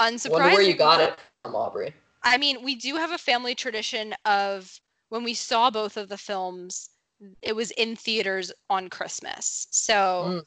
unsurprisingly, 0.00 0.30
wonder 0.30 0.48
where 0.48 0.62
you 0.62 0.74
got 0.74 1.00
it 1.00 1.18
from, 1.42 1.54
Aubrey. 1.54 1.92
I 2.22 2.38
mean, 2.38 2.62
we 2.62 2.74
do 2.74 2.96
have 2.96 3.12
a 3.12 3.18
family 3.18 3.54
tradition 3.54 4.14
of 4.24 4.80
when 5.08 5.24
we 5.24 5.34
saw 5.34 5.70
both 5.70 5.96
of 5.96 6.08
the 6.08 6.18
films, 6.18 6.90
it 7.42 7.54
was 7.54 7.70
in 7.72 7.96
theaters 7.96 8.52
on 8.68 8.88
Christmas. 8.88 9.66
So 9.70 9.94
mm. 10.28 10.42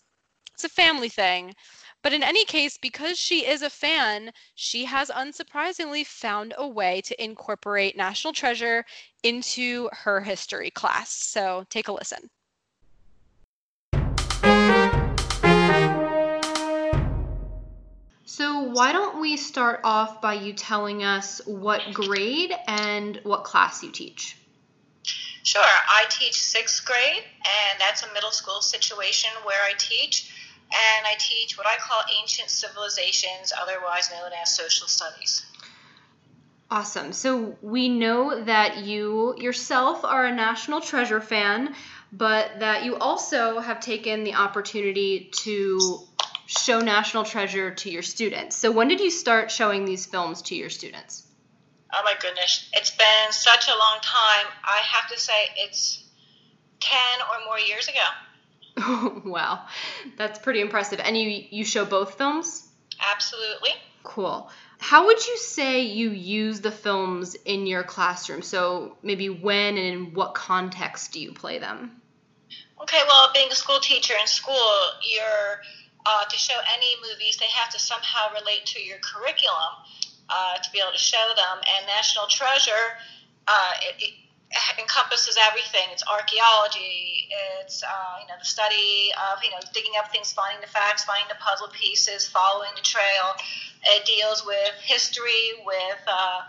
it's 0.54 0.64
a 0.64 0.70
family 0.70 1.10
thing. 1.10 1.54
But 2.02 2.14
in 2.14 2.24
any 2.24 2.46
case, 2.46 2.78
because 2.78 3.20
she 3.20 3.46
is 3.46 3.62
a 3.62 3.70
fan, 3.70 4.32
she 4.56 4.86
has 4.86 5.10
unsurprisingly 5.10 6.06
found 6.06 6.54
a 6.58 6.68
way 6.68 7.02
to 7.02 7.24
incorporate 7.24 7.98
National 7.98 8.32
Treasure 8.32 8.86
into 9.22 9.90
her 9.92 10.22
history 10.22 10.72
class. 10.72 11.12
So 11.12 11.66
take 11.70 11.90
a 11.90 11.92
listen. 11.92 12.30
So, 18.26 18.62
why 18.62 18.94
don't 18.94 19.20
we 19.20 19.36
start 19.36 19.82
off 19.84 20.22
by 20.22 20.36
you 20.36 20.54
telling 20.54 21.04
us 21.04 21.42
what 21.46 21.82
grade 21.94 22.54
and 22.68 23.20
what 23.24 23.44
class 23.44 23.84
you 23.84 23.92
teach? 23.92 24.38
Sure. 25.44 25.62
I 25.64 26.06
teach 26.10 26.36
sixth 26.36 26.86
grade, 26.86 27.24
and 27.24 27.80
that's 27.80 28.04
a 28.04 28.14
middle 28.14 28.32
school 28.32 28.62
situation 28.62 29.32
where 29.44 29.62
I 29.64 29.74
teach. 29.78 30.32
And 30.72 31.08
I 31.08 31.16
teach 31.18 31.58
what 31.58 31.68
I 31.68 31.76
call 31.78 32.02
ancient 32.22 32.50
civilizations, 32.50 33.52
otherwise 33.60 34.10
known 34.12 34.32
as 34.42 34.56
social 34.56 34.88
studies. 34.88 35.46
Awesome. 36.72 37.14
So, 37.14 37.58
we 37.64 37.90
know 37.90 38.44
that 38.44 38.78
you 38.78 39.36
yourself 39.40 40.06
are 40.06 40.26
a 40.26 40.32
National 40.32 40.82
Treasure 40.82 41.20
fan, 41.20 41.74
but 42.12 42.60
that 42.60 42.84
you 42.86 42.96
also 42.98 43.60
have 43.60 43.80
taken 43.80 44.24
the 44.24 44.36
opportunity 44.36 45.32
to 45.44 46.08
show 46.50 46.80
National 46.80 47.24
Treasure 47.24 47.76
to 47.76 47.92
your 47.92 48.02
students. 48.02 48.56
So 48.56 48.72
when 48.72 48.88
did 48.88 49.00
you 49.00 49.12
start 49.12 49.52
showing 49.52 49.86
these 49.86 50.08
films 50.08 50.42
to 50.44 50.56
your 50.56 50.72
students? 50.72 51.28
Oh 51.94 52.02
my 52.04 52.16
goodness, 52.20 52.70
it's 52.74 52.90
been 52.90 53.32
such 53.32 53.68
a 53.68 53.78
long 53.78 54.00
time. 54.02 54.46
I 54.64 54.82
have 54.84 55.10
to 55.12 55.20
say 55.20 55.34
it's 55.58 56.04
10 56.80 57.00
or 57.22 57.46
more 57.46 57.60
years 57.60 57.88
ago. 57.88 58.00
wow. 59.26 59.66
That's 60.18 60.40
pretty 60.40 60.62
impressive. 60.62 61.00
And 61.00 61.18
you 61.18 61.44
you 61.50 61.66
show 61.66 61.86
both 61.86 62.18
films? 62.18 62.68
Absolutely. 63.00 63.72
Cool. 64.04 64.50
How 64.80 65.08
would 65.08 65.26
you 65.28 65.38
say 65.38 65.82
you 65.82 66.12
use 66.12 66.62
the 66.62 66.72
films 66.72 67.36
in 67.46 67.68
your 67.68 67.84
classroom? 67.84 68.42
So 68.42 68.98
maybe 69.04 69.30
when 69.30 69.78
and 69.78 69.86
in 69.88 70.14
what 70.14 70.34
context 70.34 71.12
do 71.12 71.20
you 71.20 71.34
play 71.34 71.60
them? 71.60 72.02
Okay, 72.82 73.02
well, 73.08 73.30
being 73.34 73.52
a 73.52 73.56
school 73.56 73.80
teacher 73.80 74.14
in 74.20 74.26
school, 74.26 74.72
you're 75.04 75.62
uh, 76.06 76.24
to 76.26 76.38
show 76.38 76.56
any 76.74 76.96
movies, 77.02 77.38
they 77.38 77.48
have 77.48 77.72
to 77.74 77.80
somehow 77.80 78.34
relate 78.34 78.66
to 78.66 78.82
your 78.82 78.98
curriculum 79.00 79.74
uh, 80.30 80.58
to 80.58 80.72
be 80.72 80.80
able 80.80 80.94
to 80.94 80.98
show 80.98 81.28
them. 81.36 81.58
And 81.58 81.86
National 81.88 82.26
Treasure, 82.28 82.98
uh, 83.48 83.72
it, 83.84 84.04
it, 84.04 84.14
encompasses 84.80 85.38
everything. 85.38 85.88
It's 85.92 86.04
archaeology. 86.08 87.30
It's 87.62 87.84
uh, 87.84 88.22
you 88.22 88.28
know 88.28 88.38
the 88.40 88.46
study 88.46 89.12
of 89.32 89.44
you 89.44 89.52
know 89.52 89.60
digging 89.74 89.94
up 90.00 90.12
things, 90.12 90.34
finding 90.34 90.62
the 90.62 90.72
facts, 90.72 91.04
finding 91.04 91.30
the 91.30 91.40
puzzle 91.40 91.70
pieces, 91.70 92.28
following 92.28 92.72
the 92.76 92.82
trail. 92.82 93.38
It 93.84 94.06
deals 94.06 94.46
with 94.46 94.74
history, 94.82 95.64
with 95.66 96.02
uh, 96.08 96.42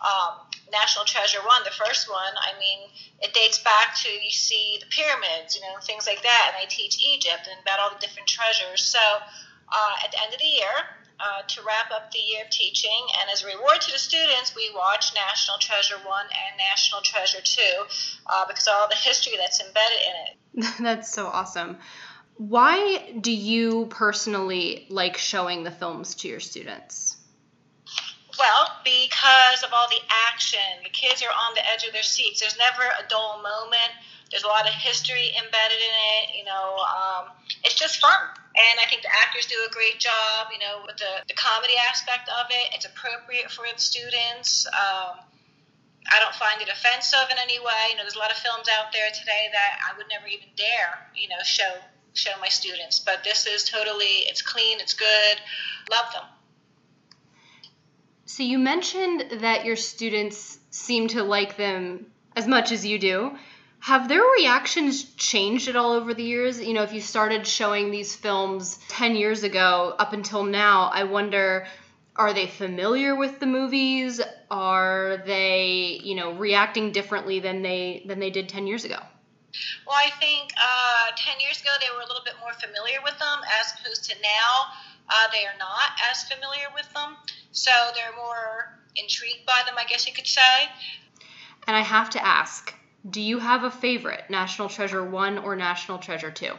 um, 0.00 0.48
National 0.70 1.04
Treasure 1.04 1.40
One, 1.44 1.64
the 1.64 1.74
first 1.74 2.08
one, 2.10 2.34
I 2.36 2.58
mean, 2.58 2.88
it 3.20 3.34
dates 3.34 3.58
back 3.58 3.96
to 4.04 4.08
you 4.08 4.30
see 4.30 4.78
the 4.80 4.86
pyramids, 4.86 5.56
you 5.56 5.62
know, 5.62 5.78
things 5.82 6.06
like 6.06 6.22
that, 6.22 6.52
and 6.54 6.56
I 6.62 6.66
teach 6.68 7.02
Egypt 7.02 7.48
and 7.50 7.60
about 7.62 7.80
all 7.80 7.90
the 7.90 7.98
different 7.98 8.28
treasures. 8.28 8.84
So 8.84 9.00
uh, 9.00 9.94
at 10.04 10.12
the 10.12 10.22
end 10.22 10.32
of 10.32 10.40
the 10.40 10.46
year, 10.46 10.74
uh, 11.20 11.42
to 11.46 11.62
wrap 11.62 11.90
up 11.90 12.10
the 12.12 12.18
year 12.18 12.44
of 12.44 12.50
teaching, 12.50 13.06
and 13.20 13.30
as 13.30 13.42
a 13.42 13.46
reward 13.46 13.80
to 13.80 13.92
the 13.92 13.98
students, 13.98 14.54
we 14.54 14.70
watch 14.74 15.12
National 15.14 15.58
Treasure 15.58 15.96
One 16.06 16.26
and 16.26 16.58
National 16.58 17.00
Treasure 17.02 17.40
Two 17.42 17.84
uh, 18.26 18.46
because 18.46 18.66
of 18.66 18.74
all 18.76 18.88
the 18.88 18.96
history 18.96 19.34
that's 19.36 19.60
embedded 19.60 19.98
in 19.98 20.64
it. 20.64 20.74
that's 20.80 21.12
so 21.12 21.26
awesome. 21.26 21.78
Why 22.36 23.14
do 23.20 23.32
you 23.32 23.86
personally 23.90 24.86
like 24.90 25.16
showing 25.16 25.64
the 25.64 25.72
films 25.72 26.14
to 26.16 26.28
your 26.28 26.40
students? 26.40 27.16
Well, 28.38 28.70
because 28.84 29.64
of 29.64 29.72
all 29.72 29.88
the 29.90 30.00
action. 30.30 30.60
The 30.84 30.90
kids 30.90 31.22
are 31.22 31.34
on 31.48 31.54
the 31.54 31.68
edge 31.68 31.84
of 31.84 31.92
their 31.92 32.04
seats. 32.04 32.40
There's 32.40 32.56
never 32.56 32.82
a 32.82 33.08
dull 33.08 33.42
moment. 33.42 33.90
There's 34.30 34.44
a 34.44 34.46
lot 34.46 34.68
of 34.68 34.74
history 34.74 35.32
embedded 35.36 35.78
in 35.78 35.94
it. 36.22 36.38
You 36.38 36.44
know, 36.44 36.76
um, 36.78 37.24
it's 37.64 37.74
just 37.74 37.98
fun. 37.98 38.14
And 38.58 38.80
I 38.82 38.90
think 38.90 39.02
the 39.02 39.14
actors 39.14 39.46
do 39.46 39.54
a 39.62 39.70
great 39.70 40.02
job, 40.02 40.50
you 40.50 40.58
know, 40.58 40.82
with 40.84 40.98
the, 40.98 41.22
the 41.28 41.34
comedy 41.34 41.74
aspect 41.78 42.28
of 42.28 42.50
it. 42.50 42.74
It's 42.74 42.86
appropriate 42.86 43.50
for 43.50 43.64
the 43.70 43.78
students. 43.78 44.66
Um, 44.66 45.22
I 46.10 46.18
don't 46.18 46.34
find 46.34 46.60
it 46.60 46.68
offensive 46.68 47.30
in 47.30 47.38
any 47.38 47.60
way. 47.60 47.82
You 47.90 47.96
know, 47.96 48.02
there's 48.02 48.16
a 48.16 48.18
lot 48.18 48.32
of 48.32 48.38
films 48.38 48.66
out 48.66 48.90
there 48.92 49.10
today 49.14 49.46
that 49.52 49.78
I 49.86 49.96
would 49.96 50.06
never 50.10 50.26
even 50.26 50.48
dare, 50.56 51.06
you 51.14 51.28
know, 51.28 51.38
show 51.44 51.70
show 52.14 52.32
my 52.40 52.48
students. 52.48 52.98
But 52.98 53.22
this 53.22 53.46
is 53.46 53.64
totally, 53.64 54.26
it's 54.26 54.42
clean, 54.42 54.80
it's 54.80 54.94
good. 54.94 55.36
Love 55.90 56.12
them. 56.12 56.24
So 58.24 58.42
you 58.42 58.58
mentioned 58.58 59.40
that 59.40 59.64
your 59.64 59.76
students 59.76 60.58
seem 60.70 61.08
to 61.08 61.22
like 61.22 61.56
them 61.56 62.06
as 62.34 62.46
much 62.46 62.72
as 62.72 62.84
you 62.84 62.98
do. 62.98 63.36
Have 63.80 64.08
their 64.08 64.22
reactions 64.22 65.04
changed 65.14 65.68
at 65.68 65.76
all 65.76 65.92
over 65.92 66.12
the 66.12 66.22
years? 66.22 66.60
You 66.60 66.74
know, 66.74 66.82
if 66.82 66.92
you 66.92 67.00
started 67.00 67.46
showing 67.46 67.90
these 67.90 68.14
films 68.14 68.78
10 68.88 69.16
years 69.16 69.44
ago 69.44 69.94
up 69.98 70.12
until 70.12 70.42
now, 70.44 70.90
I 70.92 71.04
wonder 71.04 71.66
are 72.16 72.34
they 72.34 72.48
familiar 72.48 73.14
with 73.14 73.38
the 73.38 73.46
movies? 73.46 74.20
Are 74.50 75.22
they, 75.24 76.00
you 76.02 76.16
know, 76.16 76.32
reacting 76.32 76.90
differently 76.90 77.38
than 77.38 77.62
they 77.62 78.02
than 78.06 78.18
they 78.18 78.30
did 78.30 78.48
10 78.48 78.66
years 78.66 78.84
ago? 78.84 78.98
Well, 79.86 79.96
I 79.96 80.10
think 80.18 80.52
uh, 80.60 81.12
10 81.16 81.40
years 81.40 81.60
ago 81.60 81.70
they 81.80 81.94
were 81.94 82.02
a 82.02 82.06
little 82.06 82.24
bit 82.24 82.34
more 82.40 82.52
familiar 82.54 82.98
with 83.02 83.18
them 83.18 83.38
as 83.60 83.72
opposed 83.78 84.04
to 84.10 84.16
now 84.20 84.72
uh, 85.08 85.28
they 85.32 85.46
are 85.46 85.56
not 85.58 85.90
as 86.10 86.24
familiar 86.24 86.66
with 86.74 86.92
them. 86.92 87.16
So 87.52 87.70
they're 87.94 88.16
more 88.16 88.78
intrigued 88.96 89.46
by 89.46 89.62
them, 89.64 89.76
I 89.78 89.84
guess 89.84 90.06
you 90.06 90.12
could 90.12 90.26
say. 90.26 90.68
And 91.66 91.76
I 91.76 91.80
have 91.80 92.10
to 92.10 92.24
ask 92.24 92.74
do 93.10 93.20
you 93.20 93.38
have 93.38 93.64
a 93.64 93.70
favorite, 93.70 94.24
National 94.28 94.68
Treasure 94.68 95.04
1 95.04 95.38
or 95.38 95.56
National 95.56 95.98
Treasure 95.98 96.30
2? 96.30 96.52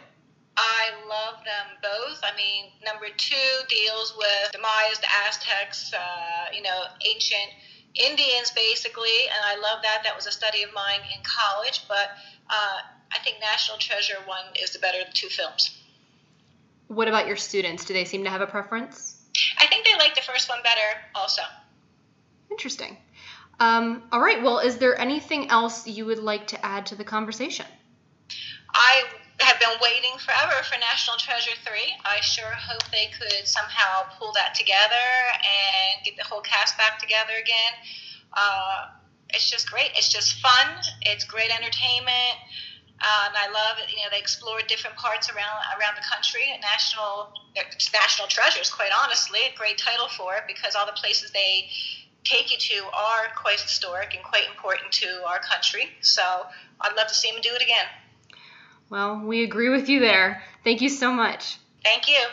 I 0.57 0.91
love 1.07 1.43
them 1.45 1.77
both. 1.81 2.19
I 2.23 2.35
mean, 2.35 2.71
number 2.85 3.07
two 3.15 3.35
deals 3.69 4.13
with 4.17 4.51
the 4.51 4.59
Mayas, 4.59 4.99
the 4.99 5.07
Aztecs, 5.25 5.93
uh, 5.93 6.51
you 6.53 6.61
know, 6.61 6.83
ancient 7.05 7.51
Indians, 7.95 8.51
basically, 8.51 9.27
and 9.33 9.43
I 9.45 9.55
love 9.55 9.81
that. 9.83 10.01
That 10.03 10.15
was 10.15 10.27
a 10.27 10.31
study 10.31 10.63
of 10.63 10.73
mine 10.73 10.99
in 11.15 11.21
college, 11.23 11.85
but 11.87 12.11
uh, 12.49 12.79
I 13.11 13.19
think 13.23 13.37
National 13.39 13.77
Treasure 13.77 14.17
1 14.25 14.37
is 14.61 14.71
the 14.71 14.79
better 14.79 14.99
of 14.99 15.07
the 15.07 15.13
two 15.13 15.29
films. 15.29 15.77
What 16.87 17.07
about 17.07 17.27
your 17.27 17.37
students? 17.37 17.85
Do 17.85 17.93
they 17.93 18.05
seem 18.05 18.23
to 18.23 18.29
have 18.29 18.41
a 18.41 18.47
preference? 18.47 19.23
I 19.59 19.67
think 19.67 19.85
they 19.85 19.95
like 19.97 20.15
the 20.15 20.21
first 20.21 20.49
one 20.49 20.59
better 20.63 20.99
also. 21.15 21.43
Interesting. 22.51 22.97
Um, 23.59 24.01
all 24.11 24.21
right. 24.21 24.41
Well, 24.41 24.59
is 24.59 24.77
there 24.77 24.99
anything 24.99 25.49
else 25.49 25.85
you 25.85 26.05
would 26.05 26.19
like 26.19 26.47
to 26.47 26.65
add 26.65 26.85
to 26.87 26.95
the 26.95 27.03
conversation? 27.03 27.65
I 28.73 29.03
have 29.41 29.59
been 29.59 29.75
waiting 29.81 30.17
forever 30.19 30.63
for 30.63 30.77
National 30.79 31.17
Treasure 31.17 31.55
3. 31.65 31.73
I 32.05 32.19
sure 32.21 32.51
hope 32.55 32.83
they 32.91 33.07
could 33.17 33.47
somehow 33.47 34.07
pull 34.17 34.31
that 34.33 34.53
together 34.53 35.07
and 35.35 36.03
get 36.03 36.15
the 36.15 36.23
whole 36.23 36.41
cast 36.41 36.77
back 36.77 36.99
together 36.99 37.33
again. 37.39 37.73
Uh, 38.33 38.87
it's 39.33 39.49
just 39.49 39.69
great. 39.69 39.91
It's 39.95 40.09
just 40.09 40.39
fun. 40.41 40.67
It's 41.01 41.23
great 41.23 41.51
entertainment. 41.51 42.35
Uh, 42.99 43.31
and 43.31 43.35
I 43.37 43.47
love 43.47 43.79
it. 43.79 43.89
You 43.91 44.03
know, 44.03 44.11
they 44.11 44.19
explore 44.19 44.59
different 44.67 44.95
parts 44.97 45.29
around 45.29 45.59
around 45.79 45.95
the 45.95 46.03
country. 46.03 46.43
National 46.59 47.31
national 47.93 48.27
treasures, 48.27 48.69
quite 48.69 48.91
honestly, 48.91 49.39
a 49.47 49.55
great 49.55 49.77
title 49.77 50.07
for 50.09 50.35
it 50.35 50.43
because 50.47 50.75
all 50.75 50.85
the 50.85 50.99
places 50.99 51.31
they 51.31 51.69
take 52.23 52.51
you 52.51 52.57
to 52.57 52.85
are 52.93 53.33
quite 53.35 53.59
historic 53.59 54.13
and 54.13 54.23
quite 54.23 54.43
important 54.49 54.91
to 54.91 55.07
our 55.27 55.39
country. 55.39 55.89
So 56.01 56.21
I'd 56.81 56.95
love 56.95 57.07
to 57.07 57.13
see 57.13 57.31
them 57.31 57.41
do 57.41 57.49
it 57.53 57.61
again. 57.61 57.85
Well, 58.89 59.21
we 59.23 59.43
agree 59.43 59.69
with 59.69 59.87
you 59.87 59.99
there. 59.99 60.41
Thank 60.63 60.81
you 60.81 60.89
so 60.89 61.11
much. 61.11 61.57
Thank 61.83 62.09
you. 62.09 62.25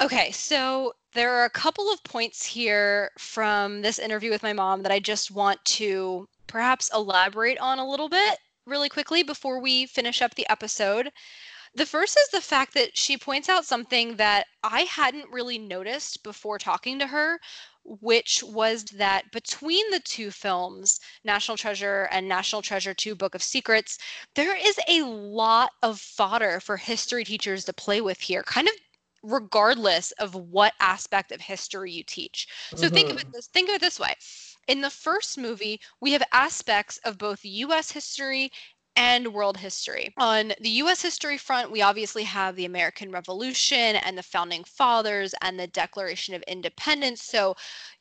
Okay, 0.00 0.30
so 0.30 0.94
there 1.12 1.34
are 1.34 1.44
a 1.44 1.50
couple 1.50 1.92
of 1.92 2.02
points 2.04 2.44
here 2.46 3.10
from 3.18 3.82
this 3.82 3.98
interview 3.98 4.30
with 4.30 4.42
my 4.42 4.52
mom 4.52 4.82
that 4.82 4.92
I 4.92 5.00
just 5.00 5.30
want 5.30 5.62
to 5.64 6.28
perhaps 6.46 6.90
elaborate 6.94 7.58
on 7.58 7.78
a 7.78 7.88
little 7.88 8.08
bit 8.08 8.38
really 8.66 8.88
quickly 8.88 9.22
before 9.22 9.60
we 9.60 9.86
finish 9.86 10.22
up 10.22 10.34
the 10.34 10.48
episode. 10.50 11.10
The 11.74 11.86
first 11.86 12.18
is 12.18 12.28
the 12.28 12.40
fact 12.40 12.74
that 12.74 12.96
she 12.96 13.16
points 13.16 13.48
out 13.48 13.64
something 13.64 14.16
that 14.16 14.46
I 14.62 14.82
hadn't 14.82 15.30
really 15.30 15.58
noticed 15.58 16.22
before 16.22 16.58
talking 16.58 16.98
to 16.98 17.06
her, 17.06 17.38
which 17.84 18.42
was 18.42 18.84
that 18.84 19.30
between 19.32 19.90
the 19.90 20.00
two 20.00 20.30
films, 20.30 21.00
National 21.24 21.56
Treasure 21.56 22.08
and 22.10 22.28
National 22.28 22.62
Treasure 22.62 22.94
2 22.94 23.14
Book 23.14 23.34
of 23.34 23.42
Secrets, 23.42 23.98
there 24.34 24.56
is 24.56 24.78
a 24.88 25.02
lot 25.02 25.70
of 25.82 26.00
fodder 26.00 26.60
for 26.60 26.76
history 26.76 27.24
teachers 27.24 27.64
to 27.64 27.72
play 27.72 28.00
with 28.00 28.20
here, 28.20 28.42
kind 28.42 28.68
of 28.68 28.74
regardless 29.22 30.12
of 30.12 30.34
what 30.34 30.74
aspect 30.80 31.32
of 31.32 31.40
history 31.40 31.92
you 31.92 32.04
teach. 32.04 32.46
So 32.70 32.86
mm-hmm. 32.86 32.94
think 32.94 33.10
of 33.10 33.18
it 33.18 33.32
this 33.32 33.48
think 33.48 33.68
of 33.68 33.76
it 33.76 33.80
this 33.80 33.98
way. 33.98 34.14
In 34.68 34.80
the 34.80 34.90
first 34.90 35.38
movie, 35.38 35.80
we 36.00 36.12
have 36.12 36.22
aspects 36.32 36.98
of 37.04 37.18
both 37.18 37.40
US 37.42 37.90
history 37.90 38.52
and 38.98 39.32
world 39.32 39.56
history. 39.56 40.12
On 40.16 40.52
the 40.60 40.82
US 40.82 41.00
history 41.00 41.38
front, 41.38 41.70
we 41.70 41.80
obviously 41.82 42.24
have 42.24 42.56
the 42.56 42.64
American 42.64 43.12
Revolution 43.12 43.94
and 43.94 44.18
the 44.18 44.24
founding 44.24 44.64
fathers 44.64 45.36
and 45.40 45.58
the 45.58 45.68
Declaration 45.68 46.34
of 46.34 46.42
Independence. 46.48 47.22
So, 47.22 47.54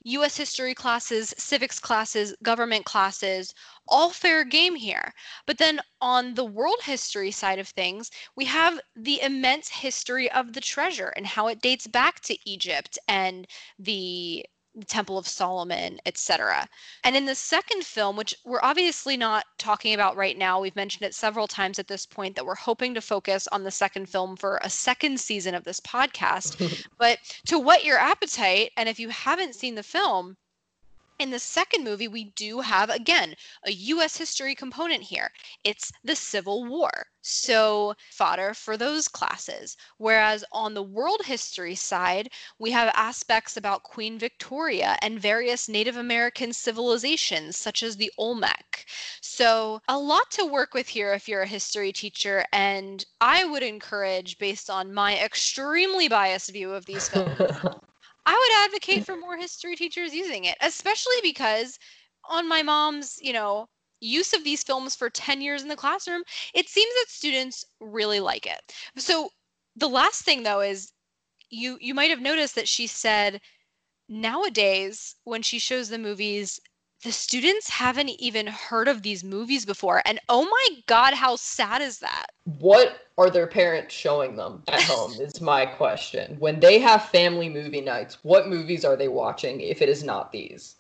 US 0.06 0.36
history 0.36 0.74
classes, 0.74 1.36
civics 1.38 1.80
classes, 1.80 2.36
government 2.42 2.86
classes, 2.86 3.54
all 3.88 4.10
fair 4.10 4.44
game 4.44 4.74
here. 4.74 5.14
But 5.46 5.60
then 5.60 5.82
on 6.02 6.34
the 6.34 6.46
world 6.46 6.80
history 6.82 7.30
side 7.30 7.60
of 7.60 7.68
things, 7.68 8.10
we 8.36 8.46
have 8.46 8.80
the 8.96 9.22
immense 9.22 9.70
history 9.70 10.32
of 10.32 10.54
the 10.54 10.62
treasure 10.62 11.14
and 11.16 11.28
how 11.28 11.48
it 11.48 11.62
dates 11.62 11.86
back 11.86 12.22
to 12.22 12.38
Egypt 12.50 12.98
and 13.08 13.46
the 13.78 14.44
Temple 14.86 15.18
of 15.18 15.28
Solomon, 15.28 16.00
etc. 16.06 16.68
And 17.04 17.16
in 17.16 17.26
the 17.26 17.36
second 17.36 17.84
film, 17.84 18.16
which 18.16 18.36
we're 18.46 18.62
obviously 18.62 19.18
not 19.18 19.46
talking 19.58 19.94
about 19.94 20.16
right 20.16 20.38
now, 20.38 20.60
we've 20.60 20.76
mentioned 20.76 21.08
it 21.08 21.16
several 21.16 21.48
times 21.48 21.80
at 21.80 21.88
this 21.88 22.06
point 22.06 22.36
that 22.36 22.46
we're 22.46 22.56
hoping 22.56 22.94
to 22.94 23.02
focus 23.02 23.48
on 23.52 23.64
the 23.64 23.72
second 23.72 24.08
film 24.08 24.36
for 24.36 24.60
a 24.64 24.70
second 24.70 25.20
season 25.20 25.56
of 25.56 25.64
this 25.64 25.80
podcast. 25.80 26.88
but 26.98 27.20
to 27.46 27.60
whet 27.60 27.84
your 27.84 27.98
appetite, 27.98 28.72
and 28.78 28.88
if 28.88 29.00
you 29.00 29.10
haven't 29.10 29.56
seen 29.56 29.76
the 29.76 29.84
film, 29.84 30.38
in 31.20 31.32
the 31.32 31.40
second 31.40 31.84
movie, 31.84 32.08
we 32.08 32.26
do 32.26 32.60
have, 32.62 32.90
again, 32.90 33.36
a 33.66 33.72
U.S. 33.72 34.18
history 34.18 34.54
component 34.54 35.04
here. 35.04 35.32
It's 35.64 35.92
the 36.04 36.16
Civil 36.16 36.66
War. 36.66 37.08
So, 37.22 37.96
fodder 38.12 38.54
for 38.54 38.78
those 38.78 39.08
classes. 39.08 39.76
Whereas 39.98 40.46
on 40.52 40.76
the 40.76 40.84
world 40.84 41.22
history 41.26 41.76
side, 41.76 42.30
we 42.60 42.72
have 42.72 42.94
aspects 42.96 43.58
about 43.58 43.84
Queen 43.84 44.20
Victoria 44.20 44.98
and 45.02 45.20
various 45.20 45.68
Native 45.68 45.98
American 45.98 46.54
civilizations, 46.54 47.58
such 47.58 47.82
as 47.82 47.98
the 47.98 48.12
Olmec. 48.18 48.86
So, 49.22 49.82
a 49.88 49.98
lot 49.98 50.30
to 50.32 50.46
work 50.46 50.74
with 50.74 50.88
here 50.88 51.14
if 51.14 51.28
you're 51.28 51.42
a 51.42 51.48
history 51.48 51.92
teacher. 51.92 52.46
And 52.54 53.04
I 53.20 53.44
would 53.44 53.64
encourage, 53.64 54.38
based 54.38 54.70
on 54.70 54.94
my 54.94 55.18
extremely 55.18 56.08
biased 56.08 56.52
view 56.52 56.74
of 56.74 56.86
these 56.86 57.10
films, 57.10 57.42
I 58.28 58.34
would 58.34 58.66
advocate 58.66 59.06
for 59.06 59.18
more 59.18 59.38
history 59.38 59.76
teachers 59.78 60.14
using 60.14 60.46
it, 60.46 60.58
especially 60.62 61.16
because 61.24 61.80
on 62.30 62.48
my 62.48 62.62
mom's, 62.62 63.18
you 63.22 63.34
know, 63.34 63.70
use 64.02 64.34
of 64.34 64.44
these 64.44 64.64
films 64.64 64.96
for 64.96 65.10
10 65.10 65.42
years 65.42 65.62
in 65.64 65.70
the 65.70 65.78
classroom, 65.78 66.24
it 66.54 66.70
seems 66.70 66.94
that 66.96 67.10
students 67.10 67.66
really 67.80 68.20
like 68.20 68.46
it. 68.46 68.74
So 68.98 69.32
the 69.78 69.90
last 69.90 70.24
thing 70.24 70.44
though 70.44 70.62
is 70.62 70.92
you 71.50 71.78
you 71.82 71.94
might 71.94 72.10
have 72.10 72.22
noticed 72.22 72.56
that 72.56 72.68
she 72.68 72.88
said 72.88 73.42
nowadays 74.10 75.16
when 75.26 75.42
she 75.44 75.60
shows 75.60 75.90
the 75.90 75.98
movies 75.98 76.60
the 77.04 77.12
students 77.12 77.70
haven't 77.70 78.10
even 78.10 78.48
heard 78.48 78.88
of 78.88 79.04
these 79.04 79.24
movies 79.24 79.66
before. 79.66 80.02
And 80.06 80.20
oh 80.30 80.44
my 80.46 80.82
God, 80.88 81.14
how 81.14 81.36
sad 81.36 81.82
is 81.82 82.00
that? 82.00 82.28
What 82.60 83.08
are 83.18 83.30
their 83.30 83.48
parents 83.48 83.94
showing 83.94 84.36
them 84.36 84.64
at 84.68 84.82
home? 84.82 85.12
is 85.20 85.40
my 85.40 85.66
question. 85.66 86.38
When 86.40 86.60
they 86.60 86.80
have 86.80 87.10
family 87.10 87.50
movie 87.50 87.82
nights, 87.82 88.18
what 88.24 88.50
movies 88.50 88.84
are 88.84 88.96
they 88.96 89.08
watching 89.08 89.62
if 89.62 89.82
it 89.82 89.90
is 89.90 90.04
not 90.04 90.32
these? 90.32 90.76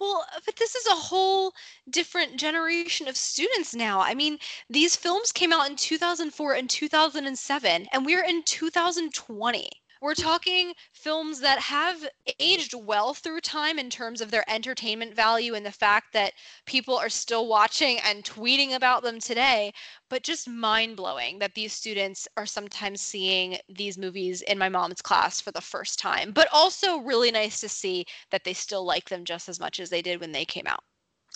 Well, 0.00 0.24
but 0.46 0.56
this 0.56 0.74
is 0.74 0.86
a 0.86 0.94
whole 0.94 1.52
different 1.90 2.36
generation 2.36 3.06
of 3.06 3.16
students 3.18 3.74
now. 3.74 4.00
I 4.00 4.14
mean, 4.14 4.38
these 4.70 4.96
films 4.96 5.30
came 5.30 5.52
out 5.52 5.68
in 5.68 5.76
2004 5.76 6.54
and 6.54 6.70
2007, 6.70 7.86
and 7.92 8.06
we're 8.06 8.24
in 8.24 8.42
2020. 8.44 9.70
We're 10.00 10.14
talking 10.14 10.72
films 10.94 11.40
that 11.40 11.58
have 11.58 12.08
aged 12.38 12.72
well 12.72 13.12
through 13.12 13.42
time 13.42 13.78
in 13.78 13.90
terms 13.90 14.22
of 14.22 14.30
their 14.30 14.48
entertainment 14.48 15.14
value 15.14 15.54
and 15.54 15.64
the 15.64 15.70
fact 15.70 16.14
that 16.14 16.32
people 16.64 16.96
are 16.96 17.10
still 17.10 17.46
watching 17.46 17.98
and 17.98 18.24
tweeting 18.24 18.74
about 18.74 19.02
them 19.02 19.20
today, 19.20 19.72
but 20.08 20.22
just 20.22 20.48
mind 20.48 20.96
blowing 20.96 21.38
that 21.40 21.54
these 21.54 21.74
students 21.74 22.26
are 22.38 22.46
sometimes 22.46 23.02
seeing 23.02 23.58
these 23.68 23.98
movies 23.98 24.40
in 24.42 24.56
my 24.56 24.70
mom's 24.70 25.02
class 25.02 25.38
for 25.38 25.50
the 25.50 25.60
first 25.60 25.98
time. 25.98 26.32
But 26.32 26.48
also 26.50 26.98
really 27.00 27.30
nice 27.30 27.60
to 27.60 27.68
see 27.68 28.06
that 28.30 28.42
they 28.42 28.54
still 28.54 28.86
like 28.86 29.10
them 29.10 29.24
just 29.26 29.50
as 29.50 29.60
much 29.60 29.80
as 29.80 29.90
they 29.90 30.00
did 30.00 30.18
when 30.18 30.32
they 30.32 30.46
came 30.46 30.66
out. 30.66 30.82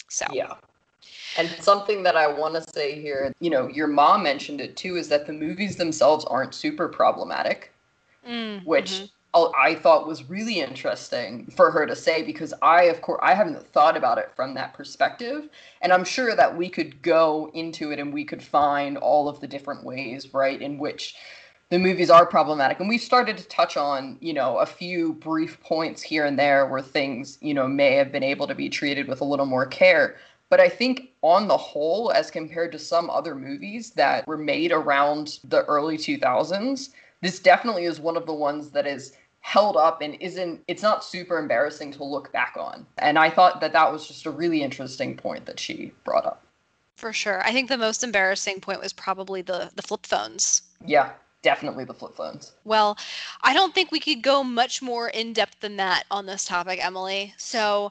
So, 0.09 0.25
yeah. 0.33 0.55
And 1.37 1.51
something 1.61 2.03
that 2.05 2.17
I 2.17 2.27
want 2.27 2.55
to 2.55 2.65
say 2.73 2.99
here, 2.99 3.35
you 3.41 3.51
know, 3.51 3.69
your 3.69 3.89
mom 3.89 4.23
mentioned 4.23 4.63
it 4.63 4.75
too, 4.75 4.97
is 4.97 5.09
that 5.09 5.27
the 5.27 5.35
movies 5.35 5.77
themselves 5.77 6.25
aren't 6.25 6.55
super 6.55 6.89
problematic 6.89 7.74
mm, 8.27 8.65
which 8.65 8.91
mm-hmm. 8.91 9.07
I 9.35 9.75
thought 9.75 10.07
was 10.07 10.29
really 10.31 10.61
interesting 10.61 11.47
for 11.57 11.71
her 11.71 11.87
to 11.87 11.97
say 11.97 12.23
because 12.23 12.55
I, 12.63 12.85
of 12.85 13.03
course, 13.03 13.21
I 13.23 13.35
haven't 13.35 13.67
thought 13.73 13.97
about 13.97 14.19
it 14.19 14.31
from 14.37 14.55
that 14.55 14.75
perspective, 14.75 15.49
and 15.83 15.93
I'm 15.93 16.05
sure 16.05 16.37
that 16.37 16.57
we 16.57 16.69
could 16.69 17.03
go 17.03 17.51
into 17.53 17.91
it 17.91 17.99
and 17.99 18.13
we 18.13 18.25
could 18.25 18.43
find 18.43 18.97
all 18.97 19.29
of 19.29 19.41
the 19.41 19.49
different 19.49 19.85
ways, 19.85 20.33
right, 20.33 20.61
in 20.61 20.79
which 20.79 21.17
the 21.71 21.79
movies 21.81 22.11
are 22.11 22.27
problematic. 22.27 22.79
And 22.79 22.89
we've 22.89 23.01
started 23.01 23.37
to 23.39 23.49
touch 23.49 23.77
on 23.77 24.19
you 24.21 24.33
know 24.33 24.59
a 24.59 24.67
few 24.67 25.15
brief 25.15 25.61
points 25.61 26.03
here 26.03 26.25
and 26.27 26.39
there 26.39 26.67
where 26.67 26.83
things 26.83 27.39
you 27.41 27.55
know 27.55 27.67
may 27.67 27.95
have 27.95 28.13
been 28.13 28.23
able 28.23 28.47
to 28.47 28.55
be 28.55 28.69
treated 28.69 29.09
with 29.09 29.21
a 29.21 29.25
little 29.25 29.47
more 29.47 29.67
care. 29.67 30.17
But 30.51 30.61
i 30.61 30.69
think 30.69 31.09
on 31.23 31.49
the 31.49 31.57
whole 31.57 32.13
as 32.13 32.31
compared 32.31 32.71
to 32.73 32.79
some 32.79 33.11
other 33.11 33.35
movies 33.35 33.91
that 33.93 34.25
were 34.29 34.37
made 34.37 34.71
around 34.71 35.41
the 35.43 35.65
early 35.65 35.97
2000s 35.97 36.91
this 37.25 37.39
definitely 37.39 37.87
is 37.87 37.99
one 37.99 38.19
of 38.19 38.27
the 38.27 38.35
ones 38.35 38.71
that 38.71 38.87
is 38.87 39.17
held 39.41 39.77
up 39.77 40.03
and 40.03 40.17
isn't 40.21 40.63
it's 40.69 40.83
not 40.83 41.03
super 41.03 41.39
embarrassing 41.39 41.91
to 41.93 42.05
look 42.05 42.31
back 42.33 42.55
on. 42.59 42.87
And 42.99 43.19
i 43.19 43.31
thought 43.31 43.61
that 43.61 43.73
that 43.73 43.91
was 43.91 44.07
just 44.07 44.27
a 44.27 44.31
really 44.31 44.63
interesting 44.63 45.17
point 45.17 45.47
that 45.47 45.59
she 45.59 45.93
brought 46.05 46.27
up. 46.27 46.45
For 46.97 47.13
sure. 47.13 47.43
I 47.45 47.53
think 47.53 47.69
the 47.69 47.77
most 47.77 48.05
embarrassing 48.05 48.61
point 48.61 48.81
was 48.81 48.93
probably 48.93 49.43
the 49.43 49.71
the 49.75 49.83
flip 49.83 50.07
phones. 50.07 50.63
Yeah 50.87 51.13
definitely 51.43 51.85
the 51.85 51.93
flip 51.95 52.15
phones. 52.15 52.53
Well 52.65 52.99
i 53.43 53.55
don't 53.55 53.75
think 53.75 53.91
we 53.91 54.01
could 54.01 54.23
go 54.23 54.45
much 54.45 54.83
more 54.83 55.09
in 55.09 55.33
depth 55.33 55.61
than 55.61 55.77
that 55.77 56.05
on 56.11 56.27
this 56.27 56.45
topic 56.45 56.85
emily. 56.85 57.35
So 57.39 57.91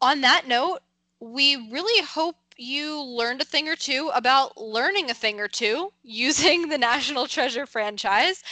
on 0.00 0.22
that 0.22 0.48
note 0.48 0.80
we 1.20 1.56
really 1.70 2.04
hope 2.06 2.36
you 2.58 3.02
learned 3.02 3.40
a 3.40 3.44
thing 3.44 3.68
or 3.68 3.76
two 3.76 4.10
about 4.14 4.56
learning 4.56 5.10
a 5.10 5.14
thing 5.14 5.40
or 5.40 5.48
two 5.48 5.92
using 6.02 6.68
the 6.68 6.78
National 6.78 7.26
Treasure 7.26 7.66
franchise. 7.66 8.42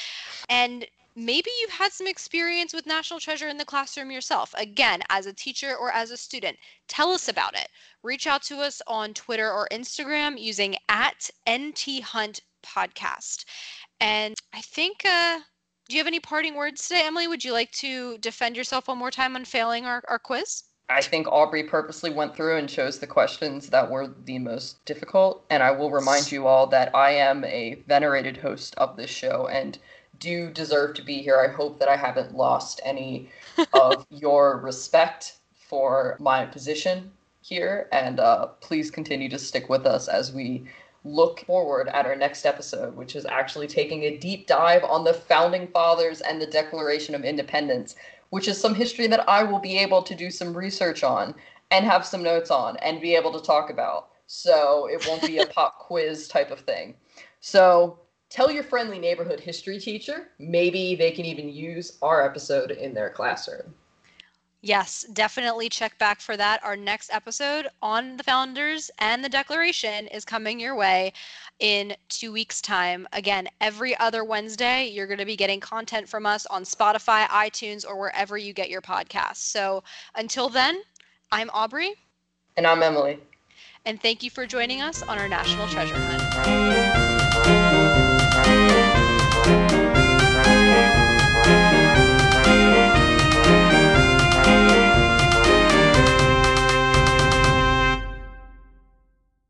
And 0.48 0.86
maybe 1.16 1.50
you've 1.60 1.70
had 1.70 1.92
some 1.92 2.06
experience 2.06 2.72
with 2.72 2.86
National 2.86 3.20
Treasure 3.20 3.48
in 3.48 3.58
the 3.58 3.64
classroom 3.64 4.10
yourself. 4.10 4.54
Again, 4.56 5.02
as 5.10 5.26
a 5.26 5.32
teacher 5.32 5.76
or 5.76 5.92
as 5.92 6.10
a 6.10 6.16
student, 6.16 6.58
tell 6.88 7.10
us 7.10 7.28
about 7.28 7.54
it. 7.54 7.68
Reach 8.02 8.26
out 8.26 8.42
to 8.44 8.58
us 8.58 8.80
on 8.86 9.14
Twitter 9.14 9.50
or 9.50 9.68
Instagram 9.70 10.40
using 10.40 10.76
at 10.88 11.30
NT 11.48 12.02
Hunt 12.02 12.40
Podcast. 12.62 13.44
And 14.00 14.36
I 14.52 14.60
think, 14.60 15.04
uh, 15.04 15.40
do 15.88 15.96
you 15.96 16.00
have 16.00 16.06
any 16.06 16.20
parting 16.20 16.54
words 16.54 16.86
today, 16.86 17.02
Emily? 17.04 17.28
Would 17.28 17.44
you 17.44 17.52
like 17.52 17.72
to 17.72 18.16
defend 18.18 18.56
yourself 18.56 18.88
one 18.88 18.98
more 18.98 19.10
time 19.10 19.36
on 19.36 19.44
failing 19.44 19.86
our, 19.86 20.02
our 20.08 20.18
quiz? 20.18 20.62
I 20.90 21.00
think 21.02 21.28
Aubrey 21.28 21.62
purposely 21.62 22.10
went 22.10 22.34
through 22.34 22.56
and 22.56 22.68
chose 22.68 22.98
the 22.98 23.06
questions 23.06 23.70
that 23.70 23.88
were 23.88 24.08
the 24.24 24.40
most 24.40 24.84
difficult. 24.84 25.44
And 25.48 25.62
I 25.62 25.70
will 25.70 25.90
remind 25.90 26.32
you 26.32 26.48
all 26.48 26.66
that 26.66 26.94
I 26.94 27.12
am 27.12 27.44
a 27.44 27.82
venerated 27.86 28.36
host 28.36 28.74
of 28.74 28.96
this 28.96 29.08
show 29.08 29.46
and 29.46 29.78
do 30.18 30.50
deserve 30.50 30.94
to 30.94 31.02
be 31.02 31.22
here. 31.22 31.38
I 31.38 31.54
hope 31.54 31.78
that 31.78 31.88
I 31.88 31.96
haven't 31.96 32.34
lost 32.34 32.80
any 32.84 33.30
of 33.72 34.04
your 34.10 34.58
respect 34.58 35.36
for 35.54 36.16
my 36.18 36.44
position 36.44 37.12
here. 37.40 37.88
And 37.92 38.18
uh, 38.18 38.46
please 38.60 38.90
continue 38.90 39.28
to 39.28 39.38
stick 39.38 39.68
with 39.68 39.86
us 39.86 40.08
as 40.08 40.32
we 40.32 40.64
look 41.04 41.40
forward 41.46 41.88
at 41.88 42.04
our 42.04 42.16
next 42.16 42.44
episode, 42.44 42.96
which 42.96 43.14
is 43.16 43.24
actually 43.26 43.68
taking 43.68 44.02
a 44.02 44.18
deep 44.18 44.46
dive 44.46 44.84
on 44.84 45.04
the 45.04 45.14
founding 45.14 45.68
fathers 45.68 46.20
and 46.20 46.42
the 46.42 46.46
Declaration 46.46 47.14
of 47.14 47.24
Independence 47.24 47.94
which 48.30 48.48
is 48.48 48.60
some 48.60 48.74
history 48.74 49.06
that 49.08 49.28
I 49.28 49.42
will 49.42 49.58
be 49.58 49.78
able 49.78 50.02
to 50.02 50.14
do 50.14 50.30
some 50.30 50.56
research 50.56 51.04
on 51.04 51.34
and 51.70 51.84
have 51.84 52.06
some 52.06 52.22
notes 52.22 52.50
on 52.50 52.76
and 52.78 53.00
be 53.00 53.14
able 53.14 53.32
to 53.32 53.44
talk 53.44 53.70
about. 53.70 54.08
So 54.26 54.88
it 54.90 55.06
won't 55.06 55.26
be 55.26 55.38
a 55.38 55.46
pop 55.54 55.78
quiz 55.78 56.28
type 56.28 56.50
of 56.50 56.60
thing. 56.60 56.94
So 57.40 57.98
tell 58.28 58.50
your 58.50 58.62
friendly 58.62 58.98
neighborhood 58.98 59.40
history 59.40 59.78
teacher. 59.78 60.28
Maybe 60.38 60.94
they 60.94 61.10
can 61.10 61.24
even 61.24 61.48
use 61.48 61.98
our 62.02 62.24
episode 62.24 62.70
in 62.70 62.94
their 62.94 63.10
classroom. 63.10 63.74
Yes, 64.62 65.06
definitely 65.14 65.70
check 65.70 65.98
back 65.98 66.20
for 66.20 66.36
that. 66.36 66.62
Our 66.62 66.76
next 66.76 67.10
episode 67.14 67.68
on 67.80 68.18
the 68.18 68.22
founders 68.22 68.90
and 68.98 69.24
the 69.24 69.28
declaration 69.28 70.06
is 70.08 70.26
coming 70.26 70.60
your 70.60 70.76
way 70.76 71.14
in 71.60 71.94
two 72.08 72.32
weeks' 72.32 72.60
time. 72.60 73.06
Again, 73.12 73.48
every 73.60 73.96
other 73.98 74.24
Wednesday, 74.24 74.88
you're 74.88 75.06
going 75.06 75.18
to 75.18 75.24
be 75.24 75.36
getting 75.36 75.60
content 75.60 76.08
from 76.08 76.26
us 76.26 76.46
on 76.46 76.64
Spotify, 76.64 77.26
iTunes, 77.28 77.86
or 77.86 77.98
wherever 77.98 78.36
you 78.36 78.52
get 78.52 78.70
your 78.70 78.82
podcasts. 78.82 79.36
So 79.36 79.82
until 80.16 80.48
then, 80.48 80.82
I'm 81.30 81.50
Aubrey. 81.50 81.94
And 82.56 82.66
I'm 82.66 82.82
Emily. 82.82 83.18
And 83.86 84.00
thank 84.00 84.22
you 84.22 84.30
for 84.30 84.46
joining 84.46 84.82
us 84.82 85.02
on 85.02 85.18
our 85.18 85.28
National 85.28 85.66
Treasure 85.68 85.96
Hunt. 85.96 87.09